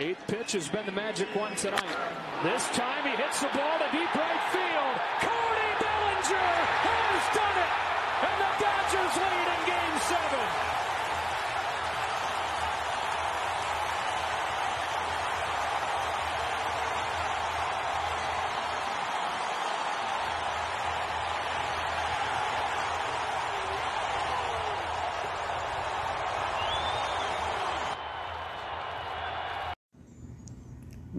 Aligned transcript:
Eighth 0.00 0.28
pitch 0.28 0.52
has 0.52 0.68
been 0.68 0.86
the 0.86 0.92
magic 0.92 1.26
one 1.34 1.56
tonight. 1.56 1.82
This 2.44 2.68
time 2.68 3.02
he 3.02 3.16
hits 3.20 3.40
the 3.40 3.48
ball 3.48 3.78
to 3.80 3.88
deep 3.90 4.14
right 4.14 4.44
field. 4.54 4.94
Cody 5.26 5.70
Bellinger 5.82 6.54
has 6.86 7.34
done 7.34 7.58
it, 7.58 7.72
and 8.22 8.38
the 8.38 8.50
Dodgers 8.62 9.16
lead 9.18 9.48
in 9.58 9.66
Game 9.66 9.98
Seven. 10.06 10.68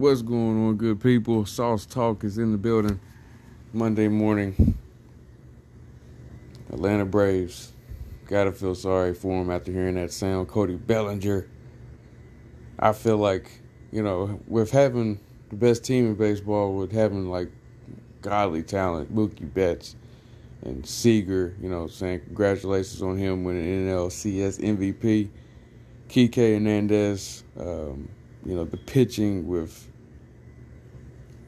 What's 0.00 0.22
going 0.22 0.66
on, 0.66 0.76
good 0.78 0.98
people? 0.98 1.44
Soss 1.44 1.84
Talk 1.84 2.24
is 2.24 2.38
in 2.38 2.52
the 2.52 2.56
building 2.56 2.98
Monday 3.74 4.08
morning. 4.08 4.78
Atlanta 6.72 7.04
Braves. 7.04 7.72
Gotta 8.26 8.50
feel 8.50 8.74
sorry 8.74 9.12
for 9.12 9.42
him 9.42 9.50
after 9.50 9.70
hearing 9.70 9.96
that 9.96 10.10
sound. 10.10 10.48
Cody 10.48 10.76
Bellinger. 10.76 11.46
I 12.78 12.94
feel 12.94 13.18
like, 13.18 13.60
you 13.92 14.02
know, 14.02 14.40
with 14.46 14.70
having 14.70 15.20
the 15.50 15.56
best 15.56 15.84
team 15.84 16.06
in 16.06 16.14
baseball, 16.14 16.74
with 16.74 16.92
having 16.92 17.28
like 17.28 17.52
godly 18.22 18.62
talent, 18.62 19.14
Mookie 19.14 19.52
Betts 19.52 19.96
and 20.62 20.86
Seager, 20.86 21.54
you 21.60 21.68
know, 21.68 21.88
saying 21.88 22.20
congratulations 22.20 23.02
on 23.02 23.18
him 23.18 23.44
winning 23.44 23.86
NLCS 23.86 24.60
MVP. 24.60 25.28
Kike 26.08 26.54
Hernandez, 26.54 27.44
um, 27.58 28.08
you 28.46 28.56
know, 28.56 28.64
the 28.64 28.78
pitching 28.78 29.46
with 29.46 29.89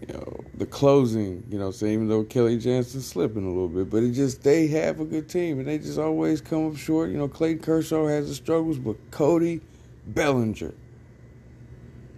you 0.07 0.15
know, 0.15 0.45
the 0.55 0.67
closing, 0.67 1.45
you 1.49 1.59
know, 1.59 1.71
so 1.71 1.87
even 1.87 2.09
though 2.09 2.25
Kenley 2.25 2.61
Jansen's 2.61 3.07
slipping 3.07 3.45
a 3.45 3.49
little 3.49 3.69
bit, 3.69 3.89
but 3.89 4.03
it 4.03 4.13
just 4.13 4.43
they 4.43 4.67
have 4.67 4.99
a 4.99 5.05
good 5.05 5.29
team 5.29 5.61
and 5.61 5.69
they 5.69 5.79
just 5.79 5.99
always 5.99 6.41
come 6.41 6.69
up 6.69 6.77
short. 6.77 7.11
You 7.11 7.19
know, 7.19 7.29
Clayton 7.29 7.63
Kershaw 7.63 8.09
has 8.09 8.29
the 8.29 8.35
struggles, 8.35 8.79
but 8.79 8.97
Cody 9.13 9.61
Bellinger, 10.09 10.75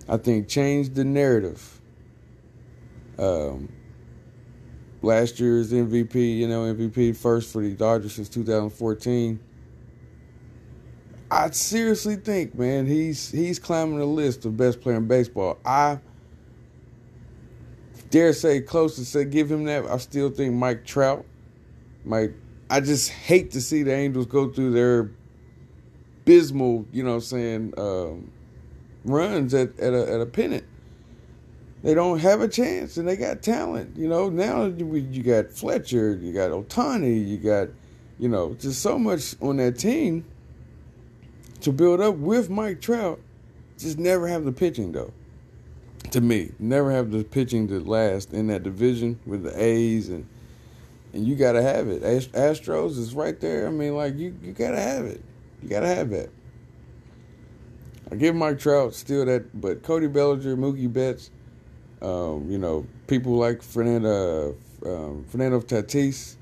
I 0.08 0.16
think, 0.16 0.48
changed 0.48 0.94
the 0.94 1.04
narrative. 1.04 1.80
Um, 3.18 3.68
last 5.02 5.38
year's 5.38 5.70
MVP, 5.70 6.38
you 6.38 6.48
know, 6.48 6.62
MVP 6.74 7.14
first 7.14 7.52
for 7.52 7.60
the 7.60 7.74
Dodgers 7.74 8.14
since 8.14 8.30
2014. 8.30 9.38
I 11.30 11.50
seriously 11.50 12.16
think, 12.16 12.54
man, 12.54 12.86
he's 12.86 13.30
he's 13.30 13.58
climbing 13.58 13.98
the 13.98 14.06
list 14.06 14.46
of 14.46 14.56
best 14.56 14.80
player 14.80 14.96
in 14.96 15.06
baseball. 15.06 15.58
I 15.66 15.98
dare 18.14 18.32
say 18.32 18.60
close 18.60 18.94
to 18.94 19.04
say 19.04 19.24
give 19.24 19.50
him 19.50 19.64
that. 19.64 19.84
I 19.86 19.98
still 19.98 20.30
think 20.30 20.54
Mike 20.54 20.84
Trout 20.84 21.26
might. 22.04 22.30
I 22.70 22.78
just 22.78 23.10
hate 23.10 23.50
to 23.50 23.60
see 23.60 23.82
the 23.82 23.92
Angels 23.92 24.26
go 24.26 24.52
through 24.52 24.70
their 24.70 25.10
abysmal, 26.22 26.86
you 26.92 27.02
know, 27.02 27.10
what 27.10 27.16
I'm 27.16 27.20
saying 27.22 27.74
um, 27.76 28.30
runs 29.04 29.52
at 29.52 29.80
at 29.80 29.92
a, 29.92 30.12
at 30.12 30.20
a 30.20 30.26
pennant. 30.26 30.64
They 31.82 31.92
don't 31.92 32.20
have 32.20 32.40
a 32.40 32.46
chance, 32.46 32.98
and 32.98 33.08
they 33.08 33.16
got 33.16 33.42
talent. 33.42 33.96
You 33.96 34.06
know, 34.06 34.28
now 34.30 34.66
you 34.66 35.22
got 35.24 35.50
Fletcher, 35.50 36.14
you 36.14 36.32
got 36.32 36.52
Ohtani, 36.52 37.28
you 37.28 37.36
got, 37.36 37.68
you 38.20 38.28
know, 38.28 38.54
just 38.54 38.80
so 38.80 38.96
much 38.96 39.34
on 39.42 39.56
that 39.56 39.76
team 39.76 40.24
to 41.62 41.72
build 41.72 42.00
up 42.00 42.14
with 42.14 42.48
Mike 42.48 42.80
Trout. 42.80 43.18
Just 43.76 43.98
never 43.98 44.28
have 44.28 44.44
the 44.44 44.52
pitching 44.52 44.92
though 44.92 45.12
to 46.10 46.20
me. 46.20 46.52
Never 46.58 46.90
have 46.90 47.10
the 47.10 47.24
pitching 47.24 47.68
to 47.68 47.80
last 47.80 48.32
in 48.32 48.46
that 48.48 48.62
division 48.62 49.18
with 49.26 49.42
the 49.42 49.62
A's 49.62 50.08
and 50.08 50.26
and 51.12 51.26
you 51.26 51.36
gotta 51.36 51.62
have 51.62 51.88
it. 51.88 52.02
Astros 52.02 52.98
is 52.98 53.14
right 53.14 53.38
there. 53.40 53.68
I 53.68 53.70
mean, 53.70 53.96
like 53.96 54.16
you 54.16 54.36
you 54.42 54.52
gotta 54.52 54.80
have 54.80 55.04
it. 55.04 55.22
You 55.62 55.68
gotta 55.68 55.86
have 55.86 56.10
that. 56.10 56.30
I 58.10 58.16
give 58.16 58.34
Mike 58.34 58.58
Trout 58.58 58.94
still 58.94 59.24
that, 59.24 59.60
but 59.60 59.82
Cody 59.82 60.08
Bellinger, 60.08 60.56
Mookie 60.56 60.92
Betts, 60.92 61.30
um, 62.02 62.50
you 62.50 62.58
know, 62.58 62.86
people 63.06 63.36
like 63.36 63.62
Fernando 63.62 64.56
um, 64.84 65.24
Fernando 65.28 65.60
Tatis, 65.60 66.36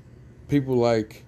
people 0.49 0.75
like 0.75 1.23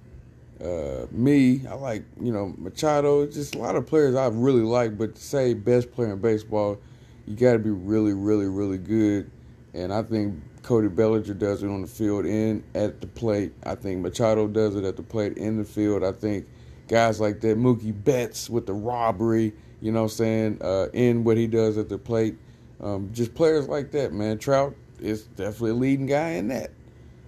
uh, 0.62 1.06
me. 1.12 1.66
I 1.68 1.76
like 1.76 2.04
you 2.20 2.32
know 2.32 2.54
Machado. 2.58 3.26
Just 3.28 3.56
a 3.56 3.60
lot 3.60 3.76
of 3.76 3.86
players 3.86 4.16
I 4.16 4.28
really 4.28 4.62
like, 4.62 4.98
but 4.98 5.16
to 5.16 5.22
say 5.22 5.54
best 5.54 5.92
player 5.92 6.14
in 6.14 6.20
baseball 6.20 6.80
you 7.28 7.36
got 7.36 7.54
to 7.54 7.60
be 7.60 7.72
really, 7.72 8.14
really, 8.14 8.48
really 8.48 8.78
good. 8.78 9.32
And 9.74 9.94
I 9.94 10.04
think 10.04 10.42
Cody 10.64 10.88
Bellinger 10.88 11.34
does 11.34 11.64
it 11.64 11.68
on 11.68 11.82
the 11.82 11.88
field 11.88 12.26
and 12.26 12.64
at 12.74 13.02
the 13.02 13.08
plate. 13.08 13.54
I 13.64 13.76
think 13.76 14.02
Machado 14.02 14.48
does 14.48 14.76
it 14.76 14.84
at 14.84 14.96
the 14.96 15.04
plate 15.04 15.38
in 15.38 15.58
the 15.58 15.66
field. 15.66 16.04
I 16.04 16.12
think 16.12 16.48
guys 16.88 17.20
like 17.20 17.42
that, 17.42 17.58
Mookie 17.58 17.94
Betts 18.04 18.50
with 18.50 18.66
the 18.66 18.74
robbery, 18.74 19.54
you 19.82 19.92
know 19.92 20.04
what 20.04 20.12
I'm 20.12 20.18
saying, 20.18 20.62
uh, 20.62 20.88
in 20.94 21.24
what 21.24 21.38
he 21.38 21.48
does 21.48 21.78
at 21.78 21.90
the 21.90 21.98
plate. 21.98 22.36
Um, 22.82 23.10
just 23.14 23.34
players 23.34 23.68
like 23.68 23.92
that, 23.92 24.14
man. 24.14 24.38
Trout 24.38 24.76
is 25.00 25.24
definitely 25.24 25.72
a 25.72 25.76
leading 25.76 26.06
guy 26.06 26.30
in 26.30 26.48
that. 26.50 26.72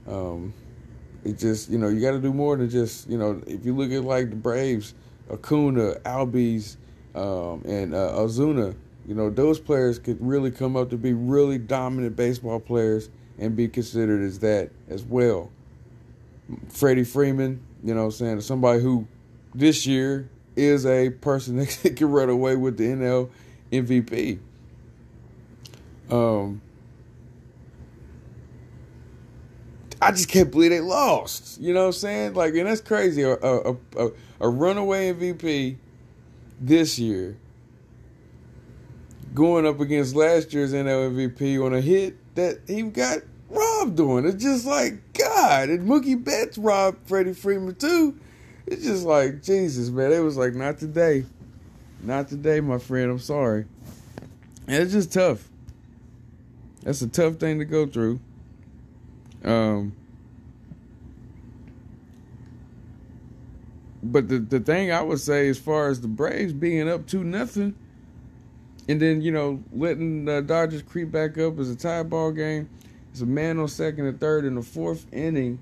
Um, 0.07 0.53
it 1.24 1.38
just, 1.38 1.69
you 1.69 1.78
know, 1.78 1.90
you 1.90 2.00
got 2.00 2.12
to 2.12 2.19
do 2.19 2.34
more 2.34 2.56
than 2.56 2.69
just, 2.69 3.09
you 3.09 3.18
know, 3.18 3.41
if 3.46 3.66
you 3.66 3.75
look 3.75 3.91
at 3.91 4.03
like 4.03 4.30
the 4.30 4.36
Braves, 4.36 4.94
Acuna, 5.31 5.96
Albies, 6.06 6.78
um, 7.16 7.63
and 7.66 7.94
uh, 7.94 8.13
Ozuna, 8.13 8.75
you 9.07 9.16
know, 9.16 9.29
those 9.29 9.59
players 9.59 9.97
could 10.00 10.18
really 10.19 10.51
come 10.51 10.75
up 10.75 10.90
to 10.90 10.97
be 10.97 11.13
really 11.13 11.57
dominant 11.57 12.16
baseball 12.18 12.59
players 12.59 13.09
and 13.40 13.56
be 13.56 13.69
considered 13.69 14.22
as 14.22 14.40
that 14.40 14.69
as 14.90 15.03
well. 15.03 15.50
Freddie 16.69 17.06
Freeman, 17.06 17.62
you 17.84 17.94
know 17.94 18.06
I'm 18.06 18.12
saying, 18.12 18.41
somebody 18.41 18.81
who 18.81 19.07
this 19.56 19.88
year 19.88 20.29
is 20.57 20.85
a 20.85 21.09
person 21.09 21.57
that 21.84 21.95
can 21.95 22.12
run 22.12 22.29
away 22.29 22.57
with 22.57 22.78
the 22.78 22.84
NL 22.84 23.29
MVP. 23.72 24.40
Um, 26.12 26.62
I 30.01 30.12
just 30.12 30.29
can't 30.29 30.51
believe 30.51 30.72
they 30.72 30.81
lost. 30.81 31.59
You 31.62 31.74
know 31.74 31.81
what 31.81 31.88
I'm 31.88 31.94
saying? 31.94 32.34
Like, 32.34 32.56
and 32.56 32.68
that's 32.68 32.81
crazy. 32.81 33.24
A, 33.24 33.34
a, 33.34 33.75
a, 33.97 34.12
a 34.41 34.50
runaway 34.50 35.13
MVP 35.13 35.78
this 36.59 37.00
year 37.00 37.38
going 39.33 39.65
up 39.65 39.79
against 39.79 40.15
last 40.15 40.53
year's 40.53 40.73
NL 40.73 41.11
MVP 41.11 41.63
on 41.63 41.73
a 41.73 41.81
hit 41.81 42.15
that 42.35 42.59
he 42.67 42.83
got 42.83 43.19
robbed 43.49 43.99
on. 43.99 44.25
It's 44.25 44.41
just 44.41 44.65
like 44.65 45.13
God. 45.13 45.69
And 45.69 45.88
Mookie 45.88 46.21
Betts 46.21 46.57
robbed 46.57 47.07
Freddie 47.07 47.33
Freeman 47.33 47.75
too. 47.75 48.19
It's 48.65 48.83
just 48.83 49.05
like 49.05 49.43
Jesus, 49.43 49.89
man. 49.89 50.11
It 50.11 50.19
was 50.19 50.38
like 50.38 50.53
not 50.53 50.77
today, 50.77 51.25
not 52.03 52.27
today, 52.27 52.59
my 52.59 52.77
friend. 52.77 53.11
I'm 53.11 53.19
sorry. 53.19 53.65
And 54.67 54.83
it's 54.83 54.91
just 54.91 55.13
tough. 55.13 55.47
That's 56.83 57.01
a 57.01 57.07
tough 57.07 57.35
thing 57.35 57.59
to 57.59 57.65
go 57.65 57.85
through. 57.85 58.19
Um. 59.44 59.95
But 64.03 64.29
the 64.29 64.39
the 64.39 64.59
thing 64.59 64.91
I 64.91 65.01
would 65.01 65.19
say, 65.19 65.49
as 65.49 65.57
far 65.57 65.89
as 65.89 66.01
the 66.01 66.07
Braves 66.07 66.53
being 66.53 66.89
up 66.89 67.07
to 67.07 67.23
nothing 67.23 67.75
and 68.88 69.02
then, 69.02 69.22
you 69.22 69.31
know, 69.31 69.62
letting 69.74 70.25
the 70.25 70.42
Dodgers 70.42 70.81
creep 70.81 71.12
back 71.12 71.38
up 71.38 71.59
is 71.59 71.70
a 71.70 71.75
tie 71.75 72.03
ball 72.03 72.31
game. 72.31 72.70
It's 73.12 73.22
a 73.22 73.25
man 73.25 73.59
on 73.59 73.68
second 73.68 74.06
and 74.06 74.20
third 74.20 74.46
in 74.46 74.56
the 74.56 74.62
fourth 74.62 75.06
inning. 75.12 75.59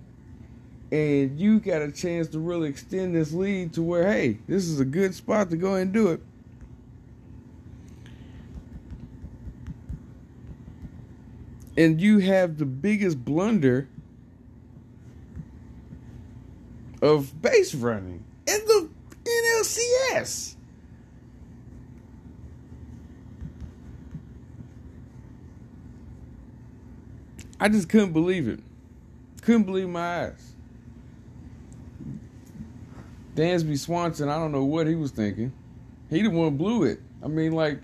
And 0.91 1.39
you 1.39 1.59
got 1.59 1.81
a 1.81 1.91
chance 1.91 2.27
to 2.29 2.39
really 2.39 2.69
extend 2.69 3.15
this 3.15 3.33
lead 3.33 3.73
to 3.73 3.81
where, 3.81 4.07
hey, 4.07 4.37
this 4.47 4.65
is 4.65 4.79
a 4.79 4.85
good 4.85 5.15
spot 5.15 5.49
to 5.49 5.57
go 5.57 5.75
and 5.75 5.91
do 5.91 6.09
it. 6.09 6.21
And 11.77 11.99
you 11.99 12.19
have 12.19 12.57
the 12.57 12.65
biggest 12.65 13.25
blunder 13.25 13.89
of 17.01 17.41
base 17.41 17.75
running 17.75 18.23
in 18.47 18.59
the 18.65 18.89
NLCS. 19.23 20.54
I 27.65 27.67
just 27.67 27.89
couldn't 27.89 28.13
believe 28.13 28.47
it. 28.47 28.59
Couldn't 29.41 29.63
believe 29.63 29.89
my 29.89 30.25
eyes. 30.25 30.53
Dansby 33.33 33.79
Swanson, 33.79 34.29
I 34.29 34.35
don't 34.35 34.51
know 34.51 34.63
what 34.63 34.85
he 34.85 34.93
was 34.93 35.09
thinking. 35.09 35.51
He 36.11 36.21
the 36.21 36.29
one 36.29 36.57
blew 36.57 36.83
it. 36.83 36.99
I 37.23 37.27
mean, 37.27 37.53
like, 37.53 37.79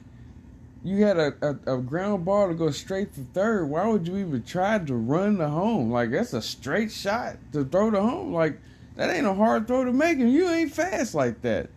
you 0.84 1.04
had 1.04 1.18
a, 1.18 1.34
a, 1.42 1.78
a, 1.78 1.82
ground 1.82 2.26
ball 2.26 2.50
to 2.50 2.54
go 2.54 2.70
straight 2.70 3.16
to 3.16 3.22
third. 3.34 3.72
Why 3.72 3.88
would 3.88 4.08
you 4.08 4.18
even 4.18 4.44
try 4.44 4.78
to 4.78 4.94
run 4.94 5.40
the 5.40 5.50
home? 5.50 5.90
Like, 5.90 6.12
that's 6.12 6.34
a 6.34 6.44
straight 6.44 6.92
shot 6.92 7.38
to 7.54 7.66
throw 7.66 7.90
the 7.90 8.02
home. 8.02 8.32
Like, 8.32 8.60
that 8.98 9.10
ain't 9.10 9.26
a 9.26 9.34
hard 9.34 9.68
throw 9.68 9.84
to 9.84 9.92
make, 9.92 10.20
and 10.20 10.32
you 10.32 10.48
ain't 10.48 10.72
fast 10.72 11.16
like 11.16 11.42
that. 11.42 11.72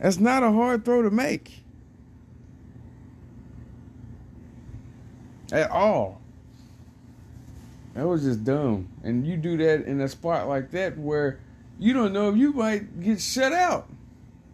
That's 0.00 0.18
not 0.18 0.42
a 0.42 0.52
hard 0.52 0.86
throw 0.86 1.02
to 1.02 1.10
make. 1.10 1.64
at 5.52 5.70
all. 5.70 6.20
That 7.96 8.06
was 8.06 8.24
just 8.24 8.44
dumb. 8.44 8.88
And 9.02 9.26
you 9.26 9.38
do 9.38 9.56
that 9.56 9.86
in 9.86 10.02
a 10.02 10.08
spot 10.08 10.48
like 10.48 10.70
that 10.72 10.98
where 10.98 11.40
you 11.78 11.94
don't 11.94 12.12
know 12.12 12.28
if 12.28 12.36
you 12.36 12.52
might 12.52 13.00
get 13.00 13.22
shut 13.22 13.54
out 13.54 13.88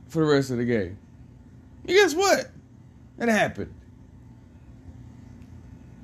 for 0.07 0.25
the 0.25 0.33
rest 0.33 0.53
of 0.53 0.59
the 0.59 0.65
game. 0.65 0.97
And 1.85 1.89
guess 1.97 2.15
what? 2.15 2.53
It 3.19 3.29
happened. 3.29 3.75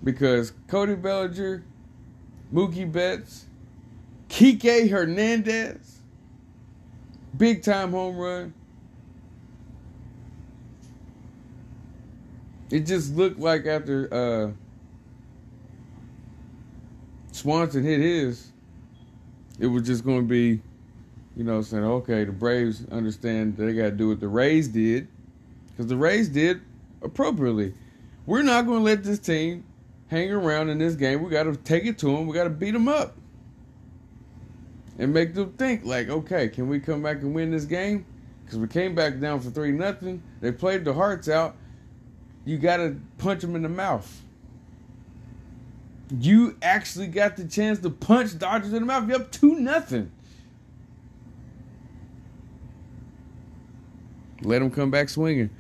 Because 0.02 0.52
Cody 0.67 0.96
Bellinger, 0.96 1.62
Mookie 2.52 2.90
Betts, 2.90 3.46
Kike 4.29 4.90
Hernandez, 4.90 6.00
big 7.37 7.62
time 7.62 7.93
home 7.93 8.17
run. 8.17 8.55
It 12.70 12.81
just 12.81 13.14
looked 13.14 13.38
like 13.38 13.64
after 13.64 14.12
uh, 14.12 14.50
Swanson 17.38 17.85
hit 17.85 18.00
his, 18.00 18.50
it 19.58 19.67
was 19.67 19.87
just 19.87 20.05
going 20.05 20.23
to 20.23 20.26
be, 20.26 20.61
you 21.37 21.44
know, 21.44 21.62
saying, 21.62 21.85
okay, 21.85 22.25
the 22.25 22.32
Braves 22.32 22.85
understand 22.90 23.56
they 23.56 23.73
got 23.73 23.85
to 23.85 23.90
do 23.93 24.08
what 24.08 24.20
the 24.20 24.29
Rays 24.29 24.69
did, 24.69 25.06
because 25.70 25.87
the 25.87 25.96
Rays 25.96 26.29
did 26.29 26.61
appropriately. 27.02 27.75
We're 28.26 28.43
not 28.43 28.67
going 28.67 28.81
to 28.81 28.85
let 28.85 29.05
this 29.05 29.19
team 29.19 29.64
hang 30.08 30.32
around 30.32 30.69
in 30.69 30.79
this 30.79 30.94
game. 30.94 31.23
We 31.23 31.31
got 31.31 31.44
to 31.44 31.56
take 31.56 31.85
it 31.85 31.99
to 31.99 32.06
them. 32.06 32.26
We 32.26 32.35
got 32.35 32.44
to 32.44 32.50
beat 32.50 32.73
them 32.73 32.88
up 32.88 33.17
and 34.99 35.14
make 35.14 35.35
them 35.35 35.52
think 35.52 35.85
like, 35.85 36.08
okay, 36.08 36.49
can 36.49 36.69
we 36.69 36.81
come 36.81 37.02
back 37.02 37.19
and 37.19 37.35
win 37.35 37.50
this 37.50 37.64
game? 37.64 38.05
Because 38.44 38.58
we 38.58 38.67
came 38.67 38.94
back 38.94 39.20
down 39.20 39.40
for 39.40 39.50
three 39.50 39.73
nothing. 39.73 40.23
They 40.40 40.50
played 40.50 40.85
the 40.85 40.93
hearts 40.93 41.29
out. 41.29 41.56
You 42.44 42.58
got 42.58 42.79
to 42.79 42.96
punch 43.19 43.43
them 43.43 43.55
in 43.55 43.62
the 43.62 43.69
mouth. 43.69 44.23
You 46.10 46.56
actually 46.62 47.08
got 47.08 47.37
the 47.37 47.44
chance 47.44 47.81
to 47.81 47.90
punch 47.90 48.38
Dodgers 48.38 48.72
in 48.72 48.81
the 48.81 48.87
mouth. 48.87 49.08
You're 49.08 49.20
up 49.20 49.31
two 49.31 49.55
nothing. 49.56 50.10
Let 54.43 54.60
them 54.60 54.70
come 54.70 54.90
back 54.90 55.08
swinging 55.08 55.50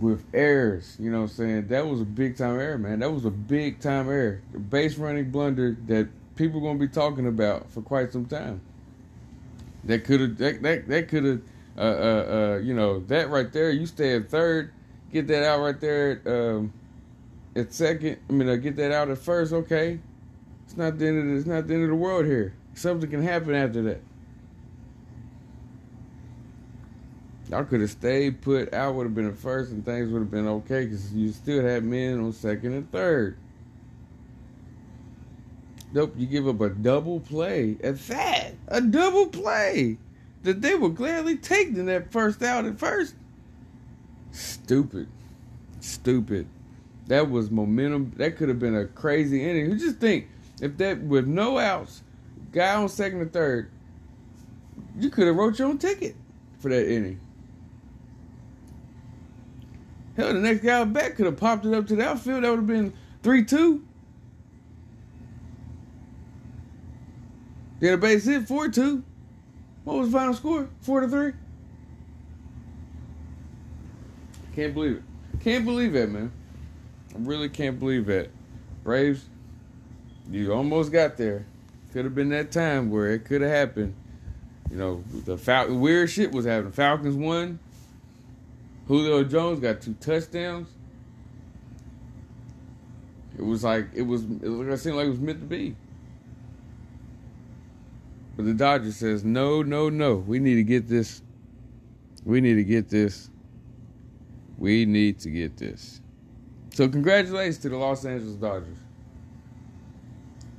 with 0.00 0.24
errors. 0.32 0.96
You 0.98 1.10
know 1.10 1.18
what 1.18 1.30
I'm 1.30 1.36
saying? 1.36 1.68
That 1.68 1.86
was 1.86 2.00
a 2.00 2.04
big 2.04 2.36
time 2.36 2.58
error, 2.58 2.78
man. 2.78 3.00
That 3.00 3.12
was 3.12 3.24
a 3.24 3.30
big 3.30 3.80
time 3.80 4.08
error. 4.08 4.40
Base 4.70 4.96
running 4.96 5.30
blunder 5.30 5.76
that 5.86 6.08
people 6.36 6.66
are 6.66 6.72
to 6.72 6.78
be 6.78 6.88
talking 6.88 7.26
about 7.26 7.70
for 7.70 7.82
quite 7.82 8.12
some 8.12 8.26
time. 8.26 8.60
That 9.84 10.04
could 10.04 10.20
have, 10.20 10.38
that, 10.38 10.62
that, 10.62 10.88
that 10.88 11.08
could 11.08 11.24
have, 11.24 11.40
uh, 11.76 11.80
uh, 11.80 11.84
uh, 11.84 12.58
you 12.58 12.74
know, 12.74 13.00
that 13.00 13.30
right 13.30 13.52
there, 13.52 13.70
you 13.70 13.86
stay 13.86 14.16
at 14.16 14.28
third, 14.30 14.72
get 15.12 15.26
that 15.28 15.42
out 15.42 15.60
right 15.60 15.80
there 15.80 16.20
um, 16.26 16.72
at 17.56 17.72
second. 17.72 18.18
I 18.28 18.32
mean, 18.32 18.48
uh, 18.48 18.56
get 18.56 18.76
that 18.76 18.92
out 18.92 19.10
at 19.10 19.18
first. 19.18 19.52
Okay, 19.52 19.98
it's 20.64 20.76
not 20.76 20.98
the 20.98 21.06
end 21.06 21.18
of 21.18 21.26
the, 21.26 21.36
it's 21.36 21.46
not 21.46 21.66
the 21.66 21.74
end 21.74 21.84
of 21.84 21.90
the 21.90 21.96
world 21.96 22.26
here. 22.26 22.54
Something 22.74 23.10
can 23.10 23.22
happen 23.22 23.54
after 23.54 23.82
that. 23.82 24.00
Y'all 27.48 27.64
could 27.64 27.80
have 27.80 27.90
stayed 27.90 28.40
put. 28.42 28.72
Out 28.72 28.94
would 28.94 29.04
have 29.04 29.14
been 29.14 29.28
at 29.28 29.36
first, 29.36 29.72
and 29.72 29.84
things 29.84 30.10
would 30.10 30.20
have 30.20 30.30
been 30.30 30.46
okay 30.46 30.84
because 30.84 31.12
you 31.12 31.32
still 31.32 31.62
had 31.64 31.82
men 31.82 32.20
on 32.20 32.32
second 32.32 32.74
and 32.74 32.90
third. 32.92 33.36
Nope, 35.92 36.14
you 36.16 36.26
give 36.26 36.46
up 36.46 36.60
a 36.60 36.68
double 36.68 37.18
play 37.18 37.76
at 37.82 37.98
that. 38.06 38.52
A 38.68 38.80
double 38.80 39.26
play 39.26 39.98
that 40.44 40.62
they 40.62 40.76
would 40.76 40.94
gladly 40.94 41.36
take 41.36 41.68
in 41.68 41.86
that 41.86 42.12
first 42.12 42.42
out 42.42 42.64
at 42.64 42.78
first. 42.78 43.16
Stupid. 44.30 45.08
Stupid. 45.80 46.46
That 47.10 47.28
was 47.28 47.50
momentum. 47.50 48.12
That 48.18 48.36
could 48.36 48.48
have 48.48 48.60
been 48.60 48.76
a 48.76 48.86
crazy 48.86 49.42
inning. 49.42 49.68
You 49.68 49.76
just 49.76 49.96
think 49.96 50.28
if 50.62 50.76
that 50.76 51.00
with 51.00 51.26
no 51.26 51.58
outs, 51.58 52.04
guy 52.52 52.76
on 52.76 52.88
second 52.88 53.20
and 53.20 53.32
third, 53.32 53.68
you 54.96 55.10
could 55.10 55.26
have 55.26 55.34
wrote 55.34 55.58
your 55.58 55.66
own 55.66 55.78
ticket 55.78 56.14
for 56.60 56.68
that 56.68 56.88
inning. 56.88 57.20
Hell, 60.16 60.32
the 60.32 60.38
next 60.38 60.60
guy 60.60 60.84
back 60.84 61.16
could 61.16 61.26
have 61.26 61.36
popped 61.36 61.66
it 61.66 61.74
up 61.74 61.88
to 61.88 61.96
the 61.96 62.08
outfield. 62.08 62.44
That 62.44 62.50
would 62.50 62.58
have 62.60 62.66
been 62.68 62.92
3 63.24 63.44
2. 63.44 63.84
Then 67.80 67.90
the 67.90 67.98
base 67.98 68.24
hit 68.24 68.46
4 68.46 68.68
2. 68.68 69.02
What 69.82 69.96
was 69.96 70.12
the 70.12 70.16
final 70.16 70.34
score? 70.34 70.68
4 70.82 71.00
to 71.00 71.08
3? 71.08 71.32
Can't 74.54 74.74
believe 74.74 74.98
it. 74.98 75.02
Can't 75.42 75.64
believe 75.64 75.92
that, 75.94 76.08
man. 76.08 76.30
Really 77.24 77.48
can't 77.48 77.78
believe 77.78 78.06
that. 78.06 78.30
Braves, 78.84 79.24
you 80.30 80.52
almost 80.52 80.92
got 80.92 81.16
there. 81.16 81.46
Could 81.92 82.04
have 82.04 82.14
been 82.14 82.28
that 82.30 82.52
time 82.52 82.90
where 82.90 83.10
it 83.12 83.24
could 83.24 83.40
have 83.40 83.50
happened. 83.50 83.94
You 84.70 84.76
know, 84.76 85.04
the 85.24 85.36
Fal- 85.36 85.74
weird 85.74 86.10
shit 86.10 86.30
was 86.30 86.46
happening. 86.46 86.72
Falcons 86.72 87.16
won. 87.16 87.58
Julio 88.86 89.24
Jones 89.24 89.60
got 89.60 89.80
two 89.80 89.94
touchdowns. 89.94 90.68
It 93.36 93.42
was 93.42 93.64
like 93.64 93.88
it 93.94 94.02
was. 94.02 94.22
It 94.22 94.78
seemed 94.78 94.96
like 94.96 95.06
it 95.06 95.10
was 95.10 95.20
meant 95.20 95.40
to 95.40 95.46
be. 95.46 95.74
But 98.36 98.46
the 98.46 98.54
Dodgers 98.54 98.96
says 98.96 99.24
no, 99.24 99.62
no, 99.62 99.88
no. 99.88 100.16
We 100.16 100.38
need 100.38 100.56
to 100.56 100.62
get 100.62 100.88
this. 100.88 101.22
We 102.24 102.40
need 102.40 102.54
to 102.54 102.64
get 102.64 102.88
this. 102.88 103.30
We 104.58 104.84
need 104.84 105.20
to 105.20 105.30
get 105.30 105.56
this. 105.56 105.99
So 106.80 106.88
congratulations 106.88 107.58
to 107.58 107.68
the 107.68 107.76
Los 107.76 108.06
Angeles 108.06 108.36
Dodgers. 108.36 108.78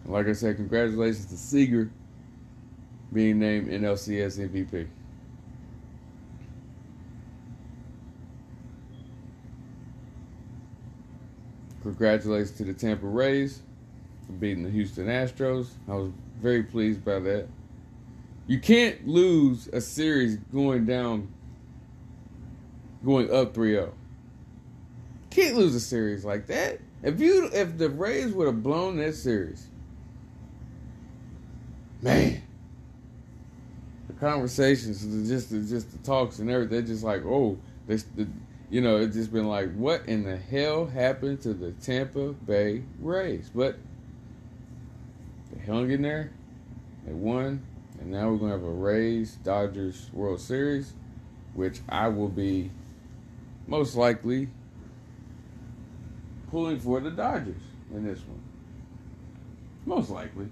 Like 0.05 0.27
I 0.27 0.33
said, 0.33 0.55
congratulations 0.55 1.25
to 1.25 1.35
Seager 1.35 1.89
being 3.11 3.39
named 3.39 3.69
NLCS 3.69 4.37
MVP. 4.37 4.87
Congratulations 11.81 12.51
to 12.51 12.65
the 12.65 12.73
Tampa 12.73 13.07
Rays 13.07 13.63
for 14.27 14.33
beating 14.33 14.63
the 14.63 14.69
Houston 14.69 15.07
Astros. 15.07 15.69
I 15.89 15.95
was 15.95 16.11
very 16.39 16.61
pleased 16.61 17.03
by 17.03 17.17
that. 17.17 17.47
You 18.45 18.59
can't 18.59 19.07
lose 19.07 19.69
a 19.69 19.81
series 19.81 20.37
going 20.53 20.85
down, 20.85 21.33
going 23.03 23.33
up 23.33 23.55
3 23.55 23.71
0. 23.71 23.93
Can't 25.31 25.55
lose 25.55 25.73
a 25.73 25.79
series 25.79 26.25
like 26.25 26.47
that. 26.47 26.79
If 27.03 27.19
you 27.19 27.49
if 27.53 27.77
the 27.77 27.89
Rays 27.89 28.33
would 28.33 28.47
have 28.47 28.61
blown 28.61 28.97
that 28.97 29.15
series, 29.15 29.65
man, 32.01 32.43
the 34.07 34.13
conversations, 34.13 35.01
just 35.27 35.49
the, 35.49 35.61
just 35.61 35.91
the 35.91 35.97
talks 35.99 36.39
and 36.39 36.49
everything, 36.49 36.71
they're 36.71 36.81
just 36.81 37.03
like, 37.03 37.23
oh, 37.25 37.57
this, 37.87 38.03
the, 38.15 38.27
you 38.69 38.81
know, 38.81 38.97
it's 38.97 39.15
just 39.15 39.31
been 39.31 39.47
like, 39.47 39.73
what 39.73 40.05
in 40.05 40.23
the 40.23 40.37
hell 40.37 40.85
happened 40.85 41.41
to 41.41 41.53
the 41.53 41.71
Tampa 41.73 42.33
Bay 42.33 42.83
Rays? 42.99 43.49
But 43.55 43.77
they 45.53 45.65
hung 45.65 45.89
in 45.91 46.01
there, 46.01 46.31
they 47.05 47.13
won, 47.13 47.65
and 48.01 48.11
now 48.11 48.29
we're 48.29 48.37
gonna 48.37 48.51
have 48.51 48.63
a 48.63 48.69
Rays 48.69 49.37
Dodgers 49.43 50.09
World 50.11 50.41
Series, 50.41 50.93
which 51.53 51.79
I 51.87 52.09
will 52.09 52.29
be 52.29 52.69
most 53.65 53.95
likely 53.95 54.49
pulling 56.51 56.79
for 56.79 56.99
the 56.99 57.09
Dodgers 57.09 57.61
in 57.93 58.05
this 58.05 58.19
one. 58.19 58.41
Most 59.85 60.09
likely. 60.09 60.47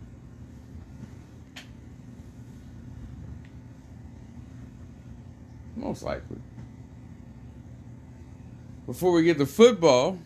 Most 5.76 6.02
likely. 6.04 6.38
Before 8.86 9.12
we 9.12 9.24
get 9.24 9.38
to 9.38 9.46
football, 9.46 10.18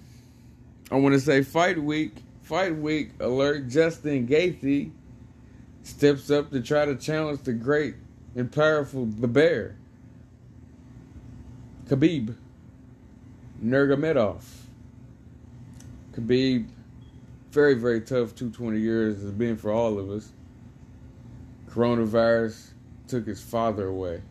I 0.89 0.95
want 0.95 1.13
to 1.13 1.19
say 1.19 1.43
fight 1.43 1.81
week, 1.81 2.15
fight 2.43 2.75
week 2.75 3.11
alert 3.19 3.67
Justin 3.67 4.27
Gaethje 4.27 4.91
steps 5.81 6.31
up 6.31 6.51
to 6.51 6.61
try 6.61 6.85
to 6.85 6.95
challenge 6.95 7.41
the 7.41 7.51
great 7.51 7.95
and 8.35 8.51
powerful 8.51 9.05
the 9.05 9.27
bear. 9.27 9.75
Khabib 11.87 12.35
Nurmagomedov. 13.61 14.41
Khabib, 16.13 16.69
very, 17.51 17.73
very 17.73 18.01
tough 18.01 18.35
220 18.35 18.79
years 18.79 19.21
has 19.21 19.31
been 19.31 19.57
for 19.57 19.71
all 19.71 19.97
of 19.97 20.09
us. 20.09 20.31
Coronavirus 21.69 22.71
took 23.07 23.25
his 23.25 23.41
father 23.41 23.87
away. 23.87 24.21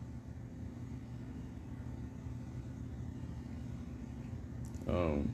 Um, 4.87 5.33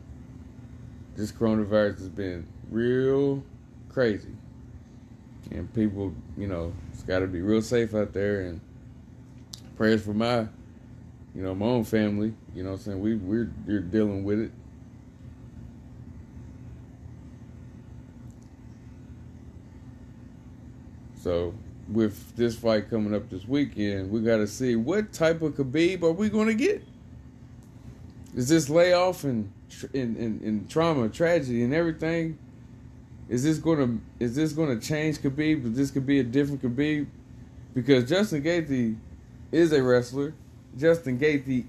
this 1.16 1.32
coronavirus 1.32 2.00
has 2.00 2.10
been 2.10 2.48
real 2.70 3.44
crazy. 3.90 4.36
And 5.52 5.72
people, 5.74 6.14
you 6.38 6.48
know, 6.48 6.74
it's 6.94 7.04
got 7.04 7.20
to 7.20 7.28
be 7.28 7.42
real 7.42 7.62
safe 7.62 7.94
out 7.94 8.14
there. 8.14 8.42
And 8.42 8.62
prayers 9.78 10.04
for 10.04 10.14
my, 10.14 10.48
you 11.36 11.44
know, 11.44 11.54
my 11.54 11.66
own 11.66 11.84
family. 11.84 12.34
You 12.56 12.64
know 12.64 12.74
I'm 12.74 12.78
saying? 12.78 13.00
We, 13.00 13.16
we're, 13.16 13.52
we're 13.66 13.80
dealing 13.80 14.24
with 14.24 14.40
it. 14.40 14.52
So 21.30 21.54
with 21.88 22.36
this 22.36 22.56
fight 22.56 22.90
coming 22.90 23.14
up 23.14 23.30
this 23.30 23.48
weekend, 23.48 24.10
we 24.10 24.22
got 24.22 24.38
to 24.38 24.48
see 24.48 24.76
what 24.76 25.14
type 25.14 25.44
of 25.44 25.54
Khabib 25.54 26.02
are 26.02 26.12
we 26.12 26.28
going 26.28 26.48
to 26.48 26.56
get. 26.56 26.84
Is 28.36 28.50
this 28.50 28.68
layoff 28.68 29.24
and 29.26 29.54
in, 29.94 30.16
in, 30.18 30.42
in 30.44 30.68
trauma, 30.68 31.08
tragedy, 31.08 31.62
and 31.62 31.72
everything? 31.72 32.40
Is 33.28 33.44
this 33.44 33.60
going 33.60 33.78
to 33.78 34.26
is 34.26 34.36
this 34.36 34.54
going 34.54 34.80
to 34.80 34.84
change 34.84 35.20
Khabib? 35.20 35.66
Is 35.66 35.78
this 35.78 35.92
could 35.92 36.08
be 36.08 36.20
a 36.20 36.24
different 36.24 36.64
Khabib? 36.64 37.06
Because 37.76 38.10
Justin 38.10 38.42
Gaethje 38.42 38.98
is 39.52 39.72
a 39.72 39.84
wrestler. 39.84 40.34
Justin 40.80 41.20
Gaethje 41.20 41.64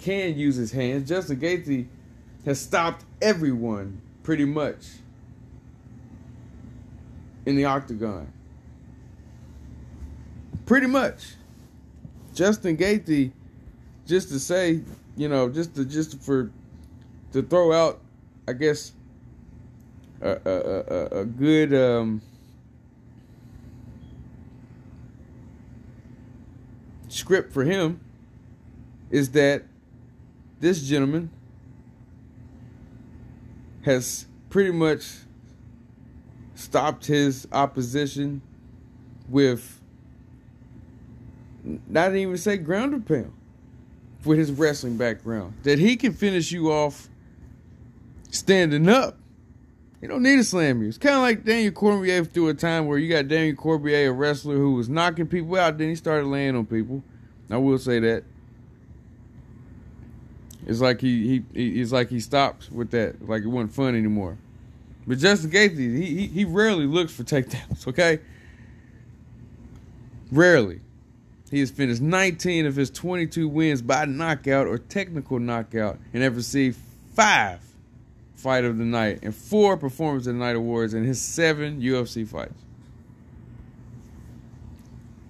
can 0.00 0.36
use 0.36 0.56
his 0.56 0.72
hands. 0.72 1.08
Justin 1.08 1.38
Gaethje 1.38 1.86
has 2.44 2.60
stopped 2.60 3.04
everyone 3.22 4.00
pretty 4.24 4.44
much 4.44 4.84
in 7.46 7.54
the 7.54 7.66
octagon. 7.66 8.32
Pretty 10.66 10.88
much. 10.88 11.36
Justin 12.34 12.76
Gaethje, 12.76 13.30
just 14.04 14.28
to 14.28 14.40
say, 14.40 14.80
you 15.16 15.28
know, 15.28 15.48
just 15.48 15.74
to 15.76 15.84
just 15.84 16.20
for 16.20 16.50
to 17.32 17.42
throw 17.42 17.72
out, 17.72 18.00
I 18.46 18.52
guess, 18.52 18.92
a 20.20 20.30
a, 20.44 20.50
a, 20.50 21.20
a 21.20 21.24
good 21.24 21.72
um, 21.72 22.20
script 27.08 27.52
for 27.52 27.64
him 27.64 28.00
is 29.10 29.30
that 29.30 29.62
this 30.58 30.82
gentleman 30.82 31.30
has 33.82 34.26
pretty 34.50 34.72
much 34.72 35.06
stopped 36.54 37.06
his 37.06 37.46
opposition 37.52 38.42
with 39.28 39.80
not 41.88 42.14
even 42.14 42.36
say 42.36 42.56
ground 42.56 42.94
and 42.94 43.06
pound 43.06 43.32
with 44.24 44.38
his 44.38 44.52
wrestling 44.52 44.96
background. 44.96 45.54
That 45.62 45.78
he 45.78 45.96
can 45.96 46.12
finish 46.12 46.52
you 46.52 46.72
off 46.72 47.08
standing 48.30 48.88
up. 48.88 49.18
You 50.00 50.08
don't 50.08 50.22
need 50.22 50.36
to 50.36 50.44
slam 50.44 50.82
you. 50.82 50.88
It's 50.88 50.98
kind 50.98 51.16
of 51.16 51.22
like 51.22 51.44
Daniel 51.44 51.72
Cormier 51.72 52.24
through 52.24 52.48
a 52.48 52.54
time 52.54 52.86
where 52.86 52.98
you 52.98 53.08
got 53.08 53.28
Daniel 53.28 53.56
Cormier, 53.56 54.10
a 54.10 54.12
wrestler 54.12 54.56
who 54.56 54.74
was 54.74 54.88
knocking 54.88 55.26
people 55.26 55.56
out, 55.56 55.78
then 55.78 55.88
he 55.88 55.96
started 55.96 56.26
laying 56.26 56.54
on 56.54 56.66
people. 56.66 57.02
I 57.50 57.56
will 57.56 57.78
say 57.78 57.98
that. 58.00 58.24
It's 60.66 60.80
like 60.80 61.00
he 61.00 61.44
he 61.54 61.80
it's 61.80 61.92
like 61.92 62.08
he 62.08 62.20
stopped 62.20 62.70
with 62.72 62.90
that. 62.90 63.26
Like 63.26 63.42
it 63.42 63.46
wasn't 63.46 63.72
fun 63.72 63.94
anymore. 63.94 64.36
But 65.06 65.18
Justin 65.18 65.50
Gaethje, 65.50 65.76
he, 65.76 66.04
he 66.04 66.26
he 66.26 66.44
rarely 66.44 66.86
looks 66.86 67.12
for 67.14 67.22
takedowns. 67.22 67.86
Okay, 67.88 68.18
rarely. 70.32 70.80
He 71.50 71.60
has 71.60 71.70
finished 71.70 72.02
19 72.02 72.66
of 72.66 72.74
his 72.74 72.90
22 72.90 73.48
wins 73.48 73.82
by 73.82 74.04
knockout 74.04 74.66
or 74.66 74.78
technical 74.78 75.38
knockout 75.38 75.98
and 76.12 76.22
have 76.22 76.36
received 76.36 76.78
five 77.14 77.60
fight 78.34 78.64
of 78.64 78.78
the 78.78 78.84
night 78.84 79.20
and 79.22 79.34
four 79.34 79.76
performance 79.76 80.26
of 80.26 80.34
the 80.34 80.38
night 80.38 80.56
awards 80.56 80.94
in 80.94 81.04
his 81.04 81.20
seven 81.20 81.80
UFC 81.80 82.26
fights. 82.26 82.62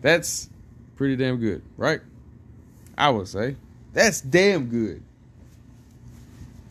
That's 0.01 0.49
pretty 0.97 1.17
damn 1.17 1.39
good, 1.39 1.63
right? 1.77 2.01
I 2.97 3.11
would 3.11 3.29
say. 3.29 3.57
That's 3.93 4.21
damn 4.21 4.67
good. 4.67 5.03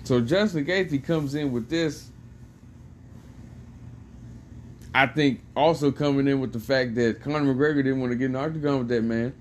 So 0.04 0.22
Justin 0.22 0.66
Gaethje 0.66 1.04
comes 1.04 1.36
in 1.36 1.52
with 1.52 1.70
this 1.70 2.10
I 4.96 5.08
think 5.08 5.42
also 5.58 5.92
coming 5.92 6.26
in 6.26 6.40
with 6.40 6.54
the 6.54 6.60
fact 6.60 6.96
that 6.96 7.22
Conor 7.22 7.54
McGregor 7.54 7.84
didn't 7.84 8.00
want 8.00 8.14
to 8.14 8.16
get 8.16 8.28
in 8.28 8.32
the 8.32 8.40
octagon 8.40 8.78
with 8.78 8.88
that 8.88 9.04
man. 9.04 9.34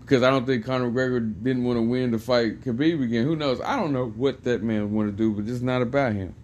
Because 0.00 0.22
I 0.22 0.28
don't 0.28 0.44
think 0.44 0.66
Conor 0.66 0.90
McGregor 0.90 1.42
didn't 1.42 1.64
want 1.64 1.78
to 1.78 1.80
win 1.80 2.10
the 2.10 2.18
fight 2.18 2.60
Khabib 2.60 3.02
again. 3.02 3.24
Who 3.24 3.34
knows? 3.34 3.62
I 3.62 3.76
don't 3.76 3.94
know 3.94 4.08
what 4.08 4.44
that 4.44 4.62
man 4.62 4.92
want 4.92 5.08
to 5.08 5.16
do, 5.16 5.32
but 5.32 5.50
it's 5.50 5.62
not 5.62 5.80
about 5.80 6.12
him. 6.12 6.34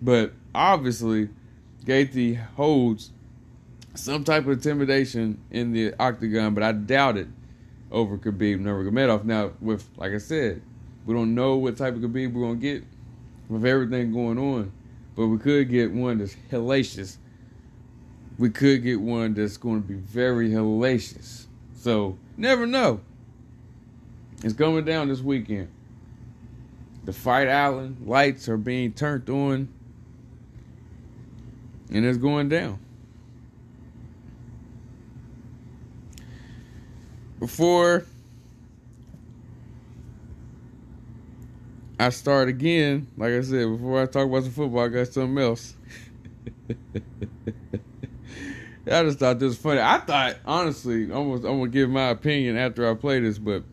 But 0.00 0.32
obviously, 0.54 1.30
Gaethje 1.84 2.40
holds 2.54 3.10
some 3.94 4.22
type 4.22 4.44
of 4.44 4.50
intimidation 4.50 5.40
in 5.50 5.72
the 5.72 5.92
octagon, 5.98 6.54
but 6.54 6.62
I 6.62 6.70
doubt 6.70 7.16
it 7.16 7.26
over 7.90 8.16
Khabib 8.16 8.60
Nurmagomedov. 8.60 9.24
Now, 9.24 9.54
with 9.60 9.88
like 9.96 10.12
I 10.12 10.18
said, 10.18 10.62
we 11.04 11.14
don't 11.14 11.34
know 11.34 11.56
what 11.56 11.76
type 11.76 11.96
of 11.96 12.00
Khabib 12.00 12.32
we're 12.32 12.46
gonna 12.46 12.60
get 12.60 12.84
with 13.48 13.66
everything 13.66 14.12
going 14.12 14.38
on. 14.38 14.72
But 15.20 15.26
we 15.26 15.36
could 15.36 15.68
get 15.68 15.92
one 15.92 16.16
that's 16.16 16.34
hellacious. 16.50 17.18
We 18.38 18.48
could 18.48 18.82
get 18.82 19.02
one 19.02 19.34
that's 19.34 19.58
going 19.58 19.82
to 19.82 19.86
be 19.86 19.92
very 19.92 20.48
hellacious. 20.48 21.44
So, 21.74 22.16
never 22.38 22.66
know. 22.66 23.02
It's 24.42 24.54
coming 24.54 24.86
down 24.86 25.08
this 25.08 25.20
weekend. 25.20 25.68
The 27.04 27.12
Fight 27.12 27.48
Island 27.48 27.98
lights 28.06 28.48
are 28.48 28.56
being 28.56 28.94
turned 28.94 29.28
on. 29.28 29.68
And 31.92 32.06
it's 32.06 32.16
going 32.16 32.48
down. 32.48 32.78
Before 37.38 38.06
I 42.00 42.08
start 42.08 42.48
again, 42.48 43.08
like 43.18 43.32
I 43.32 43.42
said, 43.42 43.68
before 43.68 44.00
I 44.00 44.06
talk 44.06 44.26
about 44.26 44.44
the 44.44 44.50
football, 44.50 44.80
I 44.80 44.88
got 44.88 45.08
something 45.08 45.36
else. 45.36 45.74
I 48.90 49.02
just 49.02 49.18
thought 49.18 49.38
this 49.38 49.48
was 49.48 49.58
funny. 49.58 49.80
I 49.82 49.98
thought, 49.98 50.36
honestly, 50.46 51.04
gonna, 51.04 51.34
I'm 51.34 51.42
gonna 51.42 51.68
give 51.68 51.90
my 51.90 52.08
opinion 52.08 52.56
after 52.56 52.90
I 52.90 52.94
play 52.94 53.20
this, 53.20 53.36
but 53.36 53.64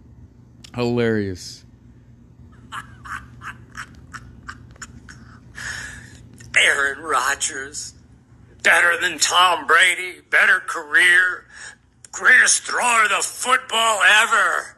hilarious. 0.75 1.63
Aaron 6.57 6.99
Rodgers, 6.99 7.93
better 8.61 8.99
than 8.99 9.19
Tom 9.19 9.67
Brady, 9.67 10.15
better 10.29 10.59
career, 10.59 11.45
greatest 12.11 12.63
thrower 12.63 13.03
of 13.05 13.09
the 13.09 13.21
football 13.21 14.01
ever. 14.05 14.75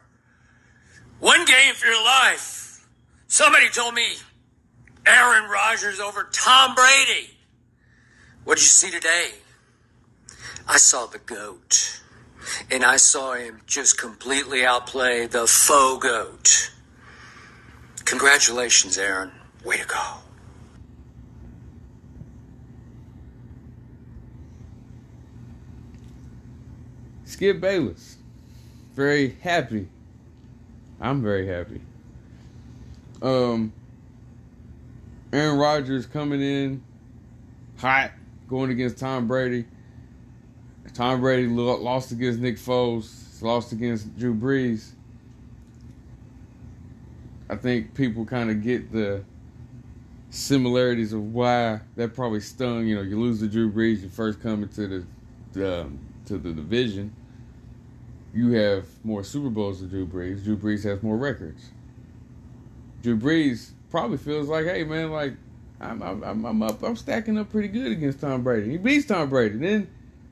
One 1.18 1.44
game 1.44 1.74
for 1.74 1.88
your 1.88 2.04
life. 2.04 2.59
Somebody 3.30 3.68
told 3.68 3.94
me 3.94 4.08
Aaron 5.06 5.48
Rodgers 5.48 6.00
over 6.00 6.28
Tom 6.32 6.74
Brady. 6.74 7.30
What 8.42 8.56
did 8.56 8.62
you 8.62 8.66
see 8.66 8.90
today? 8.90 9.30
I 10.66 10.78
saw 10.78 11.06
the 11.06 11.20
GOAT. 11.20 12.00
And 12.72 12.84
I 12.84 12.96
saw 12.96 13.34
him 13.34 13.60
just 13.68 13.96
completely 14.00 14.64
outplay 14.64 15.28
the 15.28 15.46
faux 15.46 16.02
GOAT. 16.02 16.72
Congratulations, 18.04 18.98
Aaron. 18.98 19.30
Way 19.64 19.76
to 19.76 19.86
go. 19.86 20.02
Skip 27.26 27.60
Bayless. 27.60 28.16
Very 28.96 29.36
happy. 29.40 29.86
I'm 31.00 31.22
very 31.22 31.46
happy. 31.46 31.80
Um, 33.22 33.72
Aaron 35.32 35.58
Rodgers 35.58 36.06
coming 36.06 36.40
in 36.40 36.82
hot, 37.78 38.12
going 38.48 38.70
against 38.70 38.98
Tom 38.98 39.26
Brady. 39.26 39.64
Tom 40.94 41.20
Brady 41.20 41.46
lost 41.46 42.10
against 42.12 42.40
Nick 42.40 42.56
Foles, 42.56 43.40
lost 43.42 43.72
against 43.72 44.16
Drew 44.18 44.34
Brees. 44.34 44.90
I 47.48 47.56
think 47.56 47.94
people 47.94 48.24
kind 48.24 48.50
of 48.50 48.62
get 48.62 48.92
the 48.92 49.24
similarities 50.30 51.12
of 51.12 51.32
why 51.32 51.80
that 51.96 52.14
probably 52.14 52.40
stung. 52.40 52.86
You 52.86 52.96
know, 52.96 53.02
you 53.02 53.20
lose 53.20 53.40
to 53.40 53.48
Drew 53.48 53.70
Brees, 53.70 54.02
you 54.02 54.08
first 54.08 54.40
coming 54.40 54.68
to 54.70 54.86
the, 54.86 55.06
the 55.52 55.80
um, 55.82 55.98
to 56.26 56.38
the 56.38 56.52
division. 56.52 57.14
You 58.32 58.52
have 58.52 58.86
more 59.04 59.24
Super 59.24 59.50
Bowls 59.50 59.80
than 59.80 59.88
Drew 59.90 60.06
Brees. 60.06 60.44
Drew 60.44 60.56
Brees 60.56 60.84
has 60.84 61.02
more 61.02 61.16
records. 61.16 61.70
Drew 63.02 63.16
Brees 63.16 63.70
probably 63.90 64.18
feels 64.18 64.48
like, 64.48 64.66
hey 64.66 64.84
man, 64.84 65.10
like 65.10 65.34
I'm 65.80 66.02
I'm 66.02 66.44
I'm 66.44 66.62
up, 66.62 66.82
I'm 66.82 66.96
stacking 66.96 67.38
up 67.38 67.50
pretty 67.50 67.68
good 67.68 67.92
against 67.92 68.20
Tom 68.20 68.42
Brady. 68.42 68.70
He 68.70 68.76
beats 68.76 69.06
Tom 69.06 69.30
Brady. 69.30 69.56
Then 69.56 69.88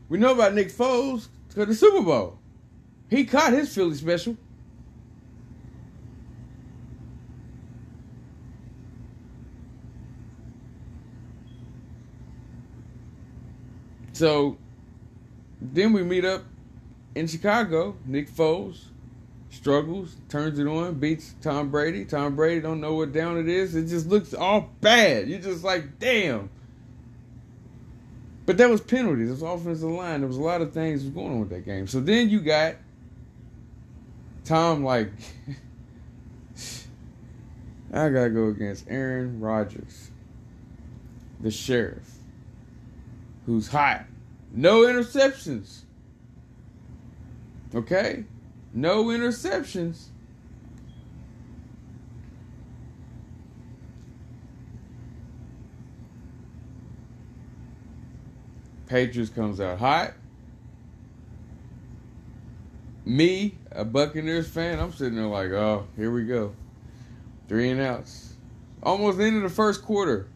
we 0.08 0.18
know 0.18 0.32
about 0.32 0.54
Nick 0.54 0.70
Foles 0.70 1.28
to 1.50 1.64
the 1.64 1.74
Super 1.74 2.02
Bowl. 2.02 2.38
He 3.08 3.24
caught 3.24 3.52
his 3.52 3.74
Philly 3.74 3.94
special. 3.94 4.36
So 14.12 14.58
then 15.60 15.92
we 15.92 16.02
meet 16.02 16.24
up 16.24 16.42
in 17.14 17.28
Chicago. 17.28 17.96
Nick 18.04 18.28
Foles 18.28 18.80
struggles, 19.58 20.16
turns 20.28 20.58
it 20.60 20.66
on, 20.68 20.94
beats 20.94 21.34
Tom 21.42 21.68
Brady. 21.70 22.04
Tom 22.04 22.36
Brady 22.36 22.60
don't 22.60 22.80
know 22.80 22.94
what 22.94 23.12
down 23.12 23.36
it 23.38 23.48
is. 23.48 23.74
It 23.74 23.86
just 23.86 24.06
looks 24.06 24.32
all 24.32 24.70
bad. 24.80 25.28
You're 25.28 25.40
just 25.40 25.64
like, 25.64 25.98
damn. 25.98 26.48
But 28.46 28.56
that 28.58 28.70
was 28.70 28.80
penalties. 28.80 29.28
It 29.28 29.32
was 29.32 29.42
offensive 29.42 29.90
line. 29.90 30.20
There 30.20 30.28
was 30.28 30.36
a 30.36 30.42
lot 30.42 30.62
of 30.62 30.72
things 30.72 31.02
going 31.02 31.32
on 31.32 31.40
with 31.40 31.50
that 31.50 31.64
game. 31.64 31.88
So 31.88 32.00
then 32.00 32.30
you 32.30 32.40
got 32.40 32.76
Tom 34.44 34.84
like 34.84 35.10
I 37.92 38.08
gotta 38.10 38.30
go 38.30 38.46
against 38.46 38.86
Aaron 38.88 39.40
Rodgers, 39.40 40.10
the 41.40 41.50
sheriff, 41.50 42.08
who's 43.44 43.66
hot. 43.66 44.04
No 44.52 44.82
interceptions. 44.82 45.82
Okay? 47.74 48.24
No 48.72 49.06
interceptions. 49.06 50.06
Patriots 58.86 59.30
comes 59.30 59.60
out 59.60 59.78
hot. 59.78 60.14
Me, 63.04 63.54
a 63.72 63.84
Buccaneers 63.84 64.48
fan, 64.48 64.78
I'm 64.78 64.92
sitting 64.92 65.16
there 65.16 65.26
like, 65.26 65.50
oh, 65.50 65.86
here 65.96 66.10
we 66.10 66.24
go. 66.24 66.54
Three 67.48 67.70
and 67.70 67.80
outs. 67.80 68.34
Almost 68.82 69.18
into 69.18 69.40
the 69.40 69.48
first 69.48 69.82
quarter. 69.82 70.28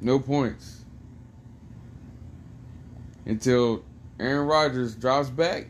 No 0.00 0.18
points. 0.18 0.84
Until 3.24 3.84
Aaron 4.18 4.46
Rodgers 4.46 4.94
drops 4.94 5.30
back. 5.30 5.68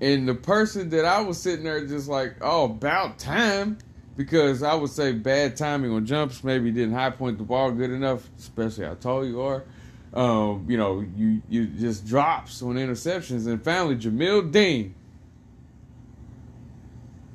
And 0.00 0.26
the 0.26 0.34
person 0.34 0.88
that 0.90 1.04
I 1.04 1.20
was 1.20 1.38
sitting 1.38 1.64
there 1.64 1.86
just 1.86 2.08
like, 2.08 2.36
oh, 2.40 2.64
about 2.64 3.18
time. 3.18 3.78
Because 4.16 4.62
I 4.62 4.74
would 4.74 4.90
say 4.90 5.12
bad 5.12 5.56
timing 5.56 5.92
on 5.92 6.04
jumps, 6.04 6.44
maybe 6.44 6.70
didn't 6.70 6.94
high 6.94 7.10
point 7.10 7.38
the 7.38 7.44
ball 7.44 7.70
good 7.70 7.90
enough, 7.90 8.28
especially 8.38 8.84
how 8.84 8.94
tall 8.94 9.24
you 9.24 9.40
are. 9.40 9.64
Um, 10.12 10.66
you 10.68 10.76
know, 10.76 11.00
you 11.16 11.40
you 11.48 11.66
just 11.66 12.06
drops 12.06 12.60
on 12.60 12.74
interceptions. 12.74 13.46
And 13.46 13.62
finally, 13.62 13.96
Jamel 13.96 14.50
Dean. 14.50 14.94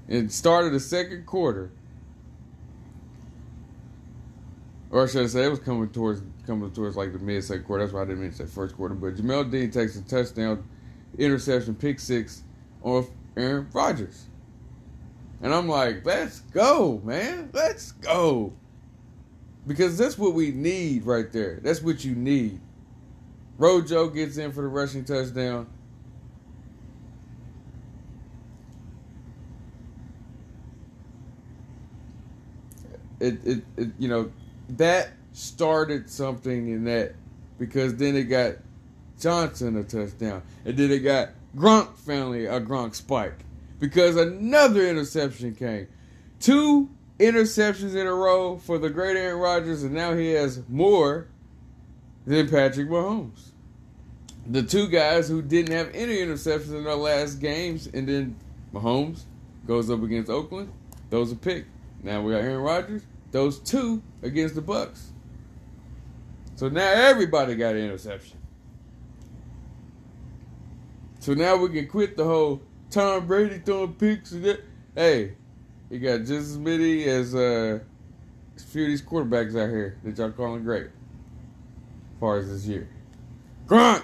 It 0.08 0.32
started 0.32 0.74
the 0.74 0.80
second 0.80 1.26
quarter. 1.26 1.72
Or 4.92 5.08
should 5.08 5.24
I 5.24 5.28
say 5.28 5.46
it 5.46 5.50
was 5.50 5.60
coming 5.60 5.90
towards 5.90 6.22
coming 6.46 6.70
towards 6.72 6.96
like 6.96 7.14
the 7.14 7.20
mid 7.20 7.44
second 7.44 7.64
quarter. 7.64 7.84
That's 7.86 7.94
why 7.94 8.04
I 8.04 8.06
didn't 8.06 8.22
mean 8.22 8.32
to 8.32 8.38
say 8.38 8.46
first 8.46 8.76
quarter. 8.76 8.94
But 8.94 9.16
Jamel 9.16 9.50
Dean 9.50 9.72
takes 9.72 9.96
a 9.96 10.04
touchdown, 10.04 10.64
interception, 11.18 11.74
pick 11.74 12.00
six 12.00 12.44
off 12.86 13.10
Aaron 13.36 13.68
Rodgers. 13.74 14.28
And 15.42 15.54
I'm 15.54 15.68
like, 15.68 16.06
let's 16.06 16.40
go, 16.40 17.02
man. 17.04 17.50
Let's 17.52 17.92
go. 17.92 18.54
Because 19.68 19.98
that's 19.98 20.18
what 20.18 20.34
we 20.34 20.52
need 20.52 21.06
right 21.06 21.30
there. 21.32 21.60
That's 21.62 21.82
what 21.82 22.06
you 22.06 22.16
need. 22.16 22.62
Rojo 23.58 24.10
gets 24.10 24.38
in 24.38 24.52
for 24.52 24.62
the 24.62 24.68
rushing 24.68 25.04
touchdown. 25.04 25.68
It, 33.20 33.46
it, 33.46 33.64
it, 33.78 33.90
you 33.98 34.08
know, 34.08 34.32
that 34.70 35.10
started 35.34 36.10
something 36.10 36.70
in 36.70 36.84
that 36.84 37.16
because 37.58 37.96
then 37.96 38.16
it 38.16 38.26
got 38.26 38.56
Johnson 39.20 39.78
a 39.78 39.84
touchdown. 39.84 40.44
And 40.64 40.78
then 40.78 40.92
it 40.92 41.00
got 41.00 41.30
Gronk 41.56 41.96
family 41.98 42.46
a 42.46 42.60
Gronk 42.60 42.96
spike 42.96 43.46
because 43.80 44.16
another 44.16 44.88
interception 44.88 45.56
came. 45.56 45.88
Two 46.40 46.90
interceptions 47.20 47.96
in 47.96 48.08
a 48.08 48.14
row 48.14 48.58
for 48.58 48.78
the 48.78 48.90
great 48.90 49.16
Aaron 49.16 49.40
Rodgers, 49.40 49.84
and 49.84 49.94
now 49.94 50.14
he 50.14 50.32
has 50.32 50.62
more 50.68 51.28
than 52.26 52.50
Patrick 52.50 52.90
Mahomes. 52.90 53.52
The 54.48 54.64
two 54.64 54.88
guys 54.88 55.28
who 55.28 55.42
didn't 55.42 55.74
have 55.74 55.90
any 55.94 56.18
interceptions 56.18 56.76
in 56.76 56.84
their 56.84 56.96
last 56.96 57.36
games, 57.36 57.88
and 57.88 58.08
then 58.08 58.36
Mahomes 58.74 59.24
goes 59.66 59.90
up 59.90 60.04
against 60.04 60.30
Oakland. 60.30 60.72
Those 61.10 61.32
are 61.32 61.38
picked. 61.38 61.70
Now 62.04 62.22
we 62.22 62.34
got 62.34 62.42
Aaron 62.42 62.62
Rodgers. 62.62 63.04
Those 63.32 63.60
two 63.60 64.02
against 64.22 64.56
the 64.56 64.62
Bucs. 64.62 65.08
So 66.56 66.70
now 66.70 66.88
everybody 66.88 67.56
got 67.56 67.76
an 67.76 67.82
interception. 67.82 68.35
So 71.26 71.34
now 71.34 71.56
we 71.56 71.70
can 71.70 71.88
quit 71.88 72.18
the 72.18 72.24
whole 72.24 72.62
Tom 72.92 73.26
Brady 73.26 73.58
throwing 73.58 73.94
picks. 73.94 74.32
And 74.32 74.46
that. 74.46 74.60
Hey, 74.94 75.34
he 75.90 75.98
got 75.98 76.20
just 76.20 76.32
as 76.32 76.58
many 76.60 77.06
as 77.06 77.34
uh, 77.34 77.80
a 78.56 78.60
few 78.62 78.84
of 78.84 78.90
these 78.90 79.02
quarterbacks 79.02 79.60
out 79.60 79.72
here 79.72 79.98
that 80.04 80.20
y'all 80.20 80.30
calling 80.30 80.64
great. 80.64 80.86
As 80.86 82.20
far 82.20 82.38
as 82.38 82.48
this 82.48 82.68
year, 82.68 82.88
Gronk. 83.66 84.04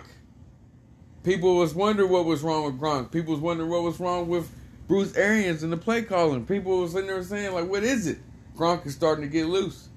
People 1.24 1.58
was 1.58 1.76
wondering 1.76 2.10
what 2.10 2.26
was 2.26 2.42
wrong 2.42 2.64
with 2.64 2.80
Gronk. 2.80 3.12
People 3.12 3.36
was 3.36 3.40
wondering 3.40 3.70
what 3.70 3.84
was 3.84 4.00
wrong 4.00 4.28
with 4.28 4.52
Bruce 4.88 5.16
Arians 5.16 5.62
and 5.62 5.72
the 5.72 5.78
play 5.78 6.02
calling. 6.02 6.44
People 6.48 6.80
was 6.80 6.94
sitting 6.94 7.06
there 7.06 7.22
saying 7.22 7.54
like, 7.54 7.70
"What 7.70 7.84
is 7.84 8.08
it?" 8.08 8.18
Gronk 8.58 8.84
is 8.88 8.96
starting 8.96 9.24
to 9.24 9.30
get 9.30 9.46
loose. 9.46 9.90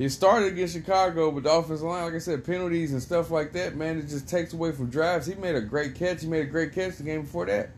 He 0.00 0.08
started 0.08 0.54
against 0.54 0.72
Chicago, 0.72 1.30
but 1.30 1.42
the 1.42 1.52
offensive 1.52 1.82
line, 1.82 2.04
like 2.04 2.14
I 2.14 2.18
said, 2.20 2.42
penalties 2.42 2.92
and 2.92 3.02
stuff 3.02 3.30
like 3.30 3.52
that, 3.52 3.76
man, 3.76 3.98
it 3.98 4.08
just 4.08 4.26
takes 4.26 4.54
away 4.54 4.72
from 4.72 4.88
drives. 4.88 5.26
He 5.26 5.34
made 5.34 5.56
a 5.56 5.60
great 5.60 5.94
catch. 5.94 6.22
He 6.22 6.26
made 6.26 6.40
a 6.40 6.48
great 6.48 6.72
catch 6.72 6.96
the 6.96 7.02
game 7.02 7.20
before 7.20 7.44
that. 7.44 7.68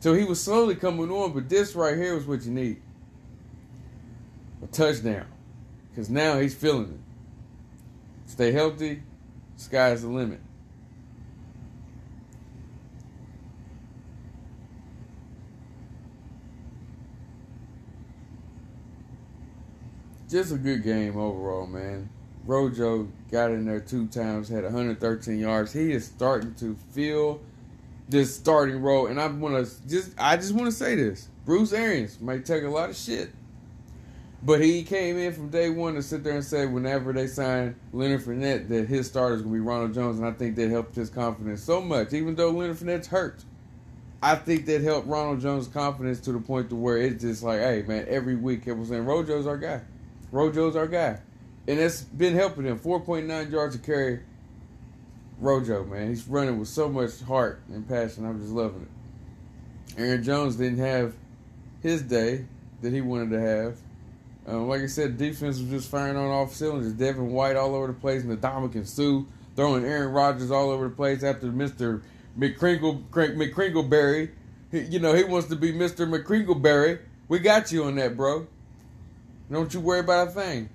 So 0.00 0.14
he 0.14 0.24
was 0.24 0.42
slowly 0.42 0.74
coming 0.74 1.12
on, 1.12 1.32
but 1.32 1.48
this 1.48 1.76
right 1.76 1.96
here 1.96 2.16
is 2.16 2.26
what 2.26 2.44
you 2.44 2.50
need. 2.50 2.82
A 4.64 4.66
touchdown. 4.66 5.26
Because 5.90 6.10
now 6.10 6.40
he's 6.40 6.56
feeling 6.56 6.94
it. 6.94 8.28
Stay 8.28 8.50
healthy, 8.50 9.04
sky's 9.54 10.02
the 10.02 10.08
limit. 10.08 10.40
Just 20.28 20.52
a 20.52 20.56
good 20.56 20.82
game 20.82 21.16
overall, 21.16 21.66
man. 21.66 22.10
Rojo 22.44 23.08
got 23.30 23.50
in 23.50 23.64
there 23.64 23.80
two 23.80 24.06
times, 24.08 24.48
had 24.48 24.64
113 24.64 25.38
yards. 25.38 25.72
He 25.72 25.92
is 25.92 26.06
starting 26.06 26.54
to 26.56 26.76
feel 26.92 27.40
this 28.08 28.34
starting 28.34 28.80
role, 28.82 29.06
and 29.06 29.20
I 29.20 29.26
want 29.26 29.66
to 29.66 29.88
just 29.88 30.12
I 30.18 30.36
just 30.36 30.52
want 30.52 30.66
to 30.66 30.72
say 30.72 30.94
this: 30.94 31.28
Bruce 31.44 31.72
Arians 31.72 32.20
might 32.20 32.44
take 32.44 32.64
a 32.64 32.68
lot 32.68 32.90
of 32.90 32.96
shit, 32.96 33.30
but 34.42 34.60
he 34.60 34.82
came 34.82 35.16
in 35.16 35.32
from 35.32 35.48
day 35.50 35.70
one 35.70 35.94
to 35.94 36.02
sit 36.02 36.24
there 36.24 36.34
and 36.34 36.44
say 36.44 36.66
whenever 36.66 37.12
they 37.12 37.26
sign 37.26 37.74
Leonard 37.92 38.22
Fournette 38.22 38.68
that 38.68 38.86
his 38.86 39.06
starter 39.06 39.34
is 39.34 39.42
going 39.42 39.54
to 39.54 39.60
be 39.60 39.66
Ronald 39.66 39.94
Jones, 39.94 40.18
and 40.18 40.26
I 40.26 40.32
think 40.32 40.56
that 40.56 40.70
helped 40.70 40.94
his 40.94 41.10
confidence 41.10 41.62
so 41.62 41.80
much. 41.80 42.12
Even 42.12 42.34
though 42.34 42.50
Leonard 42.50 42.76
Fournette's 42.76 43.08
hurt, 43.08 43.44
I 44.22 44.34
think 44.36 44.66
that 44.66 44.82
helped 44.82 45.06
Ronald 45.06 45.40
Jones' 45.40 45.68
confidence 45.68 46.20
to 46.20 46.32
the 46.32 46.40
point 46.40 46.70
to 46.70 46.76
where 46.76 46.98
it's 46.98 47.22
just 47.22 47.42
like, 47.42 47.60
hey 47.60 47.84
man, 47.86 48.06
every 48.08 48.36
week 48.36 48.66
it 48.66 48.72
was 48.72 48.88
saying 48.88 49.04
Rojo's 49.04 49.46
our 49.46 49.58
guy, 49.58 49.82
Rojo's 50.30 50.76
our 50.76 50.86
guy, 50.86 51.20
and 51.66 51.78
it's 51.78 52.02
been 52.02 52.34
helping 52.34 52.64
him. 52.64 52.78
4.9 52.78 53.50
yards 53.50 53.76
to 53.76 53.82
carry 53.82 54.20
Rojo, 55.38 55.84
man. 55.84 56.08
He's 56.08 56.26
running 56.26 56.58
with 56.58 56.68
so 56.68 56.88
much 56.88 57.20
heart 57.20 57.62
and 57.68 57.88
passion. 57.88 58.26
I'm 58.26 58.40
just 58.40 58.52
loving 58.52 58.82
it. 58.82 60.00
Aaron 60.00 60.22
Jones 60.22 60.56
didn't 60.56 60.78
have 60.78 61.14
his 61.82 62.02
day 62.02 62.44
that 62.82 62.92
he 62.92 63.00
wanted 63.00 63.30
to 63.30 63.40
have. 63.40 63.78
Um, 64.46 64.68
like 64.68 64.80
I 64.80 64.86
said, 64.86 65.18
defense 65.18 65.58
was 65.58 65.68
just 65.68 65.90
firing 65.90 66.16
on 66.16 66.30
off 66.30 66.54
cylinders. 66.54 66.92
Devin 66.94 67.30
White 67.30 67.56
all 67.56 67.74
over 67.74 67.88
the 67.88 67.92
place, 67.92 68.22
and 68.22 68.30
the 68.30 68.36
Ndamukong 68.36 68.86
Suh 68.86 69.26
throwing 69.56 69.84
Aaron 69.84 70.12
Rodgers 70.12 70.50
all 70.50 70.70
over 70.70 70.88
the 70.88 70.94
place 70.94 71.22
after 71.22 71.48
Mr. 71.48 72.02
McCrinkle, 72.38 73.02
McCrinkleberry. 73.10 74.30
You 74.70 75.00
know, 75.00 75.14
he 75.14 75.24
wants 75.24 75.48
to 75.48 75.56
be 75.56 75.72
Mr. 75.72 76.08
McCrinkleberry. 76.08 77.00
We 77.28 77.40
got 77.40 77.72
you 77.72 77.84
on 77.84 77.96
that, 77.96 78.16
bro. 78.16 78.46
Don't 79.50 79.72
you 79.72 79.80
worry 79.80 80.00
about 80.00 80.28
a 80.28 80.30
thing. 80.30 80.68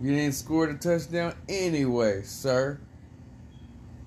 You 0.00 0.10
didn't 0.14 0.34
score 0.34 0.66
the 0.66 0.74
touchdown 0.74 1.34
anyway, 1.48 2.22
sir. 2.22 2.78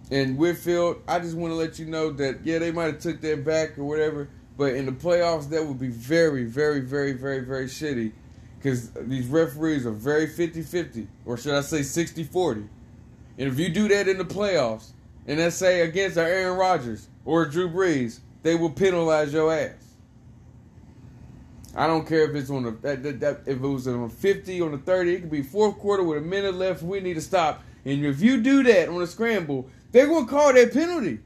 And 0.09 0.37
Winfield, 0.37 1.01
I 1.07 1.19
just 1.19 1.35
want 1.35 1.51
to 1.51 1.55
let 1.55 1.79
you 1.79 1.85
know 1.85 2.11
that 2.11 2.45
yeah, 2.45 2.59
they 2.59 2.71
might 2.71 2.85
have 2.85 2.99
took 2.99 3.21
that 3.21 3.43
back 3.43 3.77
or 3.77 3.83
whatever, 3.83 4.29
but 4.57 4.73
in 4.73 4.85
the 4.85 4.91
playoffs 4.91 5.49
that 5.49 5.65
would 5.65 5.79
be 5.79 5.89
very, 5.89 6.45
very, 6.45 6.81
very, 6.81 7.13
very, 7.13 7.41
very 7.41 7.65
shitty 7.65 8.13
because 8.57 8.91
these 8.91 9.27
referees 9.27 9.85
are 9.85 9.91
very 9.91 10.27
50-50, 10.27 11.07
or 11.25 11.37
should 11.37 11.53
I 11.53 11.61
say 11.61 11.79
60-40. 11.79 12.67
And 13.37 13.47
if 13.47 13.59
you 13.59 13.69
do 13.69 13.87
that 13.89 14.07
in 14.07 14.17
the 14.17 14.25
playoffs, 14.25 14.91
and 15.27 15.39
let's 15.39 15.55
say 15.55 15.81
against 15.81 16.17
Aaron 16.17 16.57
Rodgers 16.57 17.07
or 17.25 17.45
Drew 17.45 17.69
Brees, 17.69 18.19
they 18.43 18.55
will 18.55 18.71
penalize 18.71 19.33
your 19.33 19.53
ass. 19.53 19.86
I 21.77 21.85
don't 21.85 22.07
care 22.07 22.27
if 22.27 22.35
it's 22.35 22.49
on 22.49 22.63
the 22.63 22.71
that, 22.81 23.03
that, 23.03 23.19
that, 23.19 23.41
if 23.45 23.57
it 23.57 23.67
was 23.67 23.87
on 23.87 24.03
a 24.03 24.09
50 24.09 24.61
on 24.61 24.73
a 24.73 24.79
30, 24.79 25.13
it 25.13 25.19
could 25.21 25.31
be 25.31 25.43
fourth 25.43 25.77
quarter 25.77 26.01
with 26.01 26.17
a 26.17 26.21
minute 26.21 26.55
left. 26.55 26.81
We 26.81 26.99
need 26.99 27.13
to 27.13 27.21
stop. 27.21 27.61
And 27.85 28.03
if 28.03 28.19
you 28.19 28.41
do 28.41 28.63
that 28.63 28.89
on 28.89 28.99
a 28.99 29.05
scramble, 29.05 29.69
they're 29.91 30.07
gonna 30.07 30.25
call 30.25 30.53
that 30.53 30.73
penalty. 30.73 31.19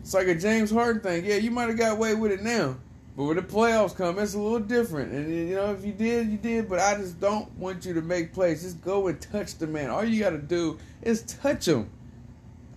It's 0.00 0.14
like 0.14 0.26
a 0.26 0.34
James 0.34 0.72
Harden 0.72 1.00
thing. 1.00 1.24
Yeah, 1.24 1.36
you 1.36 1.52
might 1.52 1.68
have 1.68 1.78
got 1.78 1.92
away 1.92 2.14
with 2.14 2.32
it 2.32 2.42
now, 2.42 2.76
But 3.16 3.24
when 3.24 3.36
the 3.36 3.42
playoffs 3.42 3.96
come, 3.96 4.18
it's 4.18 4.34
a 4.34 4.38
little 4.38 4.60
different. 4.60 5.12
And 5.12 5.48
you 5.48 5.54
know, 5.54 5.72
if 5.72 5.84
you 5.84 5.92
did, 5.92 6.28
you 6.28 6.38
did. 6.38 6.68
But 6.68 6.80
I 6.80 6.96
just 6.96 7.20
don't 7.20 7.50
want 7.56 7.84
you 7.84 7.94
to 7.94 8.02
make 8.02 8.32
plays. 8.32 8.62
Just 8.62 8.82
go 8.82 9.06
and 9.06 9.20
touch 9.20 9.58
the 9.58 9.66
man. 9.68 9.90
All 9.90 10.04
you 10.04 10.20
got 10.20 10.30
to 10.30 10.38
do 10.38 10.78
is 11.02 11.22
touch 11.22 11.66
him. 11.66 11.90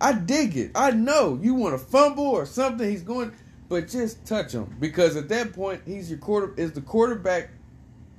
I 0.00 0.12
dig 0.12 0.56
it. 0.56 0.70
I 0.74 0.92
know 0.92 1.38
you 1.42 1.54
want 1.54 1.78
to 1.78 1.84
fumble 1.84 2.26
or 2.26 2.46
something. 2.46 2.88
He's 2.88 3.02
going, 3.02 3.32
but 3.70 3.88
just 3.88 4.26
touch 4.26 4.52
him 4.52 4.76
because 4.78 5.16
at 5.16 5.30
that 5.30 5.54
point 5.54 5.80
he's 5.86 6.10
your 6.10 6.18
quarter. 6.18 6.52
Is 6.58 6.72
the 6.72 6.82
quarterback 6.82 7.48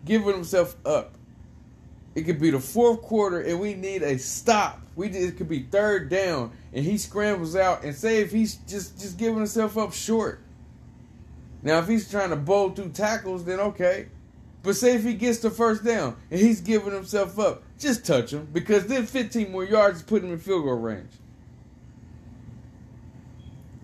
giving 0.03 0.33
himself 0.33 0.75
up? 0.83 1.13
It 2.15 2.23
could 2.23 2.39
be 2.39 2.49
the 2.49 2.59
fourth 2.59 3.03
quarter, 3.03 3.41
and 3.41 3.59
we 3.59 3.75
need 3.75 4.01
a 4.01 4.17
stop. 4.17 4.81
We 4.95 5.09
it 5.09 5.37
could 5.37 5.47
be 5.47 5.63
third 5.63 6.09
down, 6.09 6.51
and 6.73 6.83
he 6.83 6.97
scrambles 6.97 7.55
out. 7.55 7.83
And 7.83 7.95
say 7.95 8.21
if 8.21 8.31
he's 8.31 8.55
just 8.55 8.99
just 8.99 9.17
giving 9.17 9.37
himself 9.37 9.77
up 9.77 9.93
short 9.93 10.41
now, 11.63 11.79
if 11.79 11.87
he's 11.87 12.09
trying 12.09 12.31
to 12.31 12.35
bowl 12.35 12.71
through 12.71 12.89
tackles, 12.89 13.45
then 13.45 13.59
okay. 13.59 14.07
But 14.63 14.75
say 14.75 14.95
if 14.95 15.03
he 15.03 15.13
gets 15.13 15.39
the 15.39 15.49
first 15.49 15.83
down 15.83 16.15
and 16.29 16.39
he's 16.39 16.61
giving 16.61 16.93
himself 16.93 17.37
up, 17.39 17.63
just 17.79 18.05
touch 18.05 18.31
him 18.31 18.47
because 18.51 18.87
then 18.87 19.05
15 19.05 19.51
more 19.51 19.63
yards 19.63 20.01
putting 20.03 20.29
him 20.29 20.35
in 20.35 20.39
field 20.39 20.63
goal 20.63 20.75
range. 20.75 21.11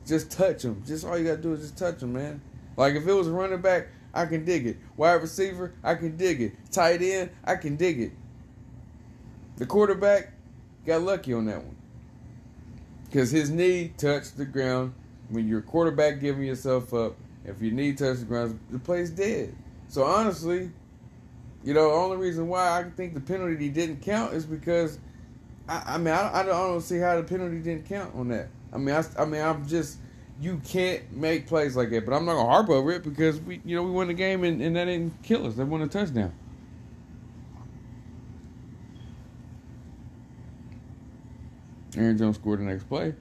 Just 0.07 0.31
touch 0.31 0.63
him. 0.63 0.81
Just 0.87 1.05
all 1.05 1.17
you 1.17 1.25
gotta 1.25 1.41
do 1.41 1.53
is 1.53 1.61
just 1.61 1.77
touch 1.77 2.01
him, 2.01 2.13
man. 2.13 2.41
Like 2.77 2.95
if 2.95 3.05
it 3.05 3.13
was 3.13 3.27
a 3.27 3.31
running 3.31 3.61
back, 3.61 3.89
I 4.13 4.25
can 4.25 4.45
dig 4.45 4.65
it. 4.65 4.77
Wide 4.95 5.21
receiver, 5.21 5.73
I 5.83 5.95
can 5.95 6.15
dig 6.15 6.41
it. 6.41 6.53
Tight 6.71 7.01
end, 7.01 7.29
I 7.43 7.55
can 7.57 7.75
dig 7.75 7.99
it. 7.99 8.11
The 9.57 9.65
quarterback 9.65 10.31
got 10.85 11.01
lucky 11.01 11.33
on 11.33 11.45
that 11.45 11.57
one 11.57 11.75
because 13.05 13.31
his 13.31 13.49
knee 13.49 13.93
touched 13.97 14.37
the 14.37 14.45
ground. 14.45 14.93
When 15.29 15.47
your 15.47 15.61
quarterback 15.61 16.21
giving 16.21 16.43
yourself 16.43 16.93
up, 16.93 17.17
if 17.43 17.61
your 17.61 17.73
knee 17.73 17.93
touches 17.93 18.21
the 18.21 18.25
ground, 18.27 18.59
the 18.69 18.79
play's 18.79 19.09
dead. 19.09 19.53
So 19.89 20.03
honestly, 20.03 20.71
you 21.63 21.73
know, 21.73 21.89
the 21.89 21.95
only 21.95 22.17
reason 22.17 22.47
why 22.47 22.79
I 22.79 22.89
think 22.89 23.13
the 23.13 23.19
penalty 23.19 23.69
didn't 23.69 24.01
count 24.01 24.33
is 24.33 24.45
because, 24.45 24.99
I, 25.67 25.83
I 25.85 25.97
mean, 25.97 26.13
I, 26.13 26.39
I, 26.39 26.43
don't 26.43 26.81
see 26.81 26.97
how 26.97 27.17
the 27.17 27.23
penalty 27.23 27.59
didn't 27.59 27.85
count 27.87 28.15
on 28.15 28.29
that. 28.29 28.47
I 28.73 28.77
mean, 28.77 28.95
I, 28.95 29.03
I 29.17 29.25
mean, 29.25 29.41
I'm 29.41 29.67
just, 29.67 29.97
you 30.39 30.61
can't 30.65 31.11
make 31.11 31.47
plays 31.47 31.75
like 31.75 31.89
that. 31.91 32.05
But 32.05 32.13
I'm 32.13 32.25
not 32.25 32.35
gonna 32.35 32.49
harp 32.49 32.69
over 32.69 32.91
it 32.91 33.03
because 33.03 33.39
we, 33.41 33.61
you 33.65 33.75
know, 33.75 33.83
we 33.83 33.91
won 33.91 34.07
the 34.07 34.13
game 34.13 34.43
and, 34.43 34.61
and 34.61 34.75
that 34.75 34.85
didn't 34.85 35.21
kill 35.23 35.47
us. 35.47 35.55
They 35.55 35.63
won 35.63 35.81
a 35.81 35.87
touchdown. 35.87 36.33
Aaron 41.95 42.17
Jones 42.17 42.35
scored 42.35 42.59
the 42.59 42.63
next 42.63 42.83
play. 42.83 43.15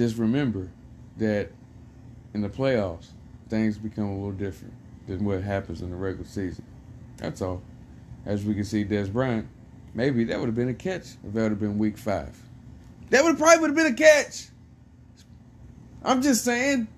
just 0.00 0.16
remember 0.16 0.70
that 1.18 1.50
in 2.32 2.40
the 2.40 2.48
playoffs, 2.48 3.08
things 3.50 3.76
become 3.76 4.06
a 4.06 4.14
little 4.14 4.32
different 4.32 4.72
than 5.06 5.24
what 5.24 5.42
happens 5.42 5.82
in 5.82 5.90
the 5.90 5.96
regular 5.96 6.24
season. 6.24 6.64
That's 7.20 7.40
all. 7.42 7.62
As 8.26 8.44
we 8.44 8.54
can 8.54 8.64
see, 8.64 8.84
Dez 8.84 9.12
Bryant, 9.12 9.48
maybe 9.94 10.24
that 10.24 10.38
would 10.38 10.46
have 10.46 10.54
been 10.54 10.68
a 10.68 10.74
catch 10.74 11.02
if 11.24 11.32
that 11.32 11.42
would 11.42 11.52
have 11.52 11.60
been 11.60 11.78
week 11.78 11.96
five. 11.96 12.36
That 13.10 13.24
would 13.24 13.38
probably 13.38 13.60
would 13.60 13.70
have 13.70 13.76
been 13.76 13.92
a 13.92 13.96
catch. 13.96 14.48
I'm 16.02 16.22
just 16.22 16.44
saying, 16.44 16.88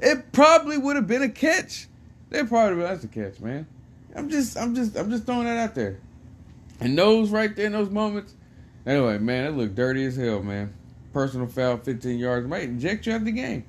it 0.00 0.32
probably 0.32 0.78
would 0.78 0.96
have 0.96 1.06
been 1.06 1.22
a 1.22 1.28
catch. 1.28 1.88
They 2.30 2.42
probably 2.44 2.82
that's 2.82 3.04
a 3.04 3.08
catch, 3.08 3.40
man. 3.40 3.66
I'm 4.14 4.30
just, 4.30 4.56
I'm 4.56 4.74
just, 4.74 4.96
I'm 4.96 5.10
just 5.10 5.24
throwing 5.26 5.44
that 5.44 5.56
out 5.56 5.74
there. 5.74 6.00
And 6.80 6.96
those 6.96 7.30
right 7.30 7.54
there 7.54 7.66
in 7.66 7.72
those 7.72 7.90
moments. 7.90 8.34
Anyway, 8.86 9.18
man, 9.18 9.46
it 9.46 9.50
looked 9.56 9.74
dirty 9.74 10.04
as 10.04 10.16
hell, 10.16 10.42
man 10.42 10.72
personal 11.16 11.46
foul, 11.46 11.78
15 11.78 12.18
yards, 12.18 12.46
might 12.46 12.64
inject 12.64 13.06
you 13.06 13.12
out 13.14 13.20
of 13.20 13.24
the 13.24 13.32
game. 13.32 13.64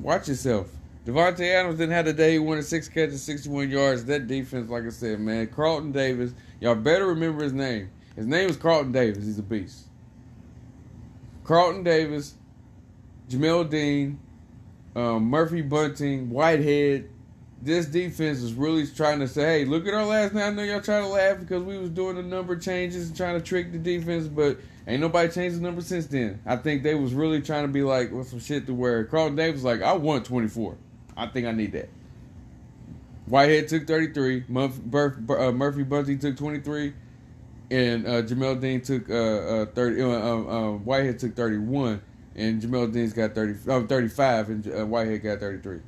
Watch 0.00 0.28
yourself. 0.28 0.74
Davante 1.06 1.48
Adams 1.54 1.78
didn't 1.78 1.92
have 1.92 2.04
the 2.04 2.12
day 2.12 2.32
he 2.32 2.38
wanted 2.40 2.64
six 2.64 2.88
catches, 2.88 3.22
61 3.22 3.70
yards. 3.70 4.04
That 4.06 4.26
defense, 4.26 4.68
like 4.68 4.84
I 4.84 4.88
said, 4.88 5.20
man, 5.20 5.46
Carlton 5.46 5.92
Davis, 5.92 6.32
y'all 6.60 6.74
better 6.74 7.06
remember 7.06 7.44
his 7.44 7.52
name. 7.52 7.90
His 8.16 8.26
name 8.26 8.50
is 8.50 8.56
Carlton 8.56 8.90
Davis. 8.90 9.24
He's 9.24 9.38
a 9.38 9.42
beast. 9.42 9.84
Carlton 11.44 11.84
Davis, 11.84 12.34
Jamel 13.28 13.70
Dean, 13.70 14.18
um, 14.96 15.26
Murphy 15.26 15.62
Bunting, 15.62 16.28
Whitehead. 16.28 17.08
This 17.62 17.86
defense 17.86 18.38
is 18.38 18.52
really 18.52 18.84
trying 18.84 19.20
to 19.20 19.28
say, 19.28 19.60
hey, 19.60 19.64
look 19.64 19.86
at 19.86 19.94
our 19.94 20.04
last 20.04 20.34
night. 20.34 20.48
I 20.48 20.50
know 20.50 20.64
y'all 20.64 20.80
trying 20.80 21.04
to 21.04 21.08
laugh 21.08 21.38
because 21.38 21.62
we 21.62 21.78
was 21.78 21.90
doing 21.90 22.18
a 22.18 22.22
number 22.22 22.56
changes 22.56 23.08
and 23.08 23.16
trying 23.16 23.38
to 23.38 23.44
trick 23.44 23.70
the 23.70 23.78
defense, 23.78 24.26
but– 24.26 24.58
Ain't 24.88 25.00
nobody 25.00 25.28
changed 25.28 25.56
the 25.56 25.62
number 25.62 25.80
since 25.80 26.06
then. 26.06 26.40
I 26.46 26.56
think 26.56 26.84
they 26.84 26.94
was 26.94 27.12
really 27.12 27.42
trying 27.42 27.64
to 27.64 27.72
be 27.72 27.82
like 27.82 28.12
with 28.12 28.28
some 28.28 28.38
shit 28.38 28.66
to 28.66 28.74
where 28.74 29.04
Carlton 29.04 29.34
Davis 29.34 29.64
like, 29.64 29.82
I 29.82 29.94
want 29.94 30.24
24. 30.24 30.76
I 31.16 31.26
think 31.26 31.46
I 31.46 31.52
need 31.52 31.72
that. 31.72 31.88
Whitehead 33.26 33.68
took 33.68 33.86
33. 33.86 34.44
uh, 34.48 35.52
Murphy 35.52 35.82
Bunting 35.82 36.18
took 36.18 36.36
23. 36.36 36.92
And 37.70 38.06
uh, 38.06 38.22
Jamel 38.22 38.60
Dean 38.60 38.80
took 38.80 39.10
uh, 39.10 39.14
uh 39.14 39.66
30. 39.66 40.02
Uh, 40.02 40.06
um, 40.08 40.48
um, 40.48 40.84
Whitehead 40.84 41.18
took 41.18 41.34
31. 41.34 42.00
And 42.36 42.62
Jamel 42.62 42.92
Dean's 42.92 43.12
got 43.12 43.34
30, 43.34 43.86
35. 43.86 44.48
And 44.48 44.72
uh, 44.72 44.86
Whitehead 44.86 45.22
got 45.22 45.40
33. 45.40 45.80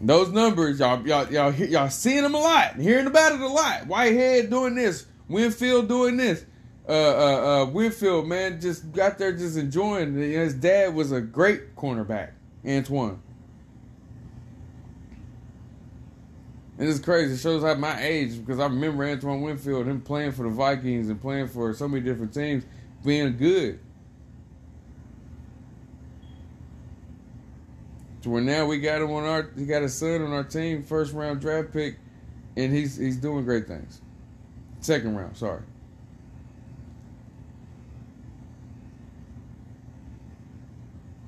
Those 0.00 0.30
numbers, 0.30 0.80
y'all, 0.80 1.06
y'all, 1.06 1.30
y'all, 1.32 1.52
y'all 1.54 1.88
seeing 1.88 2.22
them 2.22 2.34
a 2.34 2.38
lot, 2.38 2.76
hearing 2.76 3.06
about 3.06 3.32
it 3.32 3.40
a 3.40 3.46
lot. 3.46 3.86
Whitehead 3.86 4.50
doing 4.50 4.74
this, 4.74 5.06
Winfield 5.28 5.88
doing 5.88 6.16
this 6.16 6.44
uh, 6.88 6.92
uh, 6.92 7.62
uh, 7.62 7.66
Winfield, 7.66 8.28
man, 8.28 8.60
just 8.60 8.92
got 8.92 9.16
there 9.16 9.32
just 9.32 9.56
enjoying. 9.56 10.14
His 10.14 10.54
dad 10.54 10.94
was 10.94 11.12
a 11.12 11.20
great 11.20 11.74
cornerback, 11.76 12.32
Antoine. 12.66 13.22
And 16.76 16.88
it's 16.88 16.98
crazy. 16.98 17.34
It 17.34 17.38
shows 17.38 17.62
how 17.62 17.74
my 17.74 18.02
age 18.02 18.38
because 18.38 18.58
I 18.58 18.64
remember 18.64 19.04
Antoine 19.04 19.42
Winfield, 19.42 19.86
him 19.86 20.00
playing 20.00 20.32
for 20.32 20.42
the 20.42 20.50
Vikings 20.50 21.08
and 21.08 21.20
playing 21.20 21.48
for 21.48 21.72
so 21.72 21.86
many 21.86 22.02
different 22.02 22.34
teams, 22.34 22.64
being 23.04 23.36
good. 23.36 23.78
So 28.22 28.30
where 28.30 28.40
now 28.40 28.66
we 28.66 28.78
got 28.78 29.02
him 29.02 29.12
on 29.12 29.24
our, 29.24 29.50
he 29.56 29.66
got 29.66 29.82
a 29.82 29.88
son 29.88 30.22
on 30.22 30.32
our 30.32 30.44
team, 30.44 30.82
first 30.82 31.12
round 31.12 31.40
draft 31.40 31.72
pick, 31.72 31.98
and 32.56 32.74
he's 32.74 32.96
he's 32.96 33.18
doing 33.18 33.44
great 33.44 33.66
things. 33.68 34.00
Second 34.80 35.14
round, 35.14 35.36
sorry. 35.36 35.62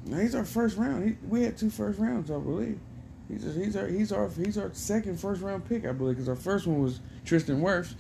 Now 0.07 0.21
he's 0.21 0.35
our 0.35 0.45
first 0.45 0.77
round. 0.77 1.05
He, 1.07 1.17
we 1.29 1.43
had 1.43 1.57
two 1.57 1.71
first 1.71 1.99
rounds, 1.99 2.31
I 2.31 2.39
believe. 2.39 2.81
He's 3.29 3.43
he's 3.55 3.77
our 3.77 3.87
he's 3.87 4.13
our 4.13 4.29
he's 4.29 4.57
our 4.57 4.71
second 4.73 5.19
first 5.19 5.43
round 5.43 5.69
pick, 5.69 5.85
I 5.85 5.93
believe, 5.93 6.17
because 6.17 6.29
our 6.29 6.37
first 6.37 6.67
one 6.67 6.81
was 6.81 7.01
Tristan 7.25 7.61
Wirfs, 7.61 7.95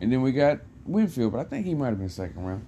and 0.00 0.12
then 0.12 0.22
we 0.22 0.32
got 0.32 0.60
Winfield, 0.84 1.32
but 1.32 1.38
I 1.38 1.44
think 1.44 1.66
he 1.66 1.74
might 1.74 1.88
have 1.88 1.98
been 1.98 2.08
second 2.08 2.44
round. 2.44 2.66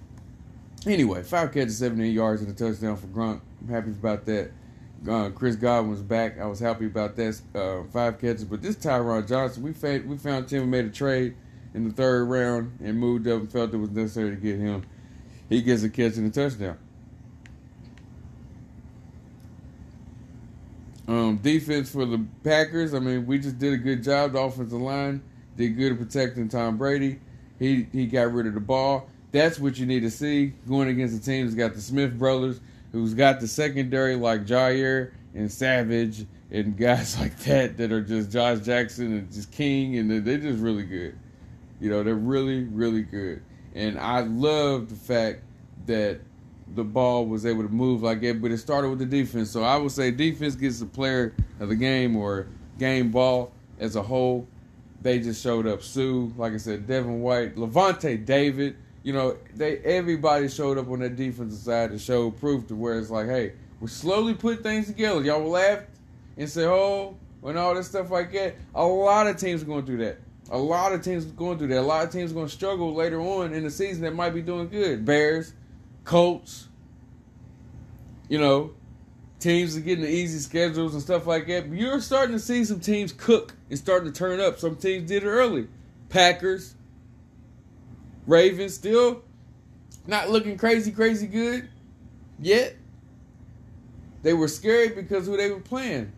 Anyway, 0.85 1.21
five 1.23 1.51
catches, 1.51 1.77
78 1.79 2.09
yards, 2.09 2.41
and 2.41 2.49
a 2.49 2.53
touchdown 2.53 2.95
for 2.95 3.07
Gronk. 3.07 3.41
I'm 3.61 3.67
happy 3.67 3.91
about 3.91 4.25
that. 4.25 4.51
Uh, 5.07 5.29
Chris 5.29 5.55
Godwin 5.55 5.91
was 5.91 6.01
back. 6.01 6.39
I 6.39 6.45
was 6.45 6.59
happy 6.59 6.85
about 6.85 7.15
that. 7.17 7.41
Uh, 7.53 7.83
five 7.91 8.19
catches, 8.19 8.45
but 8.45 8.61
this 8.61 8.75
Tyron 8.75 9.27
Johnson, 9.27 9.63
we 9.63 9.73
found, 9.73 10.09
we 10.09 10.17
found 10.17 10.47
Tim 10.47 10.69
made 10.69 10.85
a 10.85 10.89
trade 10.89 11.35
in 11.73 11.87
the 11.87 11.93
third 11.93 12.25
round 12.25 12.79
and 12.83 12.97
moved 12.97 13.27
up 13.27 13.41
and 13.41 13.51
felt 13.51 13.73
it 13.73 13.77
was 13.77 13.91
necessary 13.91 14.31
to 14.31 14.35
get 14.35 14.57
him. 14.57 14.83
He 15.49 15.61
gets 15.61 15.83
a 15.83 15.89
catch 15.89 16.17
and 16.17 16.27
a 16.27 16.49
touchdown. 16.49 16.77
Um, 21.07 21.37
defense 21.37 21.89
for 21.89 22.05
the 22.05 22.25
Packers. 22.43 22.93
I 22.93 22.99
mean, 22.99 23.25
we 23.25 23.39
just 23.39 23.57
did 23.57 23.73
a 23.73 23.77
good 23.77 24.03
job. 24.03 24.33
The 24.33 24.39
offensive 24.39 24.81
line 24.81 25.21
did 25.55 25.77
good 25.77 25.93
at 25.93 25.97
protecting 25.97 26.49
Tom 26.49 26.77
Brady. 26.77 27.19
He 27.59 27.87
he 27.93 28.05
got 28.05 28.33
rid 28.33 28.45
of 28.45 28.53
the 28.53 28.59
ball. 28.59 29.09
That's 29.31 29.57
what 29.59 29.77
you 29.77 29.85
need 29.85 30.01
to 30.01 30.11
see 30.11 30.53
going 30.67 30.89
against 30.89 31.17
a 31.17 31.23
team 31.23 31.45
that's 31.45 31.55
got 31.55 31.73
the 31.73 31.81
Smith 31.81 32.17
brothers, 32.17 32.59
who's 32.91 33.13
got 33.13 33.39
the 33.39 33.47
secondary 33.47 34.15
like 34.15 34.45
Jaire 34.45 35.11
and 35.33 35.51
Savage 35.51 36.25
and 36.51 36.77
guys 36.77 37.17
like 37.19 37.37
that 37.39 37.77
that 37.77 37.91
are 37.91 38.01
just 38.01 38.31
Josh 38.31 38.59
Jackson 38.59 39.13
and 39.13 39.31
just 39.31 39.51
King, 39.51 39.97
and 39.97 40.11
they're 40.25 40.37
just 40.37 40.59
really 40.59 40.83
good. 40.83 41.17
You 41.79 41.89
know, 41.89 42.03
they're 42.03 42.15
really 42.15 42.63
really 42.63 43.03
good. 43.03 43.43
And 43.75 43.97
I 43.99 44.21
love 44.21 44.89
the 44.89 44.95
fact 44.95 45.43
that 45.85 46.19
the 46.75 46.83
ball 46.83 47.25
was 47.25 47.45
able 47.45 47.63
to 47.63 47.69
move 47.69 48.03
like 48.03 48.23
it, 48.23 48.41
but 48.41 48.51
it 48.51 48.57
started 48.57 48.89
with 48.89 48.99
the 48.99 49.05
defense. 49.05 49.49
So 49.49 49.63
I 49.63 49.77
would 49.77 49.91
say 49.91 50.11
defense 50.11 50.55
gets 50.55 50.79
the 50.79 50.85
player 50.85 51.33
of 51.59 51.69
the 51.69 51.75
game 51.75 52.15
or 52.15 52.47
game 52.77 53.11
ball 53.11 53.51
as 53.79 53.95
a 53.95 54.01
whole. 54.01 54.47
They 55.01 55.19
just 55.19 55.41
showed 55.41 55.67
up. 55.67 55.83
Suh, 55.83 56.27
like 56.37 56.53
I 56.53 56.57
said, 56.57 56.87
Devin 56.87 57.21
White, 57.21 57.55
Lavonte 57.55 58.25
David. 58.25 58.75
You 59.03 59.13
know, 59.13 59.37
they 59.55 59.77
everybody 59.79 60.49
showed 60.49 60.77
up 60.77 60.89
on 60.89 60.99
that 60.99 61.15
defensive 61.15 61.59
side 61.59 61.91
to 61.91 61.99
show 61.99 62.29
proof 62.31 62.67
to 62.67 62.75
where 62.75 62.99
it's 62.99 63.09
like, 63.09 63.27
hey, 63.27 63.53
we 63.79 63.87
slowly 63.87 64.33
put 64.33 64.63
things 64.63 64.87
together. 64.87 65.21
Y'all 65.21 65.47
laughed 65.47 65.85
and 66.35 66.49
say, 66.49 66.65
oh, 66.65 67.15
and 67.43 67.57
all 67.57 67.73
this 67.75 67.87
stuff 67.87 68.11
like 68.11 68.31
that. 68.33 68.55
A 68.75 68.85
lot 68.85 69.27
of 69.27 69.37
teams 69.37 69.61
are 69.61 69.65
going 69.65 69.85
through 69.85 69.97
that. 69.97 70.17
A 70.49 70.57
lot 70.57 70.93
of 70.93 71.03
teams 71.03 71.25
are 71.25 71.29
going 71.29 71.57
through 71.57 71.67
that. 71.67 71.79
A 71.79 71.81
lot 71.81 72.05
of 72.05 72.11
teams 72.11 72.31
are 72.31 72.33
going 72.33 72.47
to 72.47 72.53
struggle 72.53 72.93
later 72.93 73.19
on 73.19 73.53
in 73.53 73.63
the 73.63 73.69
season 73.69 74.03
that 74.03 74.15
might 74.15 74.31
be 74.31 74.41
doing 74.41 74.69
good. 74.69 75.05
Bears, 75.05 75.53
Colts, 76.07 76.69
you 78.29 78.39
know, 78.39 78.71
teams 79.41 79.75
are 79.75 79.81
getting 79.81 80.05
the 80.05 80.09
easy 80.09 80.39
schedules 80.39 80.93
and 80.93 81.03
stuff 81.03 81.27
like 81.27 81.47
that. 81.47 81.69
But 81.69 81.77
you're 81.77 81.99
starting 81.99 82.31
to 82.31 82.39
see 82.39 82.63
some 82.63 82.79
teams 82.79 83.11
cook 83.11 83.53
and 83.69 83.77
starting 83.77 84.09
to 84.09 84.17
turn 84.17 84.39
up. 84.39 84.57
Some 84.57 84.77
teams 84.77 85.09
did 85.09 85.23
it 85.23 85.27
early. 85.27 85.67
Packers, 86.07 86.75
Ravens, 88.25 88.73
still 88.73 89.21
not 90.07 90.29
looking 90.29 90.57
crazy, 90.57 90.91
crazy 90.91 91.27
good 91.27 91.67
yet. 92.39 92.77
They 94.23 94.31
were 94.31 94.47
scary 94.47 94.87
because 94.87 95.25
who 95.25 95.35
they 95.35 95.51
were 95.51 95.59
playing. 95.59 96.13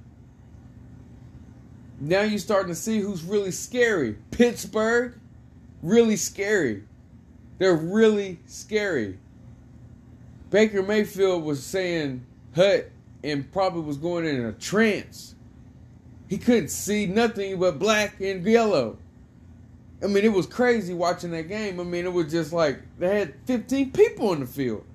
Now 1.99 2.21
you're 2.21 2.37
starting 2.37 2.69
to 2.69 2.79
see 2.79 2.99
who's 2.99 3.23
really 3.23 3.51
scary. 3.51 4.17
Pittsburgh, 4.29 5.19
really 5.81 6.15
scary. 6.15 6.83
They're 7.57 7.75
really 7.75 8.39
scary. 8.45 9.17
Baker 10.49 10.81
Mayfield 10.81 11.43
was 11.43 11.63
saying 11.63 12.25
hut 12.55 12.89
and 13.23 13.51
probably 13.51 13.81
was 13.81 13.97
going 13.97 14.25
in 14.25 14.45
a 14.45 14.53
trance. 14.53 15.35
He 16.27 16.37
couldn't 16.37 16.69
see 16.69 17.05
nothing 17.05 17.59
but 17.59 17.79
black 17.79 18.19
and 18.21 18.45
yellow. 18.45 18.97
I 20.01 20.07
mean, 20.07 20.23
it 20.23 20.31
was 20.31 20.47
crazy 20.47 20.93
watching 20.93 21.31
that 21.31 21.49
game. 21.49 21.79
I 21.79 21.83
mean, 21.83 22.05
it 22.05 22.13
was 22.13 22.31
just 22.31 22.53
like 22.53 22.79
they 22.97 23.19
had 23.19 23.33
15 23.45 23.91
people 23.91 24.33
in 24.33 24.41
the 24.41 24.45
field. 24.45 24.85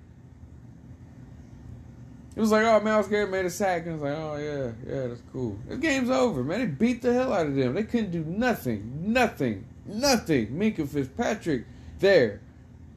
It 2.36 2.40
was 2.40 2.50
like, 2.50 2.64
oh, 2.64 2.80
Myles 2.80 3.06
Garrett 3.06 3.30
made 3.30 3.44
a 3.44 3.50
sack. 3.50 3.86
And 3.86 3.90
I 3.90 3.94
was 3.94 4.02
like, 4.02 4.16
oh, 4.16 4.36
yeah, 4.36 4.92
yeah, 4.92 5.06
that's 5.08 5.22
cool. 5.32 5.56
The 5.68 5.76
game's 5.76 6.10
over, 6.10 6.42
man. 6.42 6.60
They 6.60 6.66
beat 6.66 7.02
the 7.02 7.12
hell 7.12 7.32
out 7.32 7.46
of 7.46 7.54
them. 7.54 7.74
They 7.74 7.84
couldn't 7.84 8.10
do 8.10 8.24
nothing. 8.24 9.12
Nothing. 9.12 9.66
Nothing. 9.86 10.48
Minkah 10.48 10.88
Fitzpatrick 10.88 11.64
there. 12.00 12.40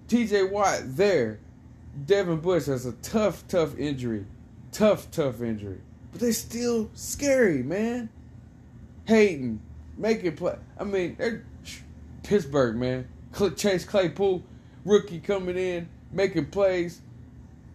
TJ 0.07 0.49
Watt 0.49 0.81
there. 0.85 1.39
Devin 2.05 2.39
Bush 2.39 2.65
has 2.65 2.85
a 2.85 2.93
tough, 2.93 3.47
tough 3.47 3.77
injury. 3.77 4.25
Tough, 4.71 5.09
tough 5.11 5.41
injury. 5.41 5.79
But 6.11 6.21
they're 6.21 6.33
still 6.33 6.89
scary, 6.93 7.63
man. 7.63 8.09
Hayden, 9.05 9.61
making 9.97 10.35
play. 10.35 10.57
I 10.77 10.83
mean, 10.83 11.15
they're 11.17 11.45
Pittsburgh, 12.23 12.75
man. 12.75 13.07
Chase 13.55 13.85
Claypool, 13.85 14.43
rookie 14.85 15.19
coming 15.19 15.57
in, 15.57 15.87
making 16.11 16.47
plays. 16.47 17.01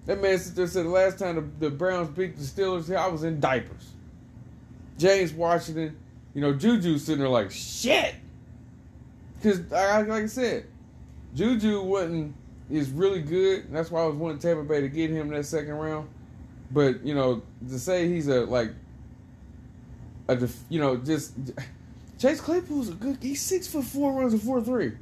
That 0.06 0.20
man 0.20 0.38
said 0.38 0.56
the 0.56 0.88
last 0.88 1.18
time 1.18 1.37
the, 1.37 1.68
the 1.68 1.70
Browns 1.70 2.08
beat 2.08 2.37
the 2.37 2.42
Steelers, 2.42 2.94
I 2.94 3.06
was 3.08 3.24
in 3.24 3.40
diapers. 3.40 3.92
James 4.98 5.32
Washington, 5.32 5.96
you 6.35 6.40
know, 6.40 6.52
Juju 6.52 6.98
sitting 6.98 7.20
there 7.20 7.28
like, 7.28 7.50
shit. 7.50 8.16
Because, 9.37 9.61
like 9.70 10.08
I 10.11 10.26
said, 10.26 10.66
Juju 11.35 11.82
wasn't 11.82 12.35
is 12.72 12.90
really 12.90 13.20
good. 13.20 13.70
That's 13.70 13.90
why 13.90 14.02
I 14.02 14.06
was 14.06 14.16
wanting 14.16 14.38
Tampa 14.38 14.64
Bay 14.64 14.80
to 14.80 14.88
get 14.88 15.11
him 15.11 15.28
in 15.28 15.35
that 15.35 15.44
second 15.44 15.74
round. 15.74 16.08
But 16.70 17.04
you 17.04 17.14
know, 17.14 17.42
to 17.68 17.78
say 17.78 18.08
he's 18.08 18.28
a 18.28 18.40
like 18.46 18.72
a 20.28 20.37
def, 20.37 20.58
you 20.68 20.80
know 20.80 20.96
just 20.96 21.35
Chase 22.18 22.40
Claypool's 22.40 22.88
a 22.88 22.92
good. 22.92 23.18
He's 23.20 23.42
six 23.42 23.66
foot 23.66 23.85
four, 23.85 24.12
runs 24.18 24.32
a 24.32 24.38
four 24.38 24.62
three. 24.62 24.92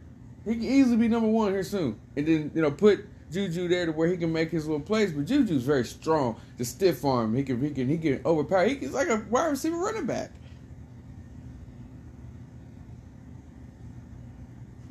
He 0.45 0.55
can 0.55 0.65
easily 0.65 0.97
be 0.97 1.09
number 1.09 1.29
one 1.29 1.53
here 1.53 1.63
soon. 1.63 1.99
And 2.17 2.27
then 2.27 2.51
you 2.55 2.63
know 2.63 2.73
put 2.73 3.07
Juju 3.31 3.69
there 3.69 3.87
to 3.87 3.93
where 3.93 4.09
he 4.09 4.17
can 4.17 4.33
make 4.33 4.51
his 4.51 4.67
little 4.67 4.81
plays. 4.81 5.13
But 5.13 5.27
Juju's 5.27 5.63
very 5.63 5.85
strong. 5.85 6.41
The 6.59 6.65
stiff 6.65 7.05
arm, 7.05 7.37
he 7.37 7.45
can 7.45 7.61
he 7.61 7.71
can 7.71 7.89
he 7.89 7.99
can 7.99 8.21
overpower. 8.27 8.67
He's 8.67 8.93
like 8.93 9.09
a 9.09 9.25
wide 9.31 9.47
receiver 9.47 9.77
running 9.77 10.07
back. 10.07 10.33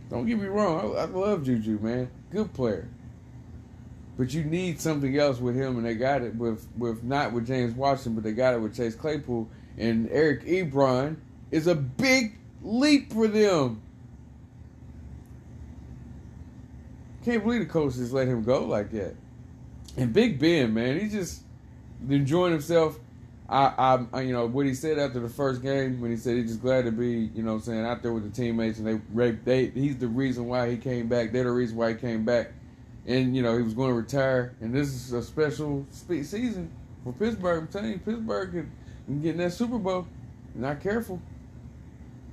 Don't 0.09 0.25
get 0.25 0.39
me 0.39 0.47
wrong. 0.47 0.95
I, 0.95 1.01
I 1.01 1.05
love 1.05 1.43
Juju, 1.43 1.77
man. 1.79 2.09
Good 2.31 2.53
player. 2.53 2.87
But 4.17 4.33
you 4.33 4.43
need 4.43 4.81
something 4.81 5.17
else 5.17 5.39
with 5.39 5.55
him, 5.55 5.77
and 5.77 5.85
they 5.85 5.95
got 5.95 6.21
it 6.21 6.35
with 6.35 6.67
with 6.77 7.03
not 7.03 7.31
with 7.31 7.47
James 7.47 7.73
Washington, 7.73 8.15
but 8.15 8.23
they 8.23 8.33
got 8.33 8.53
it 8.53 8.59
with 8.59 8.75
Chase 8.75 8.95
Claypool 8.95 9.49
and 9.79 10.09
Eric 10.11 10.45
Ebron 10.45 11.15
is 11.51 11.65
a 11.65 11.73
big 11.73 12.37
leap 12.61 13.13
for 13.13 13.27
them. 13.27 13.81
Can't 17.23 17.43
believe 17.43 17.61
the 17.61 17.65
coach 17.65 17.95
just 17.95 18.11
let 18.11 18.27
him 18.27 18.43
go 18.43 18.65
like 18.65 18.91
that. 18.91 19.15
And 19.97 20.13
Big 20.13 20.37
Ben, 20.37 20.73
man, 20.73 20.99
he 20.99 21.07
just 21.07 21.41
enjoying 22.07 22.51
himself. 22.51 22.99
I, 23.49 24.05
I, 24.13 24.21
you 24.21 24.31
know, 24.31 24.45
what 24.45 24.67
he 24.67 24.75
said 24.75 24.99
after 24.99 25.19
the 25.19 25.29
first 25.29 25.63
game 25.63 25.99
when 25.99 26.12
he 26.12 26.17
said 26.17 26.38
he's 26.38 26.49
just 26.49 26.62
glad 26.62 26.85
to 26.85 26.91
be, 26.91 27.31
you 27.33 27.41
know, 27.41 27.55
I'm 27.55 27.62
saying 27.62 27.83
out 27.83 28.03
there 28.03 28.13
with 28.13 28.23
the 28.23 28.29
teammates 28.29 28.77
and 28.77 29.01
they, 29.12 29.31
they, 29.31 29.67
he's 29.67 29.97
the 29.97 30.07
reason 30.07 30.45
why 30.45 30.69
he 30.69 30.77
came 30.77 31.07
back. 31.07 31.31
They're 31.31 31.45
the 31.45 31.51
reason 31.51 31.75
why 31.75 31.93
he 31.93 31.95
came 31.95 32.23
back, 32.25 32.51
and 33.07 33.35
you 33.35 33.41
know 33.41 33.57
he 33.57 33.63
was 33.63 33.73
going 33.73 33.89
to 33.89 33.95
retire. 33.95 34.53
And 34.62 34.73
this 34.73 34.89
is 34.89 35.13
a 35.13 35.23
special 35.23 35.85
season 35.91 36.71
for 37.03 37.12
Pittsburgh. 37.13 37.63
I'm 37.63 37.67
telling 37.67 37.93
you, 37.93 37.97
Pittsburgh 37.97 38.51
can, 38.51 38.71
can 39.07 39.21
get 39.21 39.31
in 39.31 39.38
that 39.38 39.53
Super 39.53 39.79
Bowl. 39.79 40.05
Not 40.53 40.81
careful. 40.81 41.19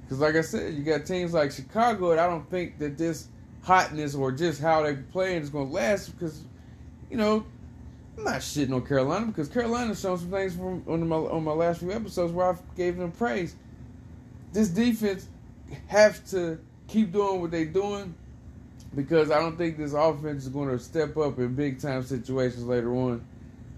Because, 0.02 0.20
like 0.20 0.36
I 0.36 0.42
said, 0.42 0.74
you 0.74 0.84
got 0.84 1.06
teams 1.06 1.32
like 1.32 1.50
Chicago, 1.50 2.12
and 2.12 2.20
I 2.20 2.26
don't 2.26 2.48
think 2.50 2.78
that 2.78 2.96
this 2.98 3.28
hotness 3.62 4.14
or 4.14 4.30
just 4.32 4.60
how 4.60 4.82
they're 4.82 5.02
playing 5.12 5.42
is 5.42 5.50
going 5.50 5.68
to 5.68 5.72
last. 5.72 6.10
Because, 6.10 6.44
you 7.10 7.16
know, 7.16 7.44
I'm 8.16 8.24
not 8.24 8.40
shitting 8.40 8.72
on 8.72 8.86
Carolina 8.86 9.26
because 9.26 9.48
Carolina's 9.48 10.00
shown 10.00 10.18
some 10.18 10.30
things 10.30 10.54
from 10.54 10.82
on 10.86 11.06
my 11.06 11.16
on 11.16 11.44
my 11.44 11.52
last 11.52 11.80
few 11.80 11.92
episodes 11.92 12.32
where 12.32 12.52
I 12.52 12.56
gave 12.76 12.96
them 12.96 13.12
praise. 13.12 13.54
This 14.52 14.68
defense 14.68 15.28
have 15.88 16.26
to 16.30 16.58
keep 16.88 17.12
doing 17.12 17.40
what 17.42 17.50
they're 17.50 17.66
doing 17.66 18.14
because 18.94 19.30
I 19.30 19.38
don't 19.40 19.58
think 19.58 19.76
this 19.76 19.92
offense 19.92 20.44
is 20.44 20.48
going 20.48 20.70
to 20.70 20.78
step 20.78 21.16
up 21.18 21.38
in 21.38 21.54
big 21.54 21.80
time 21.80 22.02
situations 22.02 22.64
later 22.64 22.94
on. 22.94 23.24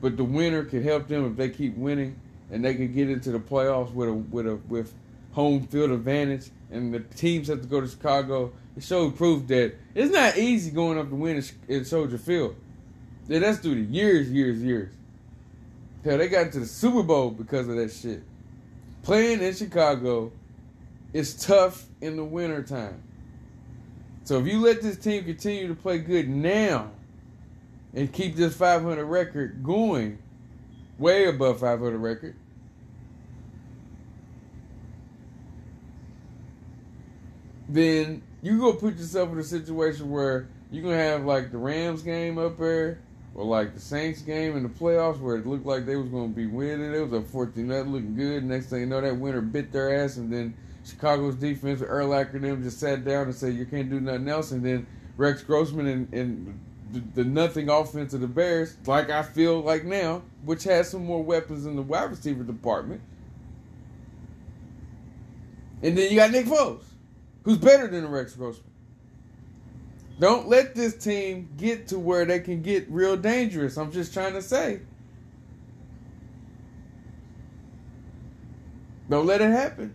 But 0.01 0.16
the 0.16 0.24
winner 0.24 0.64
can 0.64 0.85
help 0.85 1.09
them 1.09 1.29
if 1.29 1.37
they 1.37 1.51
keep 1.51 1.77
winning 1.77 2.20
and 2.51 2.64
they 2.64 2.74
can 2.74 2.92
get 2.92 3.11
into 3.11 3.33
the 3.33 3.40
playoffs 3.40 3.92
with 3.92 4.09
a 4.09 4.12
with 4.14 4.46
a 4.46 4.57
with 4.68 4.94
home 5.33 5.66
field 5.66 5.90
advantage, 5.90 6.51
and 6.70 6.94
the 6.94 7.01
teams 7.01 7.48
have 7.48 7.62
to 7.62 7.68
go 7.68 7.81
to 7.81 7.88
Chicago. 7.88 8.53
It 8.77 8.85
showed 8.85 9.16
proof 9.16 9.48
that 9.48 9.74
it's 9.94 10.12
not 10.12 10.38
easy 10.38 10.70
going 10.70 10.98
up 10.98 11.09
to 11.09 11.14
win 11.16 11.42
in 11.66 11.85
Soldier 11.85 12.18
Field. 12.18 12.55
Yeah, 13.29 13.41
that's 13.41 13.59
through 13.59 13.75
the 13.75 13.93
years, 13.93 14.31
years, 14.31 14.62
years. 14.62 14.93
Hell, 16.03 16.17
they 16.19 16.29
got 16.29 16.47
into 16.47 16.61
the 16.61 16.67
Super 16.67 17.03
Bowl 17.03 17.31
because 17.31 17.69
of 17.69 17.77
that 17.77 17.93
shit. 17.93 18.23
Playing 19.03 19.43
in 19.43 19.55
Chicago 19.55 20.33
is 21.12 21.35
tough 21.35 21.85
in 22.01 22.17
the 22.17 22.25
wintertime. 22.25 23.03
So 24.25 24.38
if 24.38 24.47
you 24.47 24.61
let 24.61 24.83
this 24.83 24.97
team 24.97 25.25
continue 25.25 25.69
to 25.69 25.75
play 25.75 25.99
good 25.99 26.29
now 26.29 26.91
and 27.95 28.12
keep 28.12 28.37
this 28.37 28.55
500 28.57 29.05
record 29.05 29.62
going, 29.64 30.19
way 30.99 31.27
above 31.27 31.61
500 31.61 31.97
record, 31.97 32.37
then 37.69 38.23
you 38.43 38.59
go 38.59 38.73
put 38.75 38.97
yourself 38.97 39.33
in 39.33 39.38
a 39.38 39.45
situation 39.45 40.11
where 40.11 40.49
you're 40.71 40.83
gonna 40.83 40.97
have 40.97 41.25
like 41.25 41.51
the 41.51 41.59
Rams 41.59 42.03
game 42.03 42.38
up 42.38 42.59
there, 42.59 42.99
or 43.38 43.44
like 43.44 43.72
the 43.72 43.81
Saints 43.81 44.20
game 44.20 44.57
in 44.57 44.64
the 44.64 44.68
playoffs 44.68 45.20
where 45.20 45.37
it 45.37 45.46
looked 45.46 45.64
like 45.64 45.87
they 45.87 45.94
was 45.94 46.09
gonna 46.09 46.27
be 46.27 46.46
winning. 46.46 46.92
It 46.92 47.09
was 47.09 47.12
a 47.12 47.22
14 47.22 47.68
nothing 47.68 47.92
looking 47.92 48.16
good. 48.16 48.42
Next 48.42 48.66
thing 48.66 48.81
you 48.81 48.87
know, 48.87 49.01
that 49.01 49.16
winner 49.16 49.40
bit 49.40 49.70
their 49.70 50.03
ass, 50.03 50.16
and 50.16 50.33
then 50.33 50.57
Chicago's 50.85 51.37
defense 51.37 51.79
with 51.79 51.88
and 52.35 52.42
them 52.42 52.64
just 52.64 52.81
sat 52.81 53.05
down 53.05 53.27
and 53.27 53.35
said 53.35 53.55
you 53.55 53.64
can't 53.64 53.88
do 53.88 54.01
nothing 54.01 54.29
else, 54.29 54.51
and 54.51 54.66
then 54.66 54.88
Rex 55.16 55.44
Grossman 55.44 55.87
and, 55.87 56.12
and 56.12 56.61
the, 56.90 57.22
the, 57.22 57.24
nothing 57.24 57.68
offense 57.68 58.12
of 58.12 58.22
the 58.22 58.27
Bears, 58.27 58.77
like 58.87 59.09
I 59.09 59.22
feel 59.22 59.61
like 59.61 59.85
now, 59.85 60.22
which 60.44 60.64
has 60.64 60.90
some 60.90 61.05
more 61.05 61.22
weapons 61.22 61.64
in 61.64 61.77
the 61.77 61.83
wide 61.83 62.11
receiver 62.11 62.42
department. 62.42 63.03
And 65.81 65.96
then 65.96 66.11
you 66.11 66.16
got 66.16 66.33
Nick 66.33 66.46
Foles 66.46 66.83
who's 67.44 67.59
better 67.59 67.87
than 67.87 68.09
Rex 68.09 68.35
Grossman. 68.35 68.67
Don't 70.18 70.48
let 70.48 70.74
this 70.74 70.96
team 70.96 71.48
get 71.57 71.88
to 71.88 71.98
where 71.98 72.24
they 72.24 72.40
can 72.40 72.61
get 72.61 72.90
real 72.90 73.16
dangerous. 73.16 73.76
I'm 73.76 73.92
just 73.92 74.12
trying 74.12 74.33
to 74.33 74.42
say. 74.42 74.81
Don't 79.09 79.26
let 79.26 79.40
it 79.40 79.50
happen. 79.50 79.94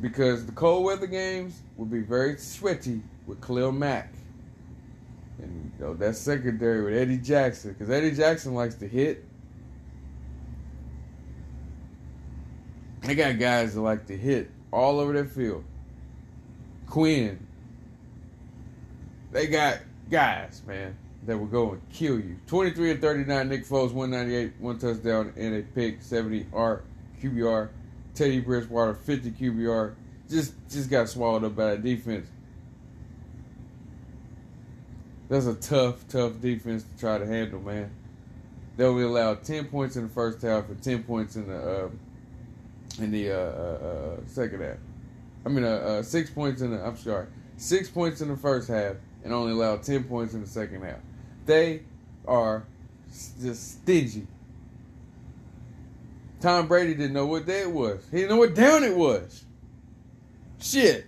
Because 0.00 0.46
the 0.46 0.52
cold 0.52 0.84
weather 0.84 1.06
games 1.06 1.60
will 1.76 1.86
be 1.86 2.00
very 2.00 2.36
sweaty 2.38 3.02
with 3.26 3.40
Khalil 3.40 3.72
Mack. 3.72 4.12
And 5.38 5.72
you 5.78 5.84
know, 5.84 5.94
that's 5.94 6.18
secondary 6.18 6.82
with 6.82 6.94
Eddie 6.94 7.18
Jackson. 7.18 7.72
Because 7.72 7.90
Eddie 7.90 8.12
Jackson 8.12 8.54
likes 8.54 8.74
to 8.76 8.88
hit 8.88 9.24
They 13.06 13.14
got 13.14 13.38
guys 13.38 13.74
that 13.74 13.80
like 13.80 14.06
to 14.06 14.16
hit 14.16 14.50
all 14.72 14.98
over 14.98 15.12
their 15.12 15.26
field. 15.26 15.62
Quinn. 16.88 17.38
They 19.30 19.46
got 19.46 19.78
guys, 20.10 20.62
man. 20.66 20.96
that 21.24 21.38
will 21.38 21.46
go 21.46 21.72
and 21.72 21.88
kill 21.90 22.18
you. 22.18 22.36
23 22.48 22.92
and 22.92 23.00
39, 23.00 23.48
Nick 23.48 23.64
Foles, 23.64 23.92
198, 23.92 24.54
one 24.58 24.78
touchdown 24.78 25.32
and 25.36 25.54
a 25.54 25.62
pick, 25.62 26.02
70 26.02 26.46
R 26.52 26.82
QBR. 27.22 27.68
Teddy 28.14 28.40
Bridgewater, 28.40 28.94
50 28.94 29.30
QBR. 29.32 29.94
Just 30.28 30.54
just 30.68 30.90
got 30.90 31.08
swallowed 31.08 31.44
up 31.44 31.54
by 31.54 31.70
that 31.70 31.84
defense. 31.84 32.26
That's 35.28 35.46
a 35.46 35.54
tough, 35.54 36.08
tough 36.08 36.40
defense 36.40 36.82
to 36.82 36.98
try 36.98 37.18
to 37.18 37.26
handle, 37.26 37.60
man. 37.60 37.90
They 38.76 38.84
only 38.84 39.04
allowed 39.04 39.44
10 39.44 39.66
points 39.66 39.96
in 39.96 40.04
the 40.04 40.08
first 40.08 40.42
half 40.42 40.68
and 40.68 40.82
10 40.82 41.04
points 41.04 41.36
in 41.36 41.46
the 41.46 41.84
uh, 41.84 41.88
in 42.98 43.10
the 43.10 43.30
uh, 43.30 43.34
uh, 43.34 43.38
uh 43.38 44.16
second 44.26 44.62
half. 44.62 44.76
I 45.44 45.48
mean, 45.48 45.64
uh, 45.64 45.68
uh, 45.68 46.02
six 46.02 46.30
points 46.30 46.62
in 46.62 46.70
the. 46.70 46.84
I'm 46.84 46.96
sorry, 46.96 47.26
six 47.56 47.88
points 47.88 48.20
in 48.20 48.28
the 48.28 48.36
first 48.36 48.68
half 48.68 48.96
and 49.26 49.34
only 49.34 49.52
allowed 49.52 49.82
10 49.82 50.04
points 50.04 50.34
in 50.34 50.40
the 50.40 50.46
second 50.46 50.82
half. 50.82 51.00
They 51.46 51.82
are 52.28 52.64
just 53.42 53.82
stingy. 53.82 54.26
Tom 56.40 56.68
Brady 56.68 56.94
didn't 56.94 57.12
know 57.12 57.26
what 57.26 57.44
day 57.44 57.62
it 57.62 57.70
was. 57.72 58.06
He 58.10 58.18
didn't 58.18 58.30
know 58.30 58.36
what 58.36 58.54
down 58.54 58.84
it 58.84 58.96
was. 58.96 59.44
Shit. 60.60 61.06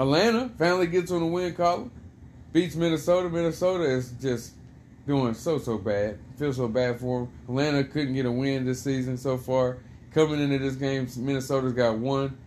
Atlanta 0.00 0.48
finally 0.56 0.86
gets 0.86 1.10
on 1.10 1.20
the 1.20 1.26
win 1.26 1.54
column, 1.54 1.90
beats 2.54 2.74
Minnesota. 2.74 3.28
Minnesota 3.28 3.84
is 3.84 4.12
just 4.12 4.54
doing 5.06 5.34
so 5.34 5.58
so 5.58 5.76
bad. 5.76 6.18
Feel 6.38 6.54
so 6.54 6.68
bad 6.68 6.98
for 6.98 7.20
them. 7.20 7.32
Atlanta 7.46 7.84
couldn't 7.84 8.14
get 8.14 8.24
a 8.24 8.32
win 8.32 8.64
this 8.64 8.82
season 8.82 9.18
so 9.18 9.36
far. 9.36 9.76
Coming 10.14 10.40
into 10.40 10.58
this 10.58 10.76
game, 10.76 11.06
Minnesota's 11.18 11.74
got 11.74 11.98
one. 11.98 12.38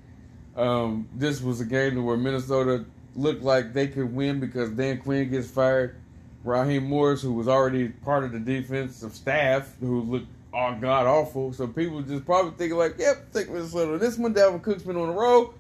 Um, 0.55 1.07
this 1.13 1.41
was 1.41 1.61
a 1.61 1.65
game 1.65 2.03
where 2.03 2.17
Minnesota 2.17 2.85
looked 3.15 3.43
like 3.43 3.71
they 3.71 3.87
could 3.87 4.11
win 4.11 4.39
because 4.39 4.71
Dan 4.71 4.97
Quinn 4.97 5.29
gets 5.29 5.47
fired. 5.47 5.95
Raheem 6.43 6.85
Morris, 6.85 7.21
who 7.21 7.33
was 7.33 7.47
already 7.47 7.89
part 7.89 8.23
of 8.23 8.31
the 8.31 8.39
defensive 8.39 9.13
staff, 9.13 9.75
who 9.79 10.01
looked 10.01 10.27
all 10.51 10.73
god 10.73 11.05
awful. 11.05 11.53
So 11.53 11.67
people 11.67 12.01
just 12.01 12.25
probably 12.25 12.53
thinking 12.57 12.79
like, 12.79 12.97
yep, 12.97 13.31
take 13.31 13.51
Minnesota. 13.51 13.99
This 13.99 14.17
one, 14.17 14.33
Dalvin 14.33 14.63
Cook's 14.63 14.81
been 14.81 14.97
on 14.97 15.09
the 15.09 15.13
road. 15.13 15.53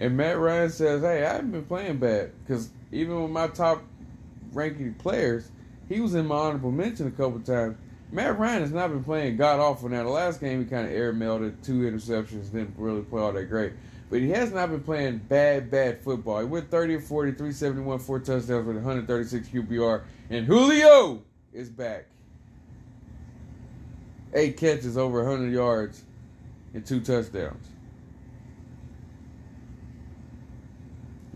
And 0.00 0.16
Matt 0.16 0.38
Ryan 0.38 0.70
says, 0.70 1.02
hey, 1.02 1.24
I 1.26 1.34
haven't 1.34 1.50
been 1.50 1.66
playing 1.66 1.98
bad 1.98 2.32
because 2.40 2.70
even 2.90 3.22
with 3.22 3.30
my 3.30 3.48
top 3.48 3.82
ranking 4.52 4.94
players, 4.94 5.50
he 5.90 6.00
was 6.00 6.14
in 6.14 6.26
my 6.26 6.36
honorable 6.36 6.72
mention 6.72 7.06
a 7.06 7.10
couple 7.10 7.38
times. 7.40 7.76
Matt 8.10 8.38
Ryan 8.38 8.62
has 8.62 8.72
not 8.72 8.88
been 8.88 9.04
playing 9.04 9.36
god 9.36 9.60
awful. 9.60 9.90
Now, 9.90 10.02
the 10.02 10.08
last 10.08 10.40
game 10.40 10.64
he 10.64 10.70
kind 10.70 10.86
of 10.86 10.92
air 10.92 11.12
melted, 11.12 11.62
two 11.62 11.82
interceptions, 11.82 12.50
didn't 12.50 12.74
really 12.78 13.02
play 13.02 13.20
all 13.20 13.32
that 13.32 13.44
great. 13.44 13.74
But 14.08 14.20
he 14.20 14.30
has 14.30 14.52
not 14.52 14.70
been 14.70 14.82
playing 14.82 15.18
bad, 15.28 15.70
bad 15.70 16.00
football. 16.02 16.40
He 16.40 16.46
went 16.46 16.70
30 16.70 16.96
or 16.96 17.00
40, 17.00 17.32
371, 17.32 17.98
four 18.00 18.18
touchdowns 18.18 18.66
with 18.66 18.76
136 18.76 19.48
QBR. 19.48 20.02
And 20.30 20.46
Julio 20.46 21.22
is 21.52 21.68
back. 21.68 22.06
Eight 24.32 24.56
catches, 24.56 24.96
over 24.96 25.22
100 25.24 25.52
yards, 25.52 26.02
and 26.74 26.84
two 26.84 27.00
touchdowns. 27.00 27.69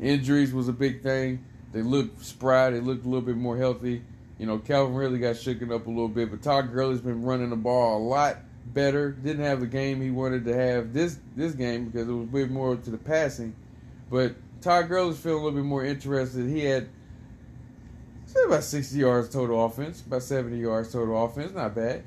Injuries 0.00 0.52
was 0.52 0.68
a 0.68 0.72
big 0.72 1.02
thing. 1.02 1.44
They 1.72 1.82
looked 1.82 2.24
spry. 2.24 2.70
They 2.70 2.80
looked 2.80 3.04
a 3.04 3.08
little 3.08 3.24
bit 3.24 3.36
more 3.36 3.56
healthy. 3.56 4.02
You 4.38 4.46
know, 4.46 4.58
Calvin 4.58 4.94
really 4.94 5.18
got 5.18 5.36
shaken 5.36 5.72
up 5.72 5.86
a 5.86 5.90
little 5.90 6.08
bit, 6.08 6.30
but 6.30 6.42
Todd 6.42 6.72
Gurley's 6.72 7.00
been 7.00 7.22
running 7.22 7.50
the 7.50 7.56
ball 7.56 7.98
a 7.98 8.04
lot 8.04 8.38
better. 8.66 9.12
Didn't 9.12 9.44
have 9.44 9.60
the 9.60 9.66
game 9.66 10.00
he 10.00 10.10
wanted 10.10 10.44
to 10.46 10.56
have 10.56 10.92
this 10.92 11.18
this 11.36 11.52
game 11.52 11.86
because 11.86 12.08
it 12.08 12.12
was 12.12 12.24
a 12.24 12.32
bit 12.32 12.50
more 12.50 12.76
to 12.76 12.90
the 12.90 12.98
passing. 12.98 13.54
But 14.10 14.34
Todd 14.60 14.88
Gurley's 14.88 15.18
feeling 15.18 15.42
a 15.42 15.44
little 15.44 15.58
bit 15.58 15.66
more 15.66 15.84
interested. 15.84 16.48
He 16.48 16.64
had 16.64 16.88
about 18.46 18.64
60 18.64 18.98
yards 18.98 19.28
total 19.28 19.64
offense, 19.64 20.02
about 20.04 20.22
70 20.22 20.58
yards 20.58 20.92
total 20.92 21.24
offense. 21.24 21.52
Not 21.52 21.74
bad. 21.74 22.02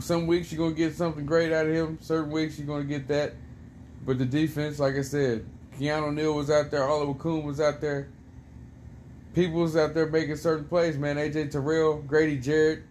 Some 0.00 0.26
weeks 0.26 0.52
you're 0.52 0.58
gonna 0.64 0.76
get 0.76 0.94
something 0.94 1.26
great 1.26 1.52
out 1.52 1.66
of 1.66 1.72
him. 1.72 1.98
Certain 2.00 2.30
weeks 2.30 2.58
you're 2.58 2.66
gonna 2.66 2.84
get 2.84 3.08
that. 3.08 3.34
But 4.04 4.18
the 4.18 4.24
defense, 4.24 4.78
like 4.78 4.96
I 4.96 5.02
said, 5.02 5.44
Keanu 5.78 6.14
Neal 6.14 6.34
was 6.34 6.50
out 6.50 6.70
there, 6.70 6.80
Oluokun 6.80 7.44
was 7.44 7.60
out 7.60 7.80
there. 7.80 8.08
People 9.34 9.60
was 9.60 9.76
out 9.76 9.94
there 9.94 10.06
making 10.06 10.36
certain 10.36 10.66
plays, 10.66 10.98
man. 10.98 11.16
AJ 11.16 11.52
Terrell, 11.52 12.02
Grady 12.02 12.36
Jarrett, 12.36 12.82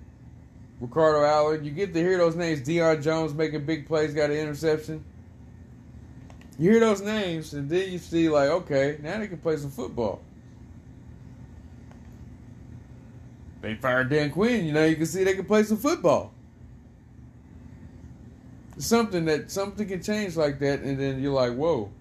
Ricardo 0.80 1.24
Allen. 1.24 1.64
You 1.64 1.72
get 1.72 1.94
to 1.94 2.00
hear 2.00 2.18
those 2.18 2.36
names. 2.36 2.62
Deion 2.62 3.04
Jones 3.04 3.34
making 3.34 3.66
big 3.66 3.86
plays, 3.86 4.14
got 4.14 4.32
an 4.32 4.38
interception. 4.38 5.04
You 6.58 6.72
hear 6.72 6.80
those 6.80 7.02
names, 7.02 7.54
and 7.54 7.70
then 7.70 7.92
you 7.92 8.00
see, 8.00 8.30
like, 8.30 8.50
okay, 8.50 8.98
now 9.02 9.20
they 9.20 9.28
can 9.28 9.38
play 9.38 9.58
some 9.58 9.72
football. 9.72 10.22
They 13.62 13.76
fired 13.76 14.10
Dan 14.10 14.32
Quinn, 14.32 14.66
you 14.66 14.72
know, 14.72 14.86
you 14.86 14.96
can 14.96 15.06
see 15.06 15.24
they 15.24 15.36
can 15.36 15.46
play 15.46 15.64
some 15.64 15.78
football 15.78 16.34
something 18.78 19.26
that 19.26 19.52
something 19.52 19.88
can 19.88 20.02
change 20.02 20.36
like 20.36 20.60
that, 20.60 20.82
and 20.82 21.00
then 21.00 21.22
you're 21.22 21.34
like, 21.34 21.54
whoa. 21.54 21.92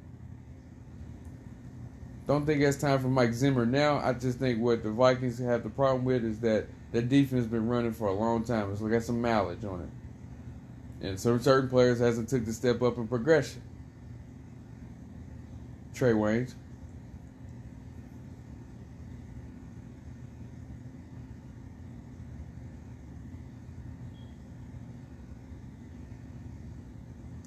Don't 2.27 2.47
think 2.47 2.63
it's 2.63 2.77
time 2.77 3.01
for 3.01 3.09
Mike 3.09 3.33
Zimmer 3.33 3.67
now. 3.67 3.99
I 3.99 4.13
just 4.13 4.39
think 4.39 4.61
what 4.61 4.85
the 4.85 4.91
Vikings 4.91 5.39
have 5.39 5.65
the 5.65 5.71
problem 5.71 6.05
with 6.05 6.25
is 6.25 6.39
that 6.41 6.67
the 6.93 7.03
defense 7.03 7.41
has 7.41 7.47
been 7.47 7.69
running 7.69 7.93
for 7.93 8.09
a 8.09 8.13
long 8.13 8.45
time. 8.45 8.71
It's 8.71 8.81
got 8.81 9.03
some 9.03 9.21
mileage 9.21 9.65
on 9.65 9.81
it, 9.81 11.07
and 11.07 11.19
so 11.19 11.37
certain 11.39 11.69
players 11.69 11.99
hasn't 11.99 12.29
took 12.29 12.45
the 12.45 12.53
step 12.53 12.83
up 12.83 12.99
in 12.99 13.09
progression. 13.09 13.63
Trae 15.95 16.15
Waynes. 16.15 16.55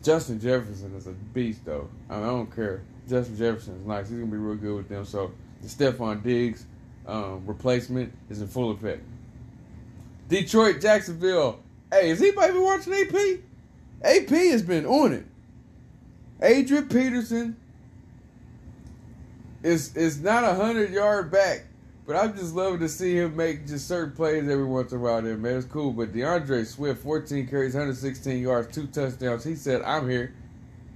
Justin 0.03 0.39
Jefferson 0.39 0.93
is 0.95 1.07
a 1.07 1.11
beast, 1.11 1.61
though. 1.65 1.89
I, 2.09 2.17
mean, 2.17 2.23
I 2.23 2.27
don't 2.27 2.53
care. 2.53 2.83
Justin 3.09 3.37
Jefferson 3.37 3.75
is 3.75 3.85
nice. 3.85 4.09
He's 4.09 4.19
gonna 4.19 4.29
be 4.29 4.37
real 4.37 4.55
good 4.55 4.75
with 4.75 4.89
them. 4.89 5.05
So 5.05 5.31
the 5.61 5.67
Stefon 5.67 6.21
Diggs 6.21 6.65
um, 7.07 7.43
replacement 7.45 8.13
is 8.29 8.41
in 8.41 8.47
full 8.47 8.71
effect. 8.71 9.01
Detroit, 10.27 10.81
Jacksonville. 10.81 11.59
Hey, 11.91 12.09
is 12.09 12.21
anybody 12.21 12.53
been 12.53 12.63
watching 12.63 12.93
AP? 12.93 13.39
AP 14.03 14.29
has 14.29 14.61
been 14.61 14.85
on 14.85 15.13
it. 15.13 15.25
Adrian 16.41 16.89
Peterson 16.89 17.55
is 19.63 19.95
is 19.95 20.21
not 20.21 20.43
a 20.43 20.53
hundred 20.53 20.91
yard 20.91 21.31
back 21.31 21.65
but 22.05 22.15
I'm 22.15 22.35
just 22.35 22.53
loving 22.53 22.79
to 22.81 22.89
see 22.89 23.15
him 23.15 23.35
make 23.35 23.65
just 23.65 23.87
certain 23.87 24.13
plays 24.13 24.43
every 24.43 24.65
once 24.65 24.91
in 24.91 24.97
a 24.97 25.01
while 25.01 25.21
there, 25.21 25.37
man. 25.37 25.57
It's 25.57 25.65
cool. 25.65 25.93
But 25.93 26.13
D'Andre 26.13 26.65
Swift, 26.65 27.01
14 27.01 27.47
carries, 27.47 27.73
116 27.73 28.41
yards, 28.41 28.73
two 28.73 28.87
touchdowns. 28.87 29.43
He 29.43 29.55
said, 29.55 29.81
I'm 29.83 30.09
here. 30.09 30.33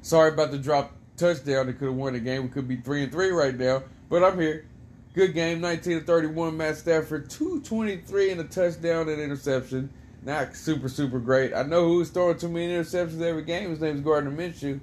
Sorry 0.02 0.34
about 0.34 0.52
the 0.52 0.58
drop 0.58 0.94
touchdown. 1.16 1.68
They 1.68 1.74
could 1.74 1.88
have 1.88 1.96
won 1.96 2.14
the 2.14 2.20
game. 2.20 2.44
We 2.44 2.50
could 2.50 2.68
be 2.68 2.78
3 2.78 3.04
and 3.04 3.12
3 3.12 3.30
right 3.32 3.58
now. 3.58 3.84
But 4.10 4.24
I'm 4.24 4.40
here. 4.40 4.66
Good 5.14 5.34
game, 5.34 5.62
19 5.62 6.00
to 6.00 6.06
31. 6.06 6.58
Matt 6.58 6.78
Stafford, 6.78 7.30
223 7.30 8.32
and 8.32 8.42
a 8.42 8.44
touchdown 8.44 9.10
and 9.10 9.22
interception. 9.22 9.90
Not 10.24 10.56
super, 10.56 10.90
super 10.90 11.20
great. 11.20 11.54
I 11.54 11.64
know 11.64 11.88
who's 11.88 12.10
throwing 12.10 12.38
too 12.38 12.50
many 12.50 12.68
interceptions 12.68 13.22
every 13.22 13.44
game. 13.44 13.70
His 13.70 13.80
name 13.80 13.96
is 13.96 14.02
Gardner 14.02 14.32
Minshew. 14.32 14.80